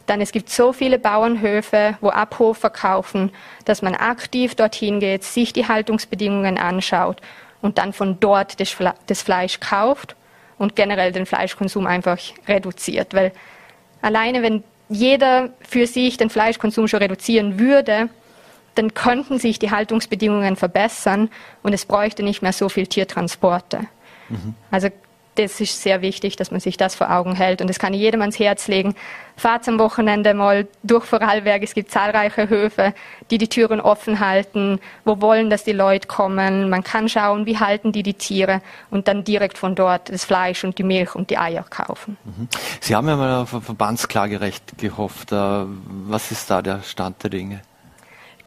dann 0.08 0.22
es 0.22 0.32
gibt 0.32 0.50
so 0.50 0.74
viele 0.74 0.98
Bauernhöfe, 0.98 1.98
wo 2.02 2.10
Abhof 2.10 2.58
verkaufen, 2.58 3.32
dass 3.66 3.82
man 3.82 3.94
aktiv 3.94 4.56
dorthin 4.56 5.00
geht, 5.00 5.24
sich 5.24 5.54
die 5.54 5.68
Haltungsbedingungen 5.68 6.58
anschaut 6.58 7.22
und 7.62 7.78
dann 7.78 7.94
von 7.94 8.20
dort 8.20 8.60
das, 8.60 8.70
Fle 8.70 8.94
das 9.06 9.22
Fleisch 9.22 9.60
kauft 9.60 10.16
und 10.58 10.76
generell 10.76 11.12
den 11.12 11.26
Fleischkonsum 11.26 11.86
einfach 11.86 12.18
reduziert. 12.48 13.14
Weil 13.14 13.32
alleine 14.02 14.42
wenn 14.42 14.64
jeder 14.90 15.50
für 15.62 15.86
sich 15.86 16.18
den 16.18 16.30
Fleischkonsum 16.30 16.88
schon 16.88 17.00
reduzieren 17.00 17.60
würde, 17.60 18.10
dann 18.76 18.94
könnten 18.94 19.40
sich 19.40 19.60
die 19.60 19.72
Haltungsbedingungen 19.72 20.56
verbessern 20.56 21.30
und 21.64 21.74
es 21.74 21.86
bräuchte 21.86 22.24
nicht 22.24 22.42
mehr 22.42 22.54
so 22.54 22.70
viel 22.70 22.88
Tiertransporte. 22.88 23.82
Mhm. 24.30 24.56
Also 24.72 24.90
das 25.38 25.60
ist 25.60 25.82
sehr 25.82 26.02
wichtig, 26.02 26.36
dass 26.36 26.52
man 26.52 26.60
sich 26.60 26.78
das 26.78 26.96
vor 26.96 27.12
Augen 27.12 27.36
hält. 27.36 27.62
Und 27.62 27.68
das 27.68 27.80
kann 27.80 27.94
ich 27.94 28.00
jedem 28.00 28.22
ans 28.22 28.40
Herz 28.40 28.68
legen. 28.68 28.96
Fahrt 29.36 29.68
am 29.68 29.78
Wochenende 29.78 30.34
mal 30.34 30.68
durch 30.82 31.06
Vorarlberg. 31.06 31.62
Es 31.62 31.76
gibt 31.76 31.92
zahlreiche 31.92 32.50
Höfe, 32.50 32.94
die 33.30 33.38
die 33.38 33.48
Türen 33.48 33.80
offen 33.80 34.20
halten, 34.20 34.80
wo 35.06 35.22
wollen, 35.22 35.50
dass 35.50 35.64
die 35.64 35.74
Leute 35.74 36.08
kommen. 36.08 36.70
Man 36.70 36.84
kann 36.84 37.08
schauen, 37.08 37.46
wie 37.46 37.60
halten 37.60 37.92
die 37.92 38.02
die 38.02 38.16
Tiere 38.16 38.62
und 38.90 39.08
dann 39.08 39.24
direkt 39.24 39.58
von 39.58 39.76
dort 39.76 40.10
das 40.10 40.26
Fleisch 40.26 40.64
und 40.64 40.78
die 40.80 40.84
Milch 40.84 41.14
und 41.14 41.30
die 41.30 41.38
Eier 41.38 41.64
kaufen. 41.70 42.18
Mhm. 42.24 42.48
Sie 42.82 42.96
haben 42.96 43.08
ja 43.08 43.16
mal 43.16 43.42
auf 43.44 43.54
ein 43.54 43.62
Verbandsklagerecht 43.62 44.78
gehofft. 44.80 45.32
Äh, 45.32 45.36
was 45.36 46.32
ist 46.32 46.50
da 46.50 46.64
der 46.64 46.82
Stand 46.82 47.22
der 47.24 47.30
Dinge? 47.30 47.62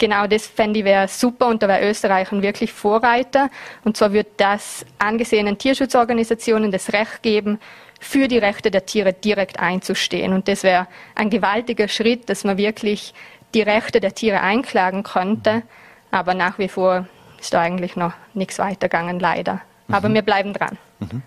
Genau, 0.00 0.26
das 0.26 0.46
fände 0.46 0.78
ich 0.78 0.84
wäre 0.86 1.08
super 1.08 1.46
und 1.48 1.62
da 1.62 1.68
wäre 1.68 1.86
Österreich 1.86 2.32
ein 2.32 2.40
wirklich 2.40 2.72
Vorreiter. 2.72 3.50
Und 3.84 3.98
zwar 3.98 4.14
wird 4.14 4.28
das 4.38 4.86
angesehenen 4.98 5.58
Tierschutzorganisationen 5.58 6.72
das 6.72 6.94
Recht 6.94 7.22
geben, 7.22 7.60
für 8.00 8.26
die 8.26 8.38
Rechte 8.38 8.70
der 8.70 8.86
Tiere 8.86 9.12
direkt 9.12 9.60
einzustehen. 9.60 10.32
Und 10.32 10.48
das 10.48 10.62
wäre 10.62 10.86
ein 11.14 11.28
gewaltiger 11.28 11.86
Schritt, 11.86 12.30
dass 12.30 12.44
man 12.44 12.56
wirklich 12.56 13.12
die 13.52 13.60
Rechte 13.60 14.00
der 14.00 14.14
Tiere 14.14 14.40
einklagen 14.40 15.02
könnte. 15.02 15.64
Aber 16.10 16.32
nach 16.32 16.58
wie 16.58 16.68
vor 16.68 17.06
ist 17.38 17.52
da 17.52 17.60
eigentlich 17.60 17.94
noch 17.94 18.14
nichts 18.32 18.58
weitergegangen, 18.58 19.20
leider. 19.20 19.60
Aber 19.88 20.08
mhm. 20.08 20.14
wir 20.14 20.22
bleiben 20.22 20.54
dran. 20.54 20.78
Mhm. 21.00 21.22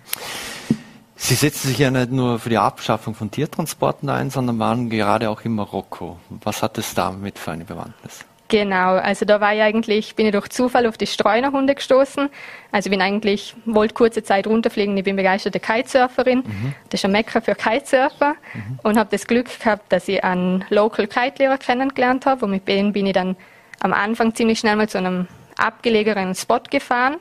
Sie 1.14 1.34
setzen 1.34 1.68
sich 1.68 1.78
ja 1.78 1.92
nicht 1.92 2.10
nur 2.10 2.40
für 2.40 2.50
die 2.50 2.58
Abschaffung 2.58 3.14
von 3.14 3.30
Tiertransporten 3.30 4.10
ein, 4.10 4.30
sondern 4.30 4.58
waren 4.58 4.90
gerade 4.90 5.30
auch 5.30 5.42
in 5.42 5.54
Marokko. 5.54 6.18
Was 6.28 6.60
hat 6.60 6.76
es 6.76 6.92
damit 6.92 7.38
für 7.38 7.52
eine 7.52 7.64
Bewandtnis? 7.64 8.24
Genau, 8.54 8.94
also 8.94 9.24
da 9.24 9.40
war 9.40 9.52
ich 9.52 9.62
eigentlich, 9.62 10.14
bin 10.14 10.26
ich 10.26 10.32
durch 10.32 10.48
Zufall 10.48 10.86
auf 10.86 10.96
die 10.96 11.08
Streunerhunde 11.08 11.74
gestoßen. 11.74 12.30
Also 12.70 12.88
bin 12.88 13.02
eigentlich, 13.02 13.52
wollte 13.64 13.94
kurze 13.94 14.22
Zeit 14.22 14.46
runterfliegen, 14.46 14.96
ich 14.96 15.02
bin 15.02 15.16
begeisterte 15.16 15.58
Kitesurferin. 15.58 16.44
Mhm. 16.46 16.74
Das 16.88 17.00
ist 17.00 17.04
ein 17.04 17.10
Mecker 17.10 17.42
für 17.42 17.56
Kitesurfer 17.56 18.36
mhm. 18.54 18.78
und 18.84 18.96
habe 18.96 19.10
das 19.10 19.26
Glück 19.26 19.48
gehabt, 19.58 19.92
dass 19.92 20.06
ich 20.06 20.22
einen 20.22 20.64
Local 20.70 21.08
Kite-Lehrer 21.08 21.58
kennengelernt 21.58 22.26
habe 22.26 22.44
und 22.44 22.52
mit 22.52 22.68
denen 22.68 22.92
bin 22.92 23.06
ich 23.06 23.14
dann 23.14 23.34
am 23.80 23.92
Anfang 23.92 24.36
ziemlich 24.36 24.60
schnell 24.60 24.76
mal 24.76 24.88
zu 24.88 24.98
einem 24.98 25.26
abgelegenen 25.56 26.36
Spot 26.36 26.60
gefahren, 26.70 27.16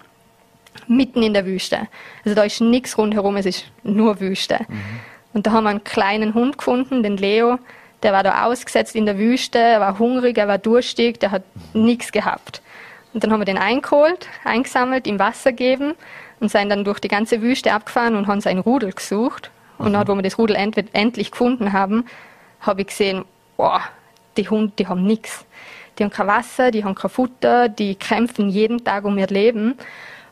mitten 0.87 1.23
in 1.23 1.33
der 1.33 1.47
Wüste. 1.47 1.87
Also 2.23 2.35
da 2.35 2.43
ist 2.43 2.61
nichts 2.61 2.95
rundherum, 2.95 3.37
es 3.37 3.47
ist 3.47 3.71
nur 3.81 4.19
Wüste. 4.19 4.59
Mhm. 4.67 4.99
Und 5.33 5.47
da 5.47 5.51
haben 5.53 5.63
wir 5.63 5.71
einen 5.71 5.83
kleinen 5.83 6.35
Hund 6.35 6.59
gefunden, 6.59 7.01
den 7.01 7.17
Leo, 7.17 7.57
der 8.03 8.13
war 8.13 8.23
da 8.23 8.45
ausgesetzt 8.45 8.95
in 8.95 9.05
der 9.05 9.17
Wüste, 9.17 9.57
er 9.57 9.79
war 9.79 9.97
hungrig, 9.97 10.37
er 10.37 10.47
war 10.47 10.57
durstig, 10.57 11.19
der 11.19 11.31
hat 11.31 11.43
nichts 11.73 12.11
gehabt. 12.11 12.61
Und 13.13 13.23
dann 13.23 13.31
haben 13.31 13.39
wir 13.39 13.45
den 13.45 13.57
eingeholt, 13.57 14.27
eingesammelt, 14.43 15.07
ihm 15.07 15.19
Wasser 15.19 15.51
gegeben 15.51 15.93
und 16.39 16.49
sind 16.49 16.69
dann 16.69 16.83
durch 16.83 16.99
die 16.99 17.07
ganze 17.07 17.41
Wüste 17.41 17.71
abgefahren 17.71 18.15
und 18.15 18.28
haben 18.28 18.41
sein 18.41 18.59
Rudel 18.59 18.91
gesucht. 18.91 19.51
Und 19.78 19.89
mhm. 19.89 19.93
dann, 19.93 20.07
wo 20.07 20.15
wir 20.15 20.21
das 20.21 20.38
Rudel 20.38 20.55
end 20.55 20.78
endlich 20.93 21.32
gefunden 21.32 21.73
haben, 21.73 22.05
habe 22.61 22.82
ich 22.82 22.88
gesehen, 22.88 23.25
boah, 23.57 23.82
die 24.38 24.49
Hunde, 24.49 24.73
die 24.78 24.88
haben 24.88 25.03
nichts. 25.03 25.45
Die 25.97 26.03
haben 26.03 26.11
kein 26.11 26.28
Wasser, 26.28 26.71
die 26.71 26.84
haben 26.84 26.95
kein 26.95 27.11
Futter, 27.11 27.69
die 27.69 27.95
kämpfen 27.95 28.49
jeden 28.49 28.84
Tag 28.84 29.05
um 29.05 29.17
ihr 29.17 29.28
Leben. 29.28 29.75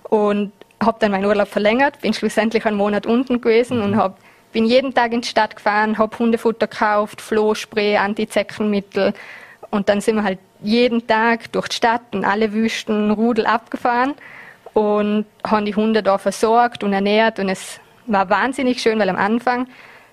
Und 0.04 0.52
habe 0.84 0.98
dann 1.00 1.12
meinen 1.12 1.26
Urlaub 1.26 1.48
verlängert, 1.48 2.02
bin 2.02 2.14
schlussendlich 2.14 2.66
einen 2.66 2.78
Monat 2.78 3.06
unten 3.06 3.40
gewesen 3.40 3.78
mhm. 3.78 3.84
und 3.84 3.96
habe 3.96 4.16
bin 4.52 4.66
jeden 4.66 4.94
Tag 4.94 5.14
in 5.14 5.22
die 5.22 5.28
Stadt 5.28 5.56
gefahren, 5.56 5.98
habe 5.98 6.18
Hundefutter 6.18 6.68
gekauft, 6.68 7.22
Flohspray, 7.22 7.98
Antizeckenmittel 7.98 9.14
und 9.70 9.90
dann 9.90 10.02
sind 10.02 10.16
wir 10.16 10.24
halt 10.24 10.40
jeden 10.62 11.08
Tag 11.08 11.52
durch 11.52 11.70
die 11.70 11.76
Stadt 11.76 12.02
und 12.12 12.26
alle 12.26 12.54
Wüsten 12.54 13.12
Rudel 13.12 13.46
abgefahren 13.46 14.14
und 14.74 15.26
haben 15.46 15.66
die 15.66 15.76
Hunde 15.76 16.04
da 16.04 16.18
versorgt 16.18 16.84
und 16.84 16.94
ernährt 16.94 17.40
und 17.40 17.50
es 17.50 17.80
war 18.06 18.30
wahnsinnig 18.30 18.82
schön, 18.82 19.00
weil 19.00 19.10
am 19.10 19.16
Anfang 19.16 19.68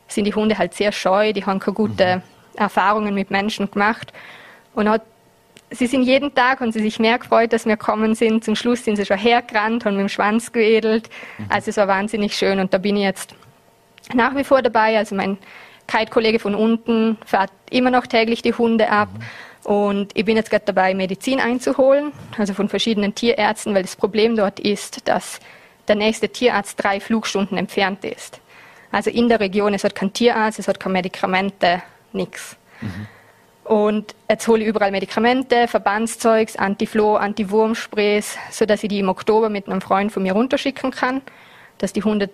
sind 0.07 0.25
die 0.25 0.35
Hunde 0.35 0.57
halt 0.57 0.75
sehr 0.75 0.93
scheu, 0.93 1.33
die 1.33 1.45
haben 1.45 1.59
keine 1.59 1.75
gute 1.75 2.17
mhm. 2.17 2.23
Erfahrungen 2.57 3.15
mit 3.15 3.31
Menschen 3.31 3.71
gemacht 3.71 4.13
und 4.75 4.89
hat 4.89 5.03
sie 5.71 5.87
sind 5.87 6.03
jeden 6.03 6.35
Tag, 6.35 6.61
und 6.61 6.73
sie 6.73 6.81
sich 6.81 6.99
mehr 6.99 7.19
gefreut, 7.19 7.53
dass 7.53 7.67
wir 7.67 7.77
kommen 7.77 8.15
sind. 8.15 8.45
Zum 8.45 8.57
Schluss 8.57 8.85
sind 8.85 8.97
sie 8.97 9.05
schon 9.05 9.19
hergerannt, 9.19 9.85
haben 9.85 9.97
mit 9.97 10.05
dem 10.05 10.09
Schwanz 10.09 10.53
gewedelt. 10.53 11.11
Mhm. 11.39 11.47
Also 11.49 11.71
es 11.71 11.77
war 11.77 11.89
wahnsinnig 11.89 12.37
schön 12.37 12.59
und 12.59 12.73
da 12.73 12.79
bin 12.79 12.97
ich 12.97 13.03
jetzt 13.03 13.35
nach 14.15 14.35
wie 14.37 14.45
vor 14.45 14.63
dabei. 14.63 14.97
Also 14.99 15.15
mein 15.15 15.39
kein 15.87 16.09
Kollege 16.11 16.39
von 16.39 16.55
unten 16.55 17.19
fährt 17.25 17.51
immer 17.71 17.91
noch 17.91 18.07
täglich 18.07 18.43
die 18.43 18.53
Hunde 18.53 18.91
ab. 18.91 19.09
Und 19.65 20.17
ich 20.17 20.25
bin 20.25 20.37
jetzt 20.37 20.51
gerade 20.51 20.65
dabei, 20.67 20.95
Medizin 20.95 21.41
einzuholen, 21.41 22.13
also 22.39 22.55
von 22.55 22.69
verschiedenen 22.69 23.15
Tierärzten, 23.15 23.75
weil 23.75 23.83
das 23.83 23.97
Problem 23.97 24.37
dort 24.37 24.61
ist, 24.61 25.09
dass 25.09 25.41
der 25.89 25.97
nächste 25.97 26.29
Tierarzt 26.29 26.83
drei 26.83 27.01
Flugstunden 27.01 27.59
entfernt 27.59 28.05
ist. 28.05 28.41
Also 28.93 29.11
in 29.11 29.29
der 29.29 29.41
Region, 29.41 29.75
es 29.75 29.85
hat 29.85 29.95
kein 29.95 30.13
Tierarzt, 30.13 30.59
es 30.59 30.69
hat 30.69 30.79
keine 30.79 30.95
Medikamente, 30.95 31.83
nichts. 32.13 32.57
Mhm. 32.81 33.07
Und 33.65 34.15
jetzt 34.31 34.49
hole 34.49 34.63
ich 34.63 34.69
überall 34.69 34.91
Medikamente, 34.91 35.69
Verbandszeugs, 35.69 36.57
Antifloh, 36.57 37.17
Antiwurmsprays, 37.17 38.39
sodass 38.51 38.83
ich 38.83 38.89
die 38.89 39.01
im 39.01 39.11
Oktober 39.11 39.51
mit 39.51 39.69
einem 39.69 39.83
Freund 39.83 40.11
von 40.11 40.23
mir 40.23 40.33
runterschicken 40.33 40.91
kann, 40.91 41.21
dass 41.77 41.93
die 41.93 42.03
Hunde 42.03 42.31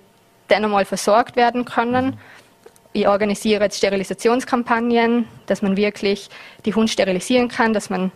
dann 0.48 0.64
einmal 0.64 0.84
versorgt 0.84 1.36
werden 1.36 1.64
können. 1.64 2.18
Ich 2.92 3.08
organisiere 3.08 3.64
jetzt 3.64 3.78
Sterilisationskampagnen, 3.78 5.26
dass 5.46 5.62
man 5.62 5.76
wirklich 5.76 6.28
die 6.64 6.74
Hunde 6.74 6.90
sterilisieren 6.90 7.48
kann, 7.48 7.72
dass 7.72 7.90
man 7.90 8.12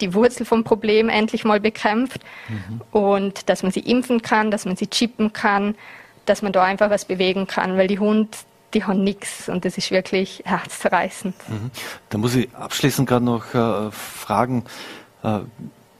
die 0.00 0.14
Wurzel 0.14 0.46
vom 0.46 0.64
Problem 0.64 1.08
endlich 1.08 1.44
mal 1.44 1.60
bekämpft 1.60 2.22
mhm. 2.48 2.80
und 2.90 3.48
dass 3.48 3.62
man 3.62 3.72
sie 3.72 3.80
impfen 3.80 4.22
kann, 4.22 4.50
dass 4.50 4.64
man 4.64 4.76
sie 4.76 4.86
chippen 4.86 5.32
kann, 5.32 5.74
dass 6.24 6.42
man 6.42 6.52
da 6.52 6.62
einfach 6.64 6.90
was 6.90 7.04
bewegen 7.04 7.46
kann, 7.46 7.76
weil 7.76 7.88
die 7.88 7.98
Hunde 7.98 8.28
die 8.74 8.84
haben 8.84 9.04
nichts 9.04 9.48
und 9.48 9.64
das 9.64 9.76
ist 9.76 9.90
wirklich 9.90 10.42
herzzerreißend. 10.44 11.34
Mhm. 11.48 11.70
Da 12.08 12.18
muss 12.18 12.34
ich 12.34 12.54
abschließend 12.54 13.08
gerade 13.08 13.24
noch 13.24 13.54
äh, 13.54 13.90
fragen, 13.90 14.64
äh, 15.22 15.40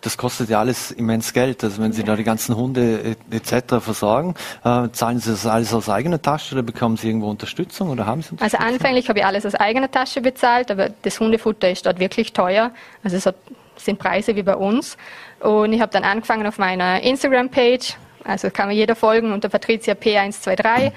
das 0.03 0.16
kostet 0.18 0.50
ja 0.50 0.61
alles 0.61 0.90
immens 0.90 1.32
Geld. 1.32 1.64
Also 1.64 1.82
wenn 1.82 1.92
Sie 1.92 2.05
da 2.05 2.16
die 2.16 2.24
ganzen 2.24 2.57
Hunde 2.57 3.16
etc. 3.30 3.76
versorgen, 3.80 4.34
äh, 4.64 4.88
zahlen 4.92 5.18
Sie 5.18 5.30
das 5.30 5.46
alles 5.46 5.72
aus 5.72 5.88
eigener 5.88 6.20
Tasche 6.20 6.55
oder 6.55 6.62
bekommen 6.62 6.96
Sie 6.96 7.09
irgendwo 7.09 7.30
Unterstützung 7.30 7.88
oder 7.88 8.05
haben 8.05 8.20
Sie 8.20 8.36
Also 8.40 8.59
anfänglich 8.59 9.09
habe 9.09 9.20
ich 9.20 9.24
alles 9.24 9.46
aus 9.46 9.55
eigener 9.55 9.90
Tasche 9.90 10.20
bezahlt, 10.20 10.70
aber 10.70 10.90
das 11.03 11.18
Hundefutter 11.18 11.70
ist 11.70 11.86
dort 11.86 11.98
wirklich 11.98 12.32
teuer. 12.32 12.72
Also 13.03 13.16
es 13.16 13.26
hat, 13.26 13.36
sind 13.76 13.98
Preise 13.98 14.36
wie 14.36 14.42
bei 14.42 14.57
uns. 14.57 14.98
Und 15.40 15.72
ich 15.72 15.80
habe 15.80 15.92
dann 15.92 16.05
angefangen 16.05 16.46
auf 16.46 16.59
meiner 16.59 17.03
Instagram-Page, 17.03 17.94
also 18.24 18.50
kann 18.50 18.68
mir 18.68 18.74
jeder 18.74 18.94
folgen 18.94 19.32
unter 19.32 19.48
Patricia 19.48 19.94
P123. 19.94 20.90
Mhm 20.90 20.92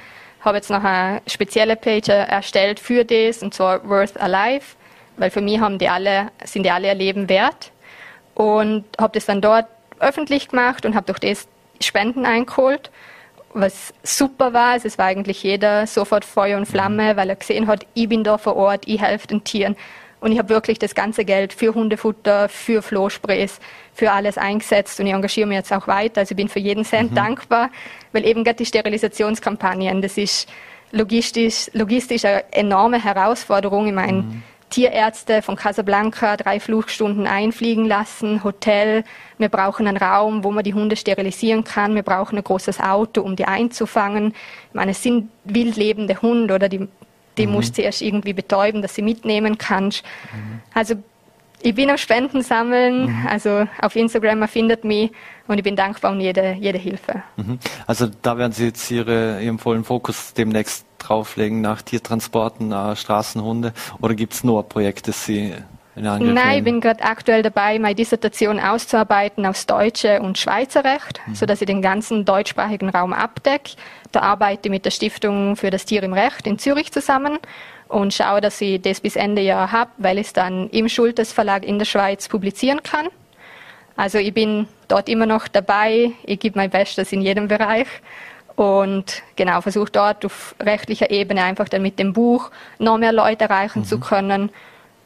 habe 0.45 0.57
jetzt 0.57 0.69
noch 0.69 0.83
eine 0.83 1.21
spezielle 1.27 1.75
Page 1.75 2.09
erstellt 2.09 2.79
für 2.79 3.03
das, 3.03 3.41
und 3.41 3.53
zwar 3.53 3.87
Worth 3.89 4.19
Alive, 4.21 4.75
weil 5.17 5.31
für 5.31 5.41
mich 5.41 5.59
haben 5.59 5.79
die 5.79 5.89
alle, 5.89 6.31
sind 6.43 6.63
die 6.63 6.71
alle 6.71 6.87
ihr 6.87 6.93
Leben 6.93 7.27
wert. 7.27 7.71
Und 8.35 8.85
habe 8.99 9.13
das 9.13 9.25
dann 9.25 9.41
dort 9.41 9.65
öffentlich 9.99 10.49
gemacht 10.49 10.85
und 10.85 10.95
habe 10.95 11.05
durch 11.05 11.19
das 11.19 11.47
Spenden 11.81 12.25
eingeholt, 12.25 12.91
was 13.53 13.93
super 14.03 14.53
war. 14.53 14.73
Also 14.73 14.87
es 14.87 14.97
war 14.97 15.05
eigentlich 15.05 15.41
jeder 15.43 15.87
sofort 15.87 16.25
Feuer 16.25 16.57
und 16.57 16.65
Flamme, 16.65 17.15
weil 17.15 17.29
er 17.29 17.35
gesehen 17.37 17.67
hat, 17.67 17.85
ich 17.93 18.09
bin 18.09 18.23
da 18.23 18.37
vor 18.37 18.55
Ort, 18.55 18.83
ich 18.85 19.01
helfe 19.01 19.27
den 19.27 19.43
Tieren. 19.43 19.75
Und 20.19 20.31
ich 20.31 20.39
habe 20.39 20.49
wirklich 20.49 20.79
das 20.79 20.95
ganze 20.95 21.23
Geld 21.23 21.53
für 21.53 21.73
Hundefutter, 21.73 22.49
für 22.49 22.81
Flohsprays, 22.81 23.59
für 23.93 24.11
alles 24.11 24.37
eingesetzt 24.37 24.99
und 24.99 25.07
ich 25.07 25.13
engagiere 25.13 25.47
mich 25.47 25.57
jetzt 25.57 25.71
auch 25.71 25.87
weiter. 25.87 26.21
Also 26.21 26.31
ich 26.31 26.37
bin 26.37 26.49
für 26.49 26.59
jeden 26.59 26.83
Cent 26.83 27.11
mhm. 27.11 27.15
dankbar, 27.15 27.69
weil 28.11 28.25
eben 28.25 28.43
gerade 28.43 28.57
die 28.57 28.65
Sterilisationskampagnen, 28.65 30.01
das 30.01 30.17
ist 30.17 30.49
logistisch, 30.91 31.69
logistisch 31.73 32.25
eine 32.25 32.43
enorme 32.51 33.03
Herausforderung. 33.03 33.87
Ich 33.87 33.93
meine, 33.93 34.23
mhm. 34.23 34.43
Tierärzte 34.75 35.41
von 35.41 35.55
Casablanca 35.55 36.35
drei 36.35 36.59
Flugstunden 36.59 37.27
einfliegen 37.27 37.85
lassen, 37.85 38.43
Hotel. 38.43 39.05
Wir 39.37 39.47
brauchen 39.47 39.87
einen 39.87 39.95
Raum, 39.95 40.43
wo 40.43 40.51
man 40.51 40.65
die 40.65 40.73
Hunde 40.73 40.97
sterilisieren 40.97 41.63
kann. 41.63 41.95
Wir 41.95 42.03
brauchen 42.03 42.37
ein 42.37 42.43
großes 42.43 42.81
Auto, 42.81 43.21
um 43.21 43.37
die 43.37 43.45
einzufangen. 43.45 44.33
Ich 44.67 44.73
meine, 44.73 44.91
es 44.91 45.01
sind 45.01 45.29
wildlebende 45.45 46.21
Hunde 46.21 46.55
oder 46.55 46.67
die 46.67 46.89
die 47.37 47.47
mhm. 47.47 47.53
musst 47.53 47.77
du 47.77 47.81
erst 47.81 48.01
irgendwie 48.01 48.31
betäuben, 48.31 48.81
dass 48.81 48.95
sie 48.95 49.01
mitnehmen 49.01 49.57
kannst. 49.57 50.03
Mhm. 50.33 50.61
Also 50.73 50.95
ich 51.61 51.75
bin 51.75 51.89
am 51.89 51.97
Spenden 51.97 52.41
sammeln, 52.41 53.07
mhm. 53.07 53.27
also 53.27 53.67
auf 53.81 53.95
Instagram 53.95 54.39
man 54.39 54.47
findet 54.47 54.85
mich 54.85 55.11
und 55.47 55.57
ich 55.57 55.63
bin 55.63 55.75
dankbar 55.75 56.11
um 56.11 56.19
jede, 56.19 56.53
jede 56.53 56.77
Hilfe. 56.77 57.23
Mhm. 57.35 57.59
Also 57.87 58.07
da 58.21 58.37
werden 58.37 58.51
Sie 58.53 58.65
jetzt 58.65 58.89
Ihre, 58.89 59.41
Ihren 59.41 59.59
vollen 59.59 59.83
Fokus 59.83 60.33
demnächst 60.33 60.85
drauflegen 61.07 61.61
nach 61.61 61.81
Tiertransporten, 61.81 62.71
äh, 62.71 62.95
Straßenhunde 62.95 63.73
oder 64.01 64.15
gibt 64.15 64.33
es 64.33 64.43
nur 64.43 64.67
Projekte, 64.67 65.11
die 65.11 65.17
Sie 65.17 65.53
in 65.95 66.07
Angriff 66.07 66.33
Nein, 66.33 66.57
ich 66.57 66.63
bin 66.63 66.81
gerade 66.81 67.03
aktuell 67.03 67.41
dabei, 67.41 67.79
meine 67.79 67.95
Dissertation 67.95 68.59
auszuarbeiten 68.59 69.45
aus 69.45 69.65
Deutsche 69.65 70.21
und 70.21 70.37
Schweizer 70.37 70.83
Recht, 70.83 71.21
mhm. 71.25 71.35
sodass 71.35 71.61
ich 71.61 71.67
den 71.67 71.81
ganzen 71.81 72.25
deutschsprachigen 72.25 72.89
Raum 72.89 73.13
abdecke. 73.13 73.71
Da 74.11 74.21
arbeite 74.21 74.67
ich 74.67 74.71
mit 74.71 74.85
der 74.85 74.91
Stiftung 74.91 75.55
für 75.55 75.69
das 75.69 75.85
Tier 75.85 76.03
im 76.03 76.13
Recht 76.13 76.47
in 76.47 76.59
Zürich 76.59 76.91
zusammen 76.91 77.39
und 77.87 78.13
schaue, 78.13 78.41
dass 78.41 78.59
ich 78.59 78.81
das 78.81 78.99
bis 78.99 79.15
Ende 79.15 79.41
Jahr 79.41 79.71
habe, 79.71 79.91
weil 79.97 80.17
ich 80.17 80.27
es 80.27 80.33
dann 80.33 80.69
im 80.69 80.89
Schultes 80.89 81.31
Verlag 81.31 81.63
in 81.63 81.79
der 81.79 81.85
Schweiz 81.85 82.27
publizieren 82.27 82.83
kann. 82.83 83.07
Also 83.95 84.17
ich 84.17 84.33
bin 84.33 84.67
dort 84.89 85.07
immer 85.07 85.25
noch 85.25 85.47
dabei, 85.47 86.11
ich 86.23 86.39
gebe 86.39 86.59
mein 86.59 86.69
Bestes 86.69 87.13
in 87.13 87.21
jedem 87.21 87.47
Bereich 87.47 87.87
und 88.55 89.23
genau 89.35 89.61
versuche 89.61 89.91
dort 89.91 90.25
auf 90.25 90.55
rechtlicher 90.61 91.11
Ebene 91.11 91.43
einfach 91.43 91.69
dann 91.69 91.81
mit 91.81 91.99
dem 91.99 92.13
Buch 92.13 92.51
noch 92.79 92.97
mehr 92.97 93.11
Leute 93.11 93.45
erreichen 93.45 93.79
mhm. 93.79 93.85
zu 93.85 93.99
können 93.99 94.49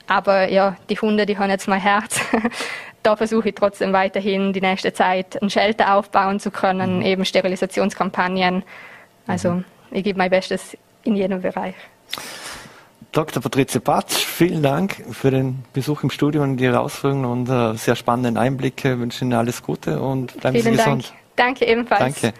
aber 0.09 0.49
ja, 0.49 0.75
die 0.89 0.99
Hunde, 0.99 1.25
die 1.25 1.37
haben 1.37 1.49
jetzt 1.49 1.67
mein 1.67 1.79
Herz. 1.79 2.19
da 3.03 3.15
versuche 3.15 3.49
ich 3.49 3.55
trotzdem 3.55 3.93
weiterhin 3.93 4.53
die 4.53 4.61
nächste 4.61 4.91
Zeit 4.91 5.41
ein 5.41 5.49
Shelter 5.49 5.95
aufbauen 5.95 6.39
zu 6.39 6.51
können, 6.51 6.97
mhm. 6.97 7.05
eben 7.05 7.25
Sterilisationskampagnen. 7.25 8.63
Also 9.27 9.51
mhm. 9.51 9.65
ich 9.91 10.03
gebe 10.03 10.17
mein 10.17 10.31
Bestes 10.31 10.75
in 11.03 11.15
jedem 11.15 11.41
Bereich. 11.41 11.75
Dr. 13.11 13.41
Patricia 13.41 13.79
Patsch, 13.79 14.17
vielen 14.17 14.61
Dank 14.61 15.03
für 15.11 15.31
den 15.31 15.63
Besuch 15.73 16.03
im 16.03 16.09
Studio 16.09 16.43
und 16.43 16.57
die 16.57 16.65
Herausführungen 16.65 17.25
und 17.25 17.49
äh, 17.49 17.75
sehr 17.75 17.95
spannenden 17.95 18.37
Einblicke. 18.37 18.93
Ich 18.93 18.99
wünsche 18.99 19.25
Ihnen 19.25 19.33
alles 19.33 19.63
Gute 19.63 19.99
und 19.99 20.39
bleiben 20.39 20.59
vielen 20.59 20.73
Sie 20.75 20.83
gesund. 20.83 21.13
Dank. 21.35 21.55
Danke 21.57 21.65
ebenfalls. 21.65 22.21
Danke. 22.21 22.37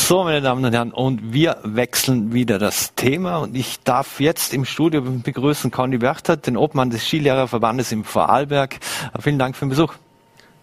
So, 0.00 0.24
meine 0.24 0.40
Damen 0.40 0.64
und 0.64 0.72
Herren, 0.72 0.92
und 0.92 1.34
wir 1.34 1.58
wechseln 1.64 2.32
wieder 2.32 2.58
das 2.58 2.94
Thema 2.94 3.38
und 3.38 3.54
ich 3.54 3.80
darf 3.80 4.20
jetzt 4.20 4.54
im 4.54 4.64
Studio 4.64 5.02
begrüßen 5.02 5.70
Conny 5.70 6.00
Werchter, 6.00 6.38
den 6.38 6.56
Obmann 6.56 6.88
des 6.88 7.04
Skilehrerverbandes 7.04 7.92
im 7.92 8.04
Vorarlberg. 8.04 8.78
Vielen 9.20 9.38
Dank 9.38 9.54
für 9.54 9.66
den 9.66 9.70
Besuch. 9.70 9.92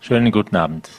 Schönen 0.01 0.31
guten 0.31 0.55
Abend. 0.55 0.89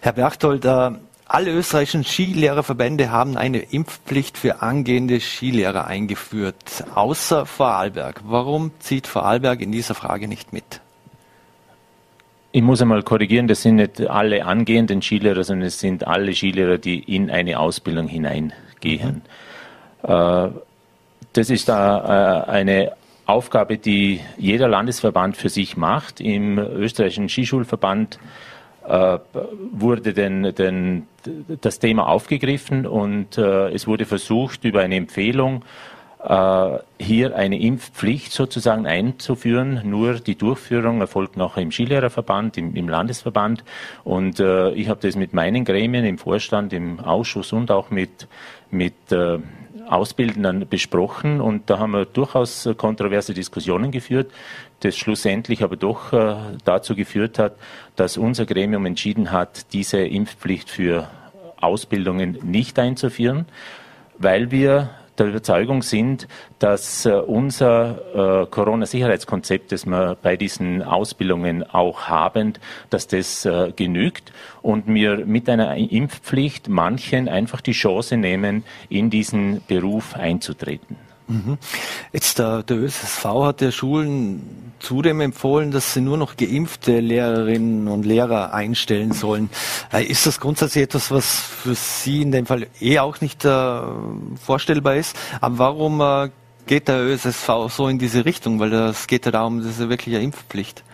Herr 0.00 0.12
Berchtold, 0.12 0.64
äh, 0.64 0.90
alle 1.26 1.50
österreichischen 1.50 2.04
Skilehrerverbände 2.04 3.10
haben 3.10 3.36
eine 3.36 3.58
Impfpflicht 3.58 4.38
für 4.38 4.62
angehende 4.62 5.18
Skilehrer 5.18 5.86
eingeführt, 5.88 6.84
außer 6.94 7.46
Vorarlberg. 7.46 8.20
Warum 8.24 8.70
zieht 8.78 9.08
Vorarlberg 9.08 9.60
in 9.60 9.72
dieser 9.72 9.96
Frage 9.96 10.28
nicht 10.28 10.52
mit? 10.52 10.80
Ich 12.54 12.60
muss 12.60 12.82
einmal 12.82 13.02
korrigieren, 13.02 13.48
das 13.48 13.62
sind 13.62 13.76
nicht 13.76 14.02
alle 14.02 14.44
angehenden 14.44 15.00
Skilehrer, 15.00 15.42
sondern 15.42 15.68
es 15.68 15.80
sind 15.80 16.06
alle 16.06 16.34
Skilehrer, 16.34 16.76
die 16.76 16.98
in 16.98 17.30
eine 17.30 17.58
Ausbildung 17.58 18.08
hineingehen. 18.08 19.22
Äh, 20.02 20.48
das 21.32 21.48
ist 21.48 21.70
da 21.70 22.44
äh, 22.46 22.50
eine 22.50 22.92
Aufgabe, 23.24 23.78
die 23.78 24.20
jeder 24.36 24.68
Landesverband 24.68 25.34
für 25.38 25.48
sich 25.48 25.78
macht. 25.78 26.20
Im 26.20 26.58
österreichischen 26.58 27.30
Skischulverband 27.30 28.18
äh, 28.86 29.18
wurde 29.72 30.12
denn, 30.12 30.54
denn 30.54 31.06
das 31.62 31.78
Thema 31.78 32.06
aufgegriffen 32.06 32.86
und 32.86 33.38
es 33.38 33.86
wurde 33.86 34.04
versucht, 34.04 34.64
über 34.64 34.80
eine 34.80 34.96
Empfehlung 34.96 35.64
hier 36.24 37.36
eine 37.36 37.60
Impfpflicht 37.60 38.30
sozusagen 38.30 38.86
einzuführen. 38.86 39.80
Nur 39.84 40.14
die 40.14 40.36
Durchführung 40.36 41.00
erfolgt 41.00 41.36
noch 41.36 41.56
im 41.56 41.72
Skilehrerverband, 41.72 42.56
im, 42.58 42.76
im 42.76 42.88
Landesverband. 42.88 43.64
Und 44.04 44.38
äh, 44.38 44.70
ich 44.70 44.88
habe 44.88 45.00
das 45.00 45.16
mit 45.16 45.32
meinen 45.32 45.64
Gremien 45.64 46.04
im 46.04 46.18
Vorstand, 46.18 46.72
im 46.72 47.00
Ausschuss 47.00 47.52
und 47.52 47.72
auch 47.72 47.90
mit, 47.90 48.28
mit 48.70 49.10
äh, 49.10 49.38
Ausbildern 49.88 50.68
besprochen. 50.68 51.40
Und 51.40 51.68
da 51.68 51.80
haben 51.80 51.90
wir 51.90 52.04
durchaus 52.04 52.68
kontroverse 52.76 53.34
Diskussionen 53.34 53.90
geführt, 53.90 54.30
das 54.80 54.96
schlussendlich 54.96 55.64
aber 55.64 55.76
doch 55.76 56.12
äh, 56.12 56.36
dazu 56.64 56.94
geführt 56.94 57.40
hat, 57.40 57.56
dass 57.96 58.16
unser 58.16 58.46
Gremium 58.46 58.86
entschieden 58.86 59.32
hat, 59.32 59.72
diese 59.72 59.98
Impfpflicht 59.98 60.70
für 60.70 61.08
Ausbildungen 61.60 62.38
nicht 62.42 62.78
einzuführen, 62.78 63.46
weil 64.18 64.52
wir 64.52 64.90
der 65.18 65.26
Überzeugung 65.26 65.82
sind, 65.82 66.26
dass 66.58 67.06
äh, 67.06 67.12
unser 67.12 68.42
äh, 68.42 68.46
Corona-Sicherheitskonzept, 68.46 69.72
das 69.72 69.86
wir 69.86 70.16
bei 70.20 70.36
diesen 70.36 70.82
Ausbildungen 70.82 71.62
auch 71.62 72.08
haben, 72.08 72.54
dass 72.90 73.06
das 73.06 73.44
äh, 73.44 73.72
genügt 73.74 74.32
und 74.62 74.86
wir 74.86 75.26
mit 75.26 75.48
einer 75.48 75.76
Impfpflicht 75.76 76.68
manchen 76.68 77.28
einfach 77.28 77.60
die 77.60 77.72
Chance 77.72 78.16
nehmen, 78.16 78.64
in 78.88 79.10
diesen 79.10 79.62
Beruf 79.66 80.14
einzutreten. 80.14 81.11
Mhm. 81.32 81.58
Jetzt 82.12 82.38
der, 82.38 82.62
der 82.62 82.76
ÖSSV 82.76 83.24
hat 83.24 83.60
der 83.60 83.70
Schulen 83.70 84.72
zudem 84.80 85.20
empfohlen, 85.20 85.70
dass 85.70 85.94
sie 85.94 86.00
nur 86.00 86.18
noch 86.18 86.36
geimpfte 86.36 87.00
Lehrerinnen 87.00 87.88
und 87.88 88.04
Lehrer 88.04 88.52
einstellen 88.52 89.12
sollen. 89.12 89.48
Äh, 89.92 90.04
ist 90.04 90.26
das 90.26 90.40
grundsätzlich 90.40 90.84
etwas, 90.84 91.10
was 91.10 91.40
für 91.40 91.74
Sie 91.74 92.22
in 92.22 92.32
dem 92.32 92.46
Fall 92.46 92.66
eh 92.80 92.98
auch 92.98 93.20
nicht 93.20 93.44
äh, 93.44 93.80
vorstellbar 94.44 94.96
ist? 94.96 95.16
Aber 95.40 95.58
warum 95.58 96.00
äh, 96.00 96.28
geht 96.66 96.88
der 96.88 97.00
ÖSSV 97.00 97.48
so 97.68 97.88
in 97.88 97.98
diese 97.98 98.24
Richtung? 98.24 98.60
Weil 98.60 98.72
es 98.72 99.06
geht 99.06 99.24
ja 99.24 99.32
darum, 99.32 99.58
das 99.58 99.68
ist 99.68 99.80
ja 99.80 99.88
wirklich 99.88 100.14
eine 100.14 100.24
Impfpflicht. 100.24 100.84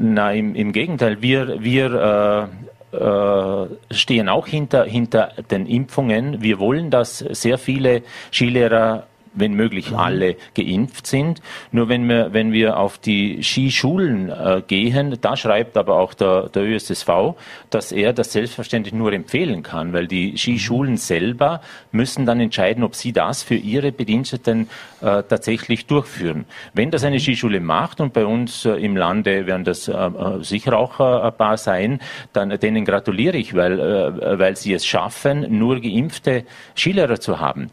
Nein, 0.00 0.38
im, 0.38 0.54
im 0.54 0.72
Gegenteil. 0.72 1.20
Wir, 1.20 1.62
wir 1.62 2.48
äh, 2.92 2.96
äh, 2.96 3.66
stehen 3.90 4.28
auch 4.28 4.46
hinter, 4.46 4.84
hinter 4.84 5.32
den 5.50 5.66
Impfungen. 5.66 6.42
Wir 6.42 6.58
wollen, 6.58 6.90
dass 6.90 7.18
sehr 7.18 7.56
viele 7.56 8.02
Skilehrer 8.30 9.06
wenn 9.34 9.54
möglich 9.54 9.90
mhm. 9.90 9.96
alle 9.96 10.36
geimpft 10.54 11.06
sind. 11.06 11.40
Nur 11.70 11.88
wenn 11.88 12.08
wir, 12.08 12.32
wenn 12.32 12.52
wir 12.52 12.78
auf 12.78 12.98
die 12.98 13.42
Skischulen 13.42 14.30
äh, 14.30 14.62
gehen, 14.66 15.16
da 15.20 15.36
schreibt 15.36 15.76
aber 15.76 15.96
auch 15.96 16.14
der, 16.14 16.48
der 16.48 16.62
ÖSSV, 16.62 17.34
dass 17.70 17.92
er 17.92 18.12
das 18.12 18.32
selbstverständlich 18.32 18.94
nur 18.94 19.12
empfehlen 19.12 19.62
kann, 19.62 19.92
weil 19.92 20.06
die 20.06 20.36
Skischulen 20.36 20.92
mhm. 20.92 20.98
selber 20.98 21.60
müssen 21.90 22.26
dann 22.26 22.40
entscheiden, 22.40 22.84
ob 22.84 22.94
sie 22.94 23.12
das 23.12 23.42
für 23.42 23.54
ihre 23.54 23.92
Bediensteten 23.92 24.68
äh, 25.00 25.22
tatsächlich 25.22 25.86
durchführen. 25.86 26.44
Wenn 26.74 26.90
das 26.90 27.04
eine 27.04 27.16
mhm. 27.16 27.20
Skischule 27.20 27.60
macht 27.60 28.00
und 28.00 28.12
bei 28.12 28.24
uns 28.24 28.64
äh, 28.64 28.72
im 28.72 28.96
Lande 28.96 29.46
werden 29.46 29.64
das 29.64 29.88
äh, 29.88 29.92
äh, 29.92 30.42
sicher 30.42 30.78
auch 30.78 31.00
äh, 31.00 31.26
ein 31.26 31.36
paar 31.36 31.56
sein, 31.56 32.00
dann 32.32 32.50
denen 32.60 32.84
gratuliere 32.84 33.36
ich, 33.36 33.54
weil, 33.54 34.38
weil 34.38 34.56
sie 34.56 34.72
es 34.72 34.86
schaffen, 34.86 35.58
nur 35.58 35.80
geimpfte 35.80 36.44
Skilehrer 36.76 37.20
zu 37.20 37.40
haben. 37.40 37.70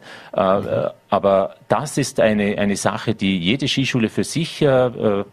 Aber 1.10 1.56
das 1.68 1.98
ist 1.98 2.20
eine, 2.20 2.56
eine 2.58 2.76
Sache, 2.76 3.14
die 3.14 3.38
jede 3.38 3.68
Skischule 3.68 4.08
für 4.08 4.24
sich 4.24 4.62
äh, 4.62 4.66
äh, 4.66 5.24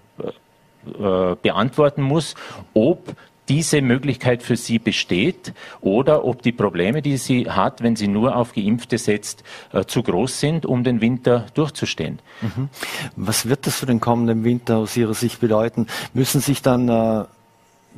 äh, 0.99 1.35
beantworten 1.41 2.01
muss, 2.01 2.35
ob 2.73 3.15
diese 3.49 3.81
Möglichkeit 3.81 4.43
für 4.43 4.57
sie 4.57 4.79
besteht 4.79 5.53
oder 5.79 6.25
ob 6.25 6.41
die 6.41 6.51
Probleme, 6.51 7.01
die 7.01 7.17
sie 7.17 7.49
hat, 7.49 7.81
wenn 7.81 7.95
sie 7.95 8.07
nur 8.07 8.35
auf 8.35 8.53
Geimpfte 8.53 8.97
setzt, 8.97 9.43
äh, 9.71 9.85
zu 9.85 10.03
groß 10.03 10.39
sind, 10.39 10.65
um 10.65 10.83
den 10.83 10.99
Winter 10.99 11.45
durchzustehen. 11.53 12.19
Mhm. 12.41 12.69
Was 13.15 13.47
wird 13.47 13.65
das 13.67 13.77
für 13.77 13.85
den 13.85 13.99
kommenden 13.99 14.43
Winter 14.43 14.77
aus 14.77 14.97
Ihrer 14.97 15.13
Sicht 15.13 15.39
bedeuten? 15.39 15.87
Müssen 16.13 16.41
sich 16.41 16.61
dann 16.61 16.89
äh, 16.89 17.25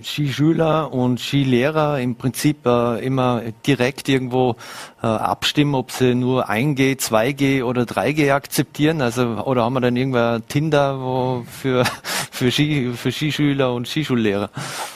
Skischüler 0.03 0.93
und 0.93 1.19
Skilehrer 1.19 1.99
im 1.99 2.15
Prinzip 2.15 2.65
äh, 2.65 3.05
immer 3.05 3.41
direkt 3.65 4.09
irgendwo 4.09 4.55
äh, 5.01 5.07
abstimmen, 5.07 5.75
ob 5.75 5.91
sie 5.91 6.15
nur 6.15 6.49
1G, 6.49 6.99
2G 6.99 7.63
oder 7.63 7.83
3G 7.83 8.33
akzeptieren? 8.33 9.01
Also 9.01 9.23
oder 9.45 9.63
haben 9.63 9.73
wir 9.73 9.81
dann 9.81 9.95
irgendwer 9.95 10.41
Tinder 10.47 10.99
wo 10.99 11.45
für 11.49 11.83
für, 12.39 12.51
Ski, 12.51 12.91
für 12.95 13.11
Skischüler 13.11 13.73
und 13.73 13.87
Skischullehrer? 13.87 14.49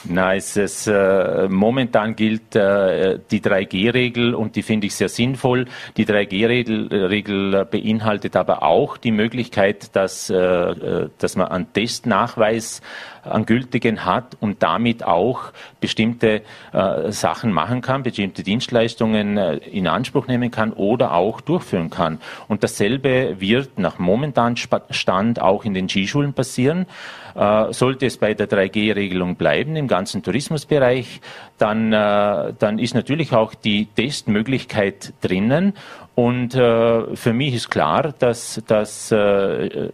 Nein, 0.04 0.38
es 0.38 0.56
ist, 0.56 0.86
äh, 0.86 1.46
momentan 1.48 2.16
gilt 2.16 2.56
äh, 2.56 3.18
die 3.30 3.40
3G-Regel 3.40 4.34
und 4.34 4.56
die 4.56 4.62
finde 4.62 4.86
ich 4.86 4.94
sehr 4.94 5.10
sinnvoll. 5.10 5.66
Die 5.96 6.06
3G-Regel 6.06 7.66
beinhaltet 7.66 8.36
aber 8.36 8.62
auch 8.62 8.96
die 8.96 9.12
Möglichkeit, 9.12 9.94
dass, 9.94 10.30
äh, 10.30 10.36
äh 10.36 11.08
dass 11.18 11.36
man 11.36 11.48
einen 11.48 11.72
Testnachweis 11.72 12.80
an 13.24 13.46
gültigen 13.46 14.04
hat 14.04 14.36
und 14.40 14.62
damit 14.62 14.93
auch 15.02 15.52
bestimmte 15.80 16.42
äh, 16.72 17.10
Sachen 17.10 17.52
machen 17.52 17.80
kann, 17.80 18.02
bestimmte 18.02 18.42
Dienstleistungen 18.42 19.36
äh, 19.36 19.56
in 19.56 19.86
Anspruch 19.86 20.26
nehmen 20.26 20.50
kann 20.50 20.72
oder 20.72 21.14
auch 21.14 21.40
durchführen 21.40 21.90
kann. 21.90 22.20
Und 22.48 22.62
dasselbe 22.62 23.40
wird 23.40 23.78
nach 23.78 23.98
momentanem 23.98 24.56
Stand 24.90 25.40
auch 25.40 25.64
in 25.64 25.74
den 25.74 25.88
Skischulen 25.88 26.34
passieren. 26.34 26.86
Äh, 27.34 27.72
sollte 27.72 28.06
es 28.06 28.18
bei 28.18 28.34
der 28.34 28.48
3G-Regelung 28.48 29.34
bleiben 29.34 29.74
im 29.74 29.88
ganzen 29.88 30.22
Tourismusbereich, 30.22 31.20
dann, 31.58 31.92
äh, 31.92 32.52
dann 32.58 32.78
ist 32.78 32.94
natürlich 32.94 33.32
auch 33.32 33.54
die 33.54 33.86
Testmöglichkeit 33.86 35.14
drinnen 35.20 35.74
und 36.14 36.54
äh, 36.54 37.16
für 37.16 37.32
mich 37.32 37.54
ist 37.54 37.70
klar, 37.70 38.14
dass, 38.16 38.62
dass 38.68 39.10
äh, 39.10 39.88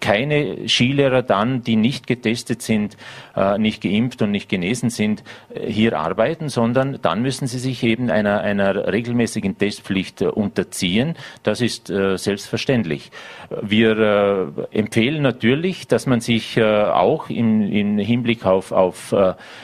keine 0.00 0.66
Skilehrer 0.68 1.22
dann, 1.22 1.62
die 1.62 1.76
nicht 1.76 2.06
getestet 2.06 2.62
sind, 2.62 2.96
äh, 3.36 3.58
nicht 3.58 3.82
geimpft 3.82 4.22
und 4.22 4.30
nicht 4.30 4.48
genesen 4.48 4.88
sind, 4.88 5.22
äh, 5.54 5.70
hier 5.70 5.98
arbeiten, 5.98 6.48
sondern 6.48 6.98
dann 7.02 7.20
müssen 7.20 7.46
sie 7.46 7.58
sich 7.58 7.82
eben 7.82 8.10
einer, 8.10 8.40
einer 8.40 8.90
regelmäßigen 8.90 9.58
Testpflicht 9.58 10.22
äh, 10.22 10.28
unterziehen. 10.28 11.14
Das 11.42 11.60
ist 11.60 11.90
äh, 11.90 12.16
selbstverständlich. 12.16 13.10
Wir 13.62 14.52
empfehlen 14.72 15.22
natürlich, 15.22 15.86
dass 15.86 16.06
man 16.06 16.20
sich 16.20 16.60
auch 16.60 17.30
im, 17.30 17.62
im 17.62 17.98
Hinblick 17.98 18.44
auf, 18.44 18.72
auf 18.72 19.14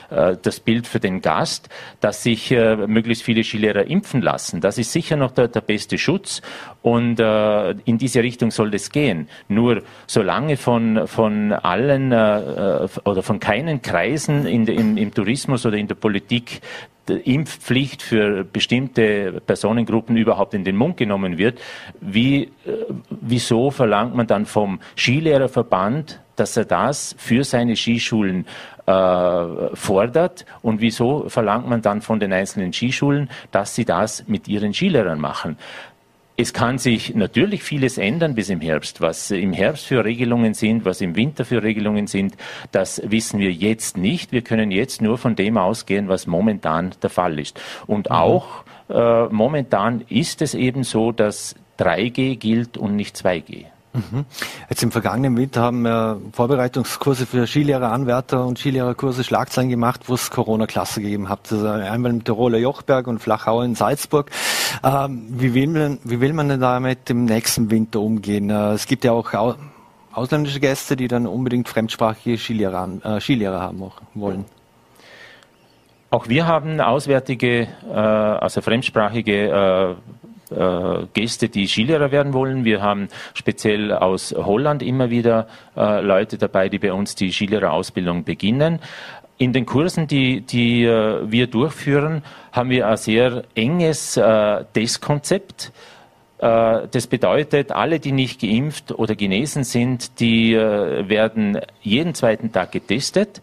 das 0.09 0.61
Bild 0.61 0.87
für 0.87 1.01
den 1.01 1.21
Gast, 1.21 1.69
dass 2.01 2.23
sich 2.23 2.51
möglichst 2.51 3.25
viele 3.25 3.43
Skilehrer 3.43 3.87
impfen 3.87 4.23
lassen. 4.23 4.61
Das 4.61 4.79
ist 4.79 4.93
sicher 4.93 5.17
noch 5.17 5.33
der, 5.33 5.49
der 5.49 5.63
beste 5.63 5.99
Schutz 6.03 6.43
und 6.83 7.21
äh, 7.21 7.71
in 7.85 7.99
diese 7.99 8.23
Richtung 8.23 8.51
soll 8.51 8.75
es 8.75 8.91
gehen. 8.91 9.29
Nur 9.49 9.83
solange 10.07 10.57
von, 10.57 11.07
von 11.07 11.53
allen 11.53 12.13
äh, 12.13 12.85
äh 12.85 12.89
oder 13.05 13.23
von 13.23 13.39
keinen 13.41 13.81
Kreisen 13.83 14.47
in, 14.47 14.67
im, 14.67 14.97
im 14.97 15.15
Tourismus 15.15 15.65
oder 15.65 15.77
in 15.77 15.89
der 15.89 15.95
Politik 15.95 16.61
Impfpflicht 17.09 18.01
für 18.01 18.45
bestimmte 18.45 19.41
Personengruppen 19.45 20.17
überhaupt 20.17 20.55
in 20.55 20.65
den 20.65 20.77
Mund 20.77 20.97
genommen 20.97 21.37
wird, 21.37 21.61
wie, 22.01 22.45
äh, 22.45 22.51
wieso 23.11 23.71
verlangt 23.71 24.15
man 24.15 24.27
dann 24.27 24.47
vom 24.47 24.81
Skilehrerverband, 24.97 26.21
dass 26.37 26.57
er 26.57 26.65
das 26.65 27.15
für 27.19 27.45
seine 27.45 27.77
Skischulen 27.77 28.47
äh, 28.87 29.45
fordert 29.75 30.47
und 30.63 30.81
wieso 30.81 31.29
verlangt 31.29 31.69
man 31.69 31.83
dann 31.83 32.03
von 32.03 32.21
den 32.21 32.33
einzelnen 32.33 32.73
Skischulen, 32.73 33.31
dass 33.51 33.75
sie 33.75 33.85
das 33.85 34.27
mit 34.29 34.49
ihren 34.49 34.73
Skilehrern 34.73 35.21
machen? 35.21 35.57
Es 36.37 36.53
kann 36.53 36.79
sich 36.79 37.15
natürlich 37.15 37.63
vieles 37.63 37.99
ändern 37.99 38.35
bis 38.35 38.49
im 38.49 38.61
Herbst. 38.61 39.01
Was 39.01 39.31
im 39.31 39.53
Herbst 39.53 39.87
für 39.87 40.05
Regelungen 40.05 40.55
sind, 40.55 40.85
was 40.85 41.01
im 41.01 41.15
Winter 41.15 41.45
für 41.45 41.63
Regelungen 41.63 42.07
sind, 42.07 42.37
das 42.73 43.03
wissen 43.05 43.39
wir 43.39 43.53
jetzt 43.53 43.97
nicht. 43.97 44.33
Wir 44.33 44.43
können 44.43 44.71
jetzt 44.71 45.03
nur 45.03 45.19
von 45.19 45.37
dem 45.37 45.59
ausgehen, 45.59 46.09
was 46.09 46.27
momentan 46.27 46.93
der 47.03 47.11
Fall 47.11 47.39
ist. 47.39 47.61
Und 47.87 48.09
mhm. 48.09 48.17
auch 48.17 48.65
äh, 48.89 49.25
momentan 49.27 50.05
ist 50.09 50.43
es 50.43 50.55
eben 50.55 50.85
so, 50.85 51.13
dass 51.13 51.55
3G 51.79 52.37
gilt 52.37 52.79
und 52.79 52.97
nicht 52.97 53.17
2G. 53.17 53.67
Mhm. 53.95 54.25
Jetzt 54.71 54.83
im 54.83 54.91
vergangenen 54.91 55.37
Winter 55.37 55.61
haben 55.61 55.83
wir 55.83 56.19
Vorbereitungskurse 56.33 57.27
für 57.27 57.47
Skilehrer, 57.47 57.93
Anwärter 57.93 58.47
und 58.47 58.59
Skilehrerkurse 58.59 59.23
Schlagzeilen 59.23 59.69
gemacht, 59.69 60.09
wo 60.09 60.15
es 60.15 60.31
Corona-Klasse 60.31 61.03
gegeben 61.03 61.29
hat. 61.29 61.53
Also 61.53 61.69
einmal 61.69 62.11
im 62.11 62.25
Tiroler 62.25 62.59
Jochberg 62.59 63.07
und 63.07 63.19
Flachau 63.19 63.61
in 63.63 63.75
Salzburg. 63.75 64.31
Ähm, 64.83 65.27
wie, 65.29 65.53
will 65.53 65.67
man, 65.67 65.99
wie 66.05 66.21
will 66.21 66.33
man 66.33 66.49
denn 66.49 66.61
damit 66.61 67.11
im 67.11 67.27
nächsten 67.27 67.71
Winter 67.71 68.01
umgehen? 68.01 68.49
Äh, 68.49 68.73
es 68.73 68.87
gibt 68.87 69.05
ja 69.05 69.13
auch 69.13 69.57
ausländische 70.13 70.61
Gäste, 70.61 70.97
die 70.97 71.09
dann 71.09 71.27
unbedingt 71.27 71.69
fremdsprachige 71.69 72.39
Skilehrer, 72.39 72.89
äh, 73.05 73.21
Skilehrer 73.21 73.61
haben 73.61 73.91
wollen. 74.15 74.45
Auch 76.11 76.29
wir 76.29 76.47
haben 76.47 76.81
auswärtige, 76.81 77.69
äh, 77.91 77.95
also 77.95 78.61
fremdsprachige 78.61 79.49
äh, 79.49 79.95
Gäste, 81.15 81.49
die 81.49 81.67
Skilehrer 81.67 82.11
werden 82.11 82.33
wollen. 82.33 82.65
Wir 82.65 82.83
haben 82.83 83.09
speziell 83.35 83.93
aus 83.93 84.35
Holland 84.37 84.83
immer 84.83 85.11
wieder 85.11 85.47
äh, 85.77 86.01
Leute 86.01 86.39
dabei, 86.39 86.69
die 86.69 86.79
bei 86.79 86.93
uns 86.93 87.15
die 87.15 87.33
Skilehrerausbildung 87.33 88.25
beginnen. 88.25 88.79
In 89.39 89.53
den 89.53 89.67
Kursen, 89.67 90.07
die, 90.07 90.43
die 90.43 90.85
äh, 90.85 91.31
wir 91.31 91.47
durchführen, 91.49 92.23
haben 92.53 92.71
wir 92.71 92.87
ein 92.87 92.97
sehr 92.97 93.45
enges 93.55 94.17
äh, 94.17 94.65
Testkonzept. 94.73 95.73
Äh, 96.39 96.89
das 96.91 97.07
bedeutet, 97.07 97.73
alle, 97.73 97.99
die 97.99 98.13
nicht 98.13 98.41
geimpft 98.41 98.93
oder 98.93 99.15
genesen 99.15 99.65
sind, 99.65 100.21
die 100.21 100.55
äh, 100.55 101.09
werden 101.09 101.59
jeden 101.81 102.15
zweiten 102.15 102.53
Tag 102.53 102.73
getestet. 102.73 103.43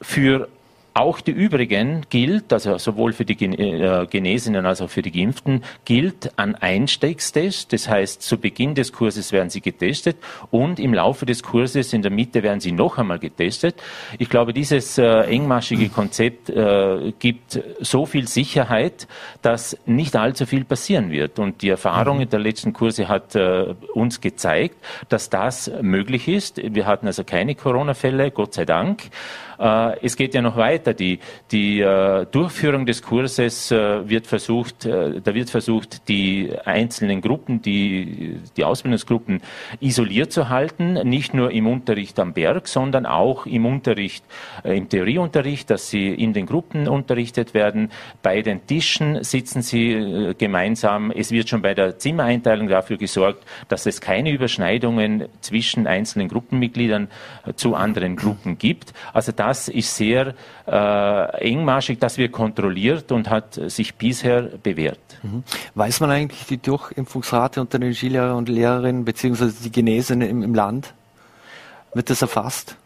Für 0.00 0.48
auch 0.96 1.20
die 1.20 1.30
übrigen 1.30 2.06
gilt, 2.08 2.52
also 2.52 2.78
sowohl 2.78 3.12
für 3.12 3.24
die 3.24 3.44
äh, 3.44 4.06
Genesenen 4.06 4.64
als 4.64 4.80
auch 4.80 4.88
für 4.88 5.02
die 5.02 5.12
Geimpften, 5.12 5.62
gilt 5.84 6.38
ein 6.38 6.54
Einstiegstest. 6.54 7.72
Das 7.72 7.88
heißt, 7.88 8.22
zu 8.22 8.38
Beginn 8.38 8.74
des 8.74 8.92
Kurses 8.92 9.30
werden 9.32 9.50
sie 9.50 9.60
getestet 9.60 10.16
und 10.50 10.80
im 10.80 10.94
Laufe 10.94 11.26
des 11.26 11.42
Kurses 11.42 11.92
in 11.92 12.02
der 12.02 12.10
Mitte 12.10 12.42
werden 12.42 12.60
sie 12.60 12.72
noch 12.72 12.96
einmal 12.96 13.18
getestet. 13.18 13.76
Ich 14.18 14.30
glaube, 14.30 14.52
dieses 14.52 14.96
äh, 14.96 15.20
engmaschige 15.22 15.90
Konzept 15.90 16.48
äh, 16.48 17.12
gibt 17.18 17.60
so 17.80 18.06
viel 18.06 18.26
Sicherheit, 18.26 19.06
dass 19.42 19.76
nicht 19.84 20.16
allzu 20.16 20.46
viel 20.46 20.64
passieren 20.64 21.10
wird. 21.10 21.38
Und 21.38 21.60
die 21.60 21.68
Erfahrung 21.68 22.18
mhm. 22.18 22.30
der 22.30 22.40
letzten 22.40 22.72
Kurse 22.72 23.08
hat 23.08 23.34
äh, 23.34 23.74
uns 23.92 24.20
gezeigt, 24.20 24.76
dass 25.10 25.28
das 25.28 25.70
möglich 25.82 26.26
ist. 26.28 26.56
Wir 26.56 26.86
hatten 26.86 27.06
also 27.06 27.22
keine 27.22 27.54
Corona-Fälle, 27.54 28.30
Gott 28.30 28.54
sei 28.54 28.64
Dank. 28.64 29.10
Äh, 29.58 29.98
es 30.04 30.16
geht 30.16 30.34
ja 30.34 30.42
noch 30.42 30.56
weiter. 30.56 30.94
Die, 30.94 31.18
die 31.50 31.80
äh, 31.80 32.26
Durchführung 32.26 32.86
des 32.86 33.02
Kurses 33.02 33.70
äh, 33.70 34.08
wird 34.08 34.26
versucht, 34.26 34.86
da 34.86 35.34
wird 35.34 35.50
versucht, 35.50 36.08
die 36.08 36.50
einzelnen 36.64 37.20
Gruppen, 37.20 37.62
die, 37.62 38.38
die 38.56 38.64
Ausbildungsgruppen 38.64 39.40
isoliert 39.80 40.32
zu 40.32 40.48
halten, 40.48 40.94
nicht 41.08 41.34
nur 41.34 41.50
im 41.50 41.66
Unterricht 41.66 42.18
am 42.18 42.32
Berg, 42.32 42.68
sondern 42.68 43.06
auch 43.06 43.46
im 43.46 43.66
Unterricht, 43.66 44.24
im 44.64 44.88
Theorieunterricht, 44.88 45.70
dass 45.70 45.90
sie 45.90 46.08
in 46.08 46.32
den 46.32 46.46
Gruppen 46.46 46.88
unterrichtet 46.88 47.54
werden. 47.54 47.90
Bei 48.22 48.42
den 48.42 48.66
Tischen 48.66 49.22
sitzen 49.24 49.62
sie 49.62 50.34
gemeinsam. 50.38 51.10
Es 51.10 51.30
wird 51.30 51.48
schon 51.48 51.62
bei 51.62 51.74
der 51.74 51.98
Zimmereinteilung 51.98 52.68
dafür 52.68 52.96
gesorgt, 52.96 53.44
dass 53.68 53.86
es 53.86 54.00
keine 54.00 54.30
Überschneidungen 54.30 55.26
zwischen 55.40 55.86
einzelnen 55.86 56.28
Gruppenmitgliedern 56.28 57.08
zu 57.56 57.74
anderen 57.74 58.16
Gruppen 58.16 58.58
gibt. 58.58 58.92
Also 59.12 59.32
das 59.46 59.68
ist 59.68 59.94
sehr 59.94 60.34
äh, 60.66 61.50
engmaschig, 61.50 61.98
das 62.00 62.18
wird 62.18 62.32
kontrolliert 62.32 63.12
und 63.12 63.30
hat 63.30 63.54
sich 63.54 63.94
bisher 63.94 64.42
bewährt. 64.42 64.98
Mhm. 65.22 65.44
Weiß 65.74 66.00
man 66.00 66.10
eigentlich 66.10 66.46
die 66.46 66.58
Durchimpfungsrate 66.58 67.60
unter 67.60 67.78
den 67.78 67.94
Skilehrer 67.94 68.36
und 68.36 68.48
Lehrerinnen 68.48 69.04
beziehungsweise 69.04 69.62
die 69.62 69.70
Genesen 69.70 70.20
im, 70.20 70.42
im 70.42 70.54
Land? 70.54 70.94
Wird 71.94 72.10
das 72.10 72.22
erfasst? 72.22 72.76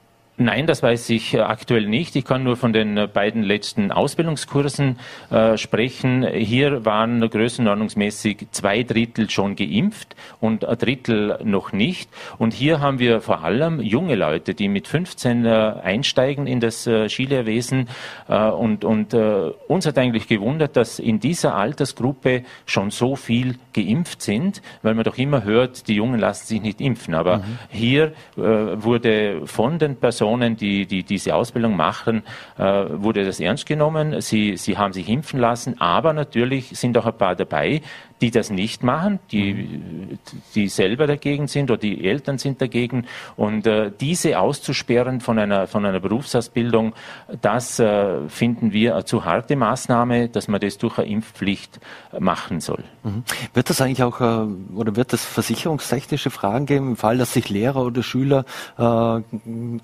Nein, 0.43 0.67
das 0.67 0.83
weiß 0.83 1.11
ich 1.11 1.35
äh, 1.35 1.41
aktuell 1.41 1.87
nicht. 1.87 2.17
Ich 2.17 2.25
kann 2.25 2.43
nur 2.45 2.57
von 2.57 2.73
den 2.73 2.97
äh, 2.97 3.07
beiden 3.07 3.43
letzten 3.43 3.93
Ausbildungskursen 3.93 4.99
äh, 5.31 5.59
sprechen. 5.59 6.27
Hier 6.27 6.87
waren 6.87 7.21
größenordnungsmäßig 7.21 8.47
zwei 8.51 8.83
Drittel 8.83 9.29
schon 9.29 9.55
geimpft 9.55 10.17
und 10.41 10.65
ein 10.65 10.79
Drittel 10.79 11.39
noch 11.45 11.73
nicht. 11.73 12.09
Und 12.39 12.55
hier 12.55 12.81
haben 12.81 12.99
wir 12.99 13.21
vor 13.21 13.45
allem 13.45 13.83
junge 13.83 14.15
Leute, 14.15 14.55
die 14.55 14.69
mit 14.69 14.89
15 14.89 15.45
äh, 15.45 15.51
einsteigen 15.83 16.47
in 16.47 16.61
das 16.61 16.87
äh, 16.87 17.11
Skilehrwesen. 17.11 17.91
Äh, 18.27 18.49
und 18.49 18.87
und 18.87 19.13
uns 19.13 19.87
hat 19.87 19.99
eigentlich 19.99 20.27
gewundert, 20.27 20.77
dass 20.77 20.99
in 20.99 21.21
dieser 21.21 21.55
Altersgruppe 21.55 22.45
schon 22.65 22.91
so 22.91 23.15
viel 23.15 23.57
geimpft 23.75 24.23
sind, 24.23 24.63
weil 24.83 24.95
man 24.95 25.05
doch 25.05 25.19
immer 25.19 25.45
hört, 25.45 25.87
die 25.89 25.97
Jungen 25.97 26.19
lassen 26.19 26.47
sich 26.47 26.63
nicht 26.63 26.81
impfen. 26.81 27.15
Aber 27.15 27.39
mhm. 27.39 27.59
hier 27.69 28.13
wurde 28.37 29.43
von 29.47 29.79
den 29.79 29.97
Personen 29.97 30.30
Personen, 30.31 30.57
die, 30.57 30.87
die 30.87 31.03
diese 31.03 31.35
Ausbildung 31.35 31.77
machen, 31.77 32.23
äh, 32.57 32.63
wurde 32.63 33.25
das 33.25 33.41
ernst 33.41 33.67
genommen. 33.67 34.21
Sie, 34.21 34.57
sie 34.57 34.79
haben 34.79 34.93
sich 34.93 35.09
impfen 35.09 35.41
lassen, 35.41 35.81
aber 35.81 36.13
natürlich 36.13 36.69
sind 36.79 36.97
auch 36.99 37.07
ein 37.07 37.19
paar 37.19 37.35
dabei, 37.35 37.83
die 38.21 38.31
das 38.31 38.51
nicht 38.51 38.83
machen, 38.83 39.19
die, 39.33 40.19
die 40.55 40.69
selber 40.69 41.07
dagegen 41.07 41.49
sind 41.49 41.71
oder 41.71 41.79
die 41.79 42.05
Eltern 42.05 42.39
sind 42.39 42.61
dagegen. 42.61 43.07
Und 43.37 43.67
äh, 43.67 43.91
diese 43.99 44.39
auszusperren 44.39 45.21
von 45.21 45.39
einer, 45.39 45.67
von 45.67 45.85
einer 45.87 46.01
Berufsausbildung, 46.01 46.95
das 47.41 47.79
äh, 47.79 48.29
finden 48.29 48.73
wir 48.73 48.95
eine 48.95 49.05
zu 49.05 49.25
harte 49.25 49.57
Maßnahme, 49.57 50.29
dass 50.29 50.49
man 50.49 50.61
das 50.61 50.79
durch 50.79 50.99
eine 50.99 51.09
Impfpflicht 51.09 51.81
machen 52.19 52.61
soll. 52.61 52.85
Mhm. 53.03 53.25
Wird 53.55 53.71
das 53.71 53.81
eigentlich 53.81 54.03
auch 54.03 54.21
äh, 54.21 54.47
oder 54.75 54.97
wird 54.97 55.13
es 55.13 55.25
versicherungstechnische 55.25 56.31
Fragen 56.31 56.67
geben 56.67 56.89
im 56.89 56.97
Fall, 56.97 57.19
dass 57.19 57.33
sich 57.33 57.49
Lehrer 57.49 57.85
oder 57.85 58.03
Schüler 58.03 58.45
äh, 58.79 59.21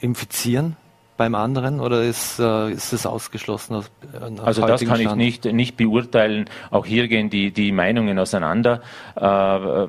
infizieren? 0.00 0.76
Beim 1.16 1.34
anderen 1.34 1.80
oder 1.80 2.02
ist, 2.02 2.38
äh, 2.38 2.70
ist 2.70 2.92
es 2.92 3.06
ausgeschlossen? 3.06 3.76
Aus, 3.76 3.90
äh, 4.12 4.40
also 4.40 4.66
das 4.66 4.84
kann 4.84 5.00
Stand? 5.00 5.00
ich 5.00 5.14
nicht, 5.14 5.44
nicht 5.44 5.76
beurteilen. 5.76 6.48
Auch 6.70 6.86
hier 6.86 7.08
gehen 7.08 7.30
die, 7.30 7.50
die 7.52 7.72
Meinungen 7.72 8.18
auseinander. 8.18 8.82
Äh, 9.16 9.88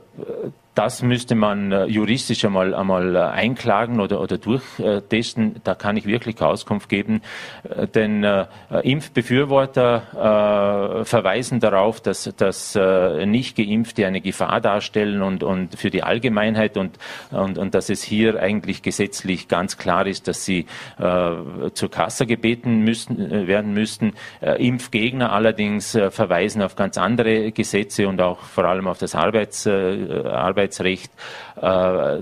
das 0.78 1.01
müsste 1.01 1.34
man 1.34 1.71
äh, 1.71 1.86
juristisch 1.86 2.45
einmal, 2.45 2.75
einmal 2.75 3.15
äh, 3.15 3.19
einklagen 3.19 3.99
oder, 3.99 4.21
oder 4.21 4.38
durchtesten. 4.38 5.55
Da 5.63 5.73
kann 5.73 5.97
ich 5.97 6.05
wirklich 6.05 6.39
Auskunft 6.39 6.88
geben. 6.88 7.23
Äh, 7.63 7.88
denn 7.88 8.25
Impfbefürworter 8.84 11.05
verweisen 11.05 11.59
darauf, 11.59 12.01
dass, 12.01 12.32
dass 12.38 12.75
äh, 12.75 13.25
nicht 13.25 13.55
Geimpfte 13.55 14.05
eine 14.05 14.21
Gefahr 14.21 14.61
darstellen 14.61 15.21
und, 15.21 15.41
und 15.41 15.80
für 15.80 15.89
die 15.89 16.03
Allgemeinheit 16.03 16.78
und, 16.78 16.99
und, 17.32 17.57
und 17.57 17.73
dass 17.73 17.89
es 17.89 18.03
hier 18.03 18.39
eigentlich 18.39 18.84
gesetzlich 18.84 19.47
ganz 19.47 19.78
klar 19.78 20.05
ist, 20.05 20.28
dass 20.28 20.45
sie 20.45 20.65
zur 20.97 21.89
Kasse 21.89 22.25
gebeten 22.25 22.82
müssen, 22.82 23.47
werden 23.47 23.73
müssten. 23.73 24.13
Impfgegner 24.41 25.32
allerdings 25.32 25.97
verweisen 26.09 26.61
auf 26.61 26.75
ganz 26.75 26.97
andere 26.97 27.51
Gesetze 27.51 28.07
und 28.07 28.21
auch 28.21 28.39
vor 28.39 28.65
allem 28.65 28.88
auf 28.88 28.99
das 28.99 29.15
Arbeits, 29.15 29.67
Arbeits 29.67 30.66
Arbeitsrecht, 30.68 31.11
äh, 31.61 32.22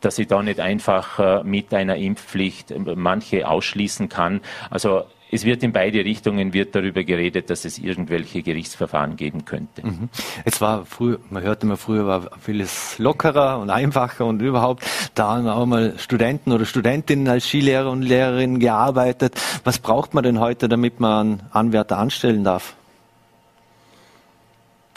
dass 0.00 0.18
ich 0.18 0.26
da 0.26 0.42
nicht 0.42 0.60
einfach 0.60 1.18
äh, 1.18 1.44
mit 1.44 1.72
einer 1.74 1.96
Impfpflicht 1.96 2.74
manche 2.96 3.48
ausschließen 3.48 4.08
kann. 4.08 4.40
Also 4.70 5.04
es 5.32 5.44
wird 5.44 5.62
in 5.62 5.72
beide 5.72 6.04
Richtungen 6.04 6.52
wird 6.52 6.74
darüber 6.74 7.04
geredet, 7.04 7.50
dass 7.50 7.64
es 7.64 7.78
irgendwelche 7.78 8.42
Gerichtsverfahren 8.42 9.14
geben 9.14 9.44
könnte. 9.44 9.86
Mhm. 9.86 10.08
Es 10.44 10.60
war 10.60 10.84
früher, 10.86 11.20
man 11.30 11.42
hörte 11.44 11.66
immer 11.66 11.76
früher 11.76 12.06
war 12.06 12.30
vieles 12.40 12.98
lockerer 12.98 13.60
und 13.60 13.70
einfacher 13.70 14.26
und 14.26 14.42
überhaupt. 14.42 14.84
Da 15.14 15.36
haben 15.36 15.46
auch 15.46 15.66
mal 15.66 15.94
Studenten 15.98 16.50
oder 16.50 16.64
Studentinnen 16.64 17.28
als 17.28 17.46
Skilehrer 17.46 17.90
und 17.90 18.02
Lehrerinnen 18.02 18.58
gearbeitet. 18.58 19.40
Was 19.62 19.78
braucht 19.78 20.14
man 20.14 20.24
denn 20.24 20.40
heute, 20.40 20.68
damit 20.68 20.98
man 20.98 21.42
Anwärter 21.52 21.98
anstellen 21.98 22.42
darf? 22.42 22.74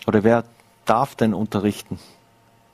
Oder 0.07 0.23
wer 0.23 0.45
darf 0.85 1.15
denn 1.15 1.33
unterrichten? 1.33 1.99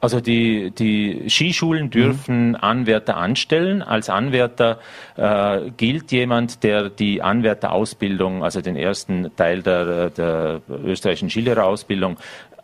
Also 0.02 0.22
die, 0.22 0.72
die 0.72 1.30
Skischulen 1.30 1.90
dürfen 1.90 2.50
mhm. 2.50 2.56
Anwärter 2.56 3.18
anstellen. 3.18 3.82
Als 3.82 4.10
Anwärter 4.10 4.80
äh, 5.18 5.72
gilt 5.72 6.12
jemand, 6.12 6.64
der 6.64 6.90
die 6.90 7.22
Anwärterausbildung, 7.22 8.44
also 8.44 8.62
den 8.62 8.78
ersten 8.78 9.36
Teil 9.36 9.62
der, 9.62 10.10
der 10.10 10.62
österreichischen 10.70 11.30
Skilehrerausbildung 11.30 12.18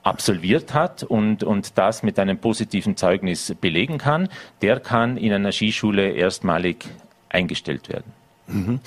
absolviert 0.03 0.73
hat 0.73 1.03
und, 1.03 1.43
und 1.43 1.77
das 1.77 2.03
mit 2.03 2.19
einem 2.19 2.37
positiven 2.37 2.95
Zeugnis 2.95 3.53
belegen 3.59 3.97
kann, 3.97 4.29
der 4.61 4.79
kann 4.79 5.17
in 5.17 5.33
einer 5.33 5.51
Skischule 5.51 6.11
erstmalig 6.11 6.85
eingestellt 7.29 7.89
werden. 7.89 8.13
Mhm. 8.47 8.79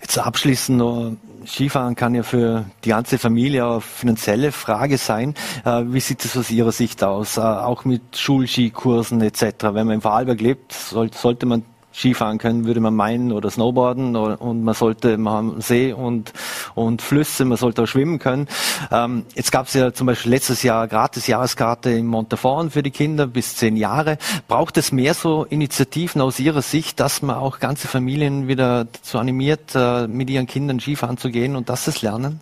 Jetzt 0.00 0.18
abschließend 0.18 0.78
noch, 0.78 1.12
Skifahren 1.46 1.94
kann 1.94 2.14
ja 2.14 2.22
für 2.22 2.64
die 2.84 2.90
ganze 2.90 3.18
Familie 3.18 3.64
eine 3.64 3.80
finanzielle 3.80 4.52
Frage 4.52 4.98
sein. 4.98 5.34
Äh, 5.64 5.84
wie 5.86 6.00
sieht 6.00 6.24
es 6.24 6.36
aus 6.36 6.50
Ihrer 6.50 6.72
Sicht 6.72 7.02
aus? 7.02 7.36
Äh, 7.36 7.40
auch 7.40 7.84
mit 7.84 8.16
Schulskikursen 8.16 9.20
etc. 9.20 9.44
Wenn 9.60 9.86
man 9.86 9.92
im 9.92 10.00
Vorarlberg 10.02 10.40
lebt, 10.40 10.72
sollte 10.72 11.46
man 11.46 11.64
Skifahren 11.92 12.38
können, 12.38 12.64
würde 12.64 12.80
man 12.80 12.94
meinen, 12.94 13.32
oder 13.32 13.50
Snowboarden 13.50 14.16
und 14.16 14.64
man 14.64 14.74
sollte, 14.74 15.18
man 15.18 15.60
See 15.60 15.92
und, 15.92 16.32
und 16.74 17.02
Flüsse, 17.02 17.44
man 17.44 17.58
sollte 17.58 17.82
auch 17.82 17.86
schwimmen 17.86 18.18
können. 18.18 18.48
Ähm, 18.90 19.24
jetzt 19.34 19.52
gab 19.52 19.66
es 19.66 19.74
ja 19.74 19.92
zum 19.92 20.06
Beispiel 20.06 20.32
letztes 20.32 20.62
Jahr 20.62 20.88
gratis 20.88 21.26
Jahreskarte 21.26 21.90
in 21.90 22.06
Montafon 22.06 22.70
für 22.70 22.82
die 22.82 22.90
Kinder 22.90 23.26
bis 23.26 23.56
zehn 23.56 23.76
Jahre. 23.76 24.18
Braucht 24.48 24.76
es 24.78 24.92
mehr 24.92 25.14
so 25.14 25.44
Initiativen 25.44 26.20
aus 26.20 26.40
Ihrer 26.40 26.62
Sicht, 26.62 27.00
dass 27.00 27.22
man 27.22 27.36
auch 27.36 27.58
ganze 27.58 27.88
Familien 27.88 28.48
wieder 28.48 28.84
dazu 28.84 29.18
animiert, 29.18 29.74
äh, 29.74 30.06
mit 30.06 30.30
ihren 30.30 30.46
Kindern 30.46 30.80
Skifahren 30.80 31.16
zu 31.16 31.30
gehen 31.30 31.56
und 31.56 31.68
das 31.68 31.86
es 31.86 32.02
lernen? 32.02 32.40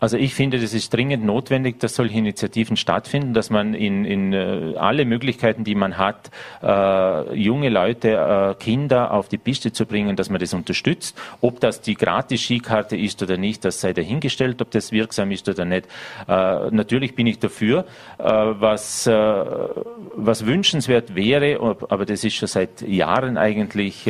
Also 0.00 0.16
ich 0.16 0.34
finde, 0.34 0.60
das 0.60 0.74
ist 0.74 0.94
dringend 0.94 1.24
notwendig, 1.24 1.80
dass 1.80 1.96
solche 1.96 2.16
Initiativen 2.18 2.76
stattfinden, 2.76 3.34
dass 3.34 3.50
man 3.50 3.74
in, 3.74 4.04
in 4.04 4.32
äh, 4.32 4.74
alle 4.76 5.04
Möglichkeiten, 5.04 5.64
die 5.64 5.74
man 5.74 5.98
hat, 5.98 6.30
äh, 6.62 7.34
junge 7.34 7.68
Leute, 7.68 8.12
äh, 8.12 8.62
Kinder 8.62 9.12
auf 9.12 9.28
die 9.28 9.38
Piste 9.38 9.72
zu 9.72 9.86
bringen, 9.86 10.14
dass 10.14 10.30
man 10.30 10.38
das 10.38 10.54
unterstützt. 10.54 11.18
Ob 11.40 11.58
das 11.60 11.80
die 11.80 11.94
Gratis-Skikarte 11.94 12.96
ist 12.96 13.22
oder 13.22 13.36
nicht, 13.36 13.64
das 13.64 13.80
sei 13.80 13.92
dahingestellt, 13.92 14.62
ob 14.62 14.70
das 14.70 14.92
wirksam 14.92 15.32
ist 15.32 15.48
oder 15.48 15.64
nicht. 15.64 15.86
Äh, 16.28 16.70
natürlich 16.70 17.16
bin 17.16 17.26
ich 17.26 17.40
dafür. 17.40 17.84
Äh, 18.18 18.24
was, 18.24 19.06
äh, 19.08 19.12
was 19.12 20.46
wünschenswert 20.46 21.16
wäre, 21.16 21.58
aber 21.88 22.06
das 22.06 22.22
ist 22.22 22.34
schon 22.34 22.48
seit 22.48 22.82
Jahren 22.82 23.36
eigentlich 23.36 24.08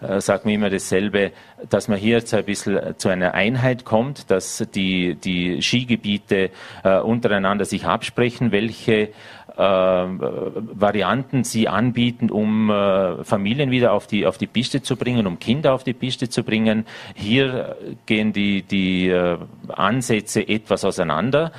äh, 0.00 0.20
sagt 0.20 0.44
man 0.44 0.54
immer 0.54 0.70
dasselbe, 0.70 1.32
dass 1.68 1.88
man 1.88 1.98
hier 1.98 2.16
jetzt 2.16 2.34
ein 2.34 2.44
bisschen 2.44 2.98
zu 2.98 3.08
einer 3.08 3.34
Einheit 3.34 3.84
kommt, 3.84 4.30
dass 4.30 4.66
die, 4.74 5.14
die 5.14 5.62
Skigebiete 5.62 6.50
äh, 6.84 6.98
untereinander 6.98 7.64
sich 7.64 7.86
absprechen, 7.86 8.52
welche 8.52 9.10
äh, 9.56 9.60
Varianten 9.60 11.44
sie 11.44 11.68
anbieten, 11.68 12.30
um 12.30 12.70
äh, 12.70 13.24
Familien 13.24 13.70
wieder 13.70 13.92
auf 13.92 14.06
die, 14.06 14.26
auf 14.26 14.36
die 14.36 14.46
Piste 14.46 14.82
zu 14.82 14.96
bringen, 14.96 15.26
um 15.26 15.38
Kinder 15.38 15.72
auf 15.72 15.82
die 15.82 15.94
Piste 15.94 16.28
zu 16.28 16.44
bringen. 16.44 16.84
Hier 17.14 17.76
gehen 18.04 18.32
die, 18.32 18.62
die 18.62 19.08
äh, 19.08 19.38
Ansätze 19.68 20.46
etwas 20.46 20.84
auseinander. 20.84 21.52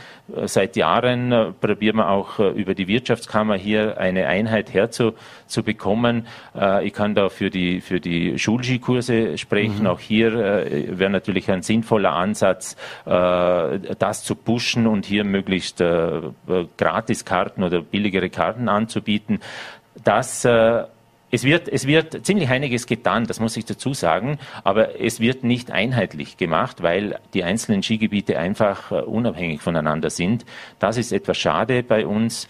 Seit 0.45 0.75
Jahren 0.75 1.31
äh, 1.31 1.51
probieren 1.53 1.97
wir 1.97 2.09
auch 2.09 2.39
äh, 2.39 2.49
über 2.49 2.75
die 2.75 2.89
Wirtschaftskammer 2.89 3.55
hier 3.55 3.97
eine 3.97 4.27
Einheit 4.27 4.73
herzubekommen. 4.73 6.27
Äh, 6.53 6.85
ich 6.85 6.93
kann 6.93 7.15
da 7.15 7.29
für 7.29 7.49
die, 7.49 7.79
für 7.79 8.01
die 8.01 8.37
Schulskikurse 8.37 9.37
sprechen. 9.37 9.81
Mhm. 9.81 9.87
Auch 9.87 9.99
hier 10.01 10.33
wäre 10.33 11.09
natürlich 11.09 11.49
ein 11.49 11.61
sinnvoller 11.61 12.13
Ansatz, 12.13 12.75
das 13.05 14.23
zu 14.23 14.35
pushen 14.35 14.87
und 14.87 15.05
hier 15.05 15.23
möglichst 15.23 15.77
Gratiskarten 16.77 17.63
oder 17.63 17.81
billigere 17.81 18.29
Karten 18.29 18.69
anzubieten. 18.69 19.39
Das 20.03 20.45
es 21.29 21.43
wird, 21.43 21.67
es 21.67 21.85
wird 21.85 22.25
ziemlich 22.25 22.49
einiges 22.49 22.87
getan, 22.87 23.25
das 23.25 23.39
muss 23.39 23.57
ich 23.57 23.65
dazu 23.65 23.93
sagen, 23.93 24.39
aber 24.63 24.99
es 25.01 25.19
wird 25.19 25.43
nicht 25.43 25.71
einheitlich 25.71 26.37
gemacht, 26.37 26.81
weil 26.81 27.19
die 27.33 27.43
einzelnen 27.43 27.83
Skigebiete 27.83 28.39
einfach 28.39 28.91
äh, 28.91 29.01
unabhängig 29.01 29.61
voneinander 29.61 30.09
sind. 30.09 30.45
Das 30.79 30.97
ist 30.97 31.11
etwas 31.11 31.37
schade 31.37 31.83
bei 31.83 32.05
uns. 32.05 32.47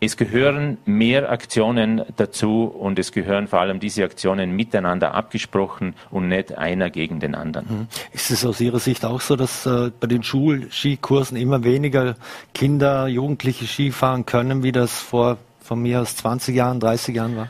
Es 0.00 0.16
gehören 0.16 0.78
mehr 0.84 1.30
Aktionen 1.30 2.02
dazu 2.16 2.64
und 2.64 2.98
es 2.98 3.12
gehören 3.12 3.46
vor 3.46 3.60
allem 3.60 3.78
diese 3.78 4.02
Aktionen 4.02 4.50
miteinander 4.50 5.14
abgesprochen 5.14 5.94
und 6.10 6.26
nicht 6.26 6.58
einer 6.58 6.90
gegen 6.90 7.20
den 7.20 7.36
anderen. 7.36 7.66
Mhm. 7.68 7.86
Ist 8.12 8.32
es 8.32 8.44
aus 8.44 8.60
Ihrer 8.60 8.80
Sicht 8.80 9.04
auch 9.04 9.20
so, 9.20 9.36
dass 9.36 9.64
äh, 9.64 9.92
bei 10.00 10.08
den 10.08 10.24
Schulskikursen 10.24 11.36
immer 11.36 11.62
weniger 11.62 12.16
Kinder, 12.52 13.06
Jugendliche 13.06 13.66
Skifahren 13.66 14.26
können, 14.26 14.64
wie 14.64 14.72
das 14.72 15.00
vor 15.00 15.38
von 15.60 15.80
mir 15.80 16.00
aus 16.00 16.16
20 16.16 16.56
Jahren, 16.56 16.80
30 16.80 17.14
Jahren 17.14 17.36
war? 17.36 17.48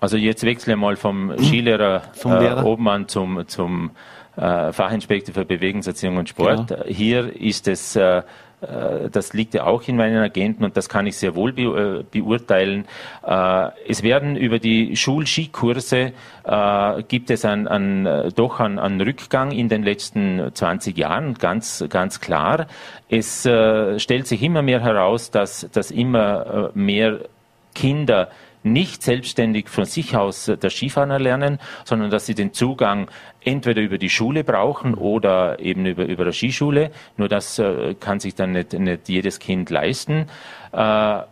Also 0.00 0.16
jetzt 0.16 0.44
wechsle 0.44 0.74
ich 0.74 0.78
mal 0.78 0.96
vom 0.96 1.32
Skilehrer 1.38 2.02
vom 2.14 2.32
äh, 2.32 2.52
Obmann 2.62 3.08
zum, 3.08 3.46
zum 3.46 3.90
äh, 4.36 4.72
Fachinspektor 4.72 5.34
für 5.34 5.44
Bewegungserziehung 5.44 6.16
und 6.16 6.28
Sport. 6.28 6.68
Genau. 6.68 6.84
Hier 6.86 7.36
ist 7.36 7.68
es 7.68 7.96
äh, 7.96 8.22
äh, 8.60 9.08
das 9.10 9.32
liegt 9.32 9.54
ja 9.54 9.64
auch 9.64 9.86
in 9.88 9.96
meinen 9.96 10.22
Agenten 10.22 10.64
und 10.64 10.76
das 10.76 10.88
kann 10.88 11.06
ich 11.06 11.16
sehr 11.16 11.34
wohl 11.34 11.52
be 11.52 11.62
äh, 11.62 12.04
beurteilen. 12.10 12.86
Äh, 13.26 13.68
es 13.88 14.02
werden 14.02 14.36
über 14.36 14.58
die 14.58 14.96
Schulskikurse 14.96 16.12
gibt 17.06 17.30
es 17.30 17.44
ein, 17.44 17.68
ein, 17.68 18.32
doch 18.34 18.58
einen, 18.58 18.78
einen 18.80 19.00
Rückgang 19.00 19.52
in 19.52 19.68
den 19.68 19.84
letzten 19.84 20.50
20 20.52 20.96
Jahren, 20.98 21.34
ganz, 21.34 21.84
ganz 21.88 22.20
klar. 22.20 22.66
Es 23.08 23.42
stellt 23.42 24.26
sich 24.26 24.42
immer 24.42 24.62
mehr 24.62 24.80
heraus, 24.80 25.30
dass, 25.30 25.68
dass 25.70 25.92
immer 25.92 26.70
mehr 26.74 27.20
Kinder 27.74 28.30
nicht 28.62 29.02
selbstständig 29.02 29.68
von 29.68 29.84
sich 29.84 30.16
aus 30.16 30.50
das 30.60 30.72
Skifahren 30.72 31.10
erlernen, 31.10 31.58
sondern 31.84 32.10
dass 32.10 32.26
sie 32.26 32.34
den 32.34 32.52
Zugang 32.52 33.10
entweder 33.42 33.80
über 33.80 33.98
die 33.98 34.10
Schule 34.10 34.44
brauchen 34.44 34.94
oder 34.94 35.58
eben 35.60 35.86
über, 35.86 36.04
über 36.04 36.24
eine 36.24 36.32
Skischule. 36.32 36.90
Nur 37.16 37.28
das 37.28 37.58
äh, 37.58 37.94
kann 37.94 38.20
sich 38.20 38.34
dann 38.34 38.52
nicht, 38.52 38.72
nicht 38.72 39.08
jedes 39.08 39.38
Kind 39.38 39.70
leisten. 39.70 40.26
Äh, 40.72 41.22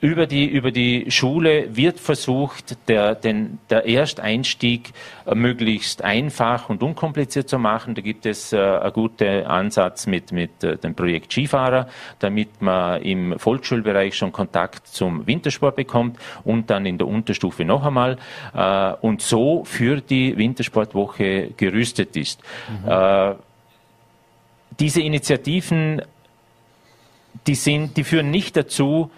über 0.00 0.26
die, 0.26 0.46
über 0.46 0.70
die 0.72 1.10
Schule 1.10 1.74
wird 1.74 1.98
versucht, 1.98 2.76
der, 2.86 3.14
den, 3.14 3.58
der 3.70 3.88
Ersteinstieg 3.88 4.92
äh, 5.24 5.34
möglichst 5.34 6.04
einfach 6.04 6.68
und 6.68 6.82
unkompliziert 6.82 7.48
zu 7.48 7.58
machen. 7.58 7.94
Da 7.94 8.02
gibt 8.02 8.26
es 8.26 8.52
äh, 8.52 8.58
einen 8.58 8.92
guten 8.92 9.46
Ansatz 9.46 10.06
mit, 10.06 10.32
mit 10.32 10.62
äh, 10.62 10.76
dem 10.76 10.94
Projekt 10.94 11.32
Skifahrer, 11.32 11.88
damit 12.18 12.60
man 12.60 13.00
im 13.02 13.38
Volksschulbereich 13.38 14.14
schon 14.14 14.32
Kontakt 14.32 14.86
zum 14.86 15.26
Wintersport 15.26 15.76
bekommt 15.76 16.18
und 16.44 16.68
dann 16.68 16.84
in 16.84 16.98
der 16.98 17.06
Unterstufe 17.06 17.64
noch 17.64 17.84
einmal 17.86 18.18
äh, 18.54 18.92
und 19.00 19.22
so 19.22 19.64
für 19.64 20.02
die 20.02 20.36
Wintersportwoche 20.36 21.52
gerüstet 21.56 22.16
ist. 22.18 22.42
Mhm. 22.84 22.90
Äh, 22.90 23.34
diese 24.78 25.00
Initiativen, 25.00 26.02
die, 27.46 27.54
sind, 27.54 27.96
die 27.96 28.04
führen 28.04 28.30
nicht 28.30 28.58
dazu, 28.58 29.10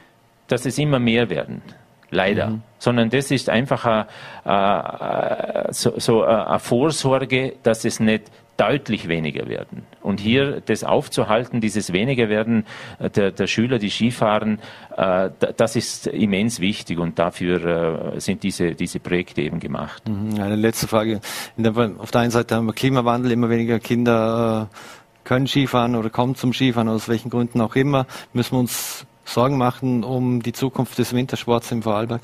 dass 0.48 0.66
es 0.66 0.78
immer 0.78 0.98
mehr 0.98 1.30
werden. 1.30 1.62
Leider. 2.10 2.48
Mhm. 2.50 2.62
Sondern 2.78 3.10
das 3.10 3.30
ist 3.30 3.48
einfach 3.50 4.06
eine, 4.44 5.68
so, 5.70 5.92
so 5.98 6.22
eine 6.24 6.58
Vorsorge, 6.58 7.54
dass 7.62 7.84
es 7.84 8.00
nicht 8.00 8.30
deutlich 8.58 9.08
weniger 9.08 9.48
werden. 9.48 9.84
Und 10.02 10.20
hier 10.20 10.60
das 10.60 10.84
aufzuhalten, 10.84 11.60
dieses 11.60 11.92
weniger 11.92 12.28
werden 12.28 12.66
der, 12.98 13.30
der 13.30 13.46
Schüler, 13.46 13.78
die 13.78 13.88
Skifahren, 13.88 14.58
äh, 14.96 15.30
das 15.56 15.76
ist 15.76 16.08
immens 16.08 16.60
wichtig 16.60 16.98
und 16.98 17.18
dafür 17.18 18.14
äh, 18.14 18.20
sind 18.20 18.42
diese, 18.42 18.74
diese 18.74 18.98
Projekte 18.98 19.42
eben 19.42 19.60
gemacht. 19.60 20.08
Mhm. 20.08 20.40
Eine 20.40 20.56
letzte 20.56 20.88
Frage. 20.88 21.20
Der, 21.56 21.72
auf 21.98 22.10
der 22.10 22.20
einen 22.22 22.32
Seite 22.32 22.56
haben 22.56 22.66
wir 22.66 22.72
Klimawandel, 22.72 23.30
immer 23.30 23.48
weniger 23.48 23.78
Kinder 23.78 24.68
äh, 24.72 24.76
können 25.24 25.46
Skifahren 25.46 25.94
oder 25.94 26.10
kommen 26.10 26.34
zum 26.34 26.52
Skifahren, 26.52 26.88
aus 26.88 27.08
welchen 27.08 27.30
Gründen 27.30 27.60
auch 27.60 27.76
immer. 27.76 28.06
Müssen 28.32 28.52
wir 28.52 28.60
uns 28.60 29.06
Sorgen 29.28 29.58
machen 29.58 30.04
um 30.04 30.42
die 30.42 30.52
Zukunft 30.52 30.98
des 30.98 31.14
Wintersports 31.14 31.70
im 31.70 31.82
Vorarlberg? 31.82 32.22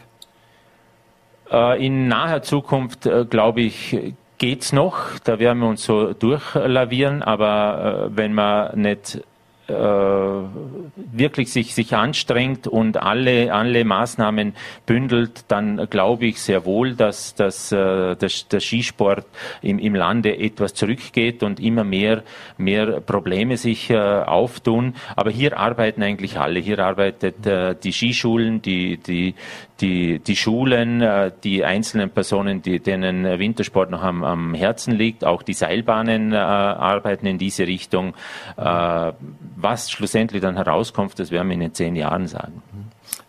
Äh, 1.51 1.85
in 1.87 2.09
naher 2.09 2.43
Zukunft, 2.43 3.05
äh, 3.05 3.27
glaube 3.29 3.61
ich, 3.61 4.15
geht's 4.39 4.73
noch. 4.73 5.19
Da 5.23 5.39
werden 5.39 5.59
wir 5.59 5.69
uns 5.69 5.85
so 5.85 6.15
durchlavieren. 6.15 7.23
Aber 7.23 8.09
äh, 8.11 8.17
wenn 8.17 8.33
man 8.33 8.81
nicht 8.81 9.23
wirklich 9.67 11.53
sich, 11.53 11.75
sich 11.75 11.95
anstrengt 11.95 12.67
und 12.67 12.99
alle, 12.99 13.53
alle 13.53 13.85
Maßnahmen 13.85 14.55
bündelt, 14.85 15.45
dann 15.49 15.89
glaube 15.89 16.27
ich 16.27 16.41
sehr 16.41 16.65
wohl, 16.65 16.95
dass, 16.95 17.35
dass 17.35 17.73
äh, 17.73 18.15
der, 18.15 18.31
der 18.51 18.61
Skisport 18.61 19.27
im, 19.63 19.79
im 19.79 19.95
Lande 19.95 20.37
etwas 20.39 20.75
zurückgeht 20.75 21.43
und 21.43 21.61
immer 21.61 21.85
mehr, 21.85 22.23
mehr 22.59 23.01
Probleme 23.01 23.57
sich 23.57 23.91
äh, 23.91 23.97
auftun. 23.97 24.95
Aber 25.17 25.31
hier 25.31 25.57
arbeiten 25.59 26.03
eigentlich 26.03 26.39
alle. 26.39 26.61
Hier 26.61 26.81
arbeitet 26.81 27.47
äh, 27.47 27.75
die 27.83 27.93
Skischulen, 27.93 28.61
die, 28.61 28.99
die, 28.99 29.35
die, 29.81 30.19
die 30.21 30.37
Schulen, 30.37 31.01
äh, 31.01 31.33
die 31.43 31.65
einzelnen 31.65 32.11
Personen, 32.11 32.63
die, 32.63 32.81
denen 32.81 33.25
Wintersport 33.39 33.91
noch 33.91 34.03
am, 34.03 34.23
am 34.23 34.55
Herzen 34.55 34.95
liegt, 34.95 35.25
auch 35.25 35.43
die 35.43 35.53
Seilbahnen 35.53 36.33
äh, 36.33 36.37
arbeiten 36.37 37.27
in 37.27 37.39
diese 37.39 37.67
Richtung. 37.67 38.15
Äh, 38.57 39.13
was 39.57 39.91
schlussendlich 39.91 40.43
dann 40.43 40.57
herauskommt, 40.57 41.19
das 41.19 41.31
werden 41.31 41.49
wir 41.49 41.55
in 41.55 41.61
den 41.61 41.75
zehn 41.75 41.97
Jahren 41.97 42.27
sagen. 42.29 42.63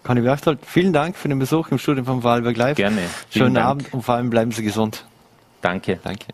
Conny 0.03 0.21
Berchtold, 0.21 0.59
vielen 0.63 0.93
Dank 0.93 1.15
für 1.15 1.29
den 1.29 1.39
Besuch 1.39 1.71
im 1.71 1.79
Studio 1.79 2.03
von 2.03 2.21
Vorarlberg 2.21 2.57
Live. 2.57 2.77
Gerne. 2.77 3.01
Schönen. 3.31 3.57
Abend 3.57 3.91
und 3.93 4.03
vor 4.03 4.15
allem 4.15 4.29
bleiben 4.29 4.51
Sie 4.51 4.63
gesund. 4.63 5.03
Danke. 5.65 5.99
Danke. 6.03 6.27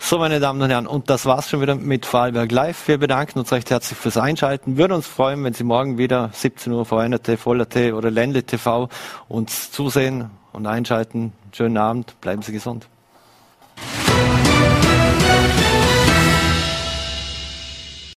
So, 0.00 0.18
meine 0.18 0.40
Damen 0.40 0.60
und 0.60 0.68
Herren, 0.68 0.88
und 0.88 1.10
das 1.10 1.26
war's 1.26 1.48
schon 1.48 1.60
wieder 1.60 1.76
mit 1.76 2.06
Vorarlberg 2.06 2.50
Live. 2.50 2.88
Wir 2.88 2.98
bedanken 2.98 3.38
uns 3.38 3.52
recht 3.52 3.70
herzlich 3.70 3.96
fürs 3.96 4.16
Einschalten. 4.16 4.76
Würden 4.76 4.94
uns 4.94 5.06
freuen, 5.06 5.44
wenn 5.44 5.54
Sie 5.54 5.62
morgen 5.62 5.96
wieder 5.96 6.30
17 6.32 6.72
Uhr 6.72 6.84
vor 6.84 7.04
NRT, 7.04 7.38
Voller 7.38 7.68
T 7.68 7.92
oder 7.92 8.10
Ländle 8.10 8.42
TV 8.42 8.88
uns 9.28 9.70
zusehen 9.70 10.30
und 10.52 10.66
einschalten. 10.66 11.32
Schönen 11.52 11.76
Abend, 11.76 12.20
bleiben 12.20 12.42
Sie 12.42 12.50
gesund. 12.50 12.88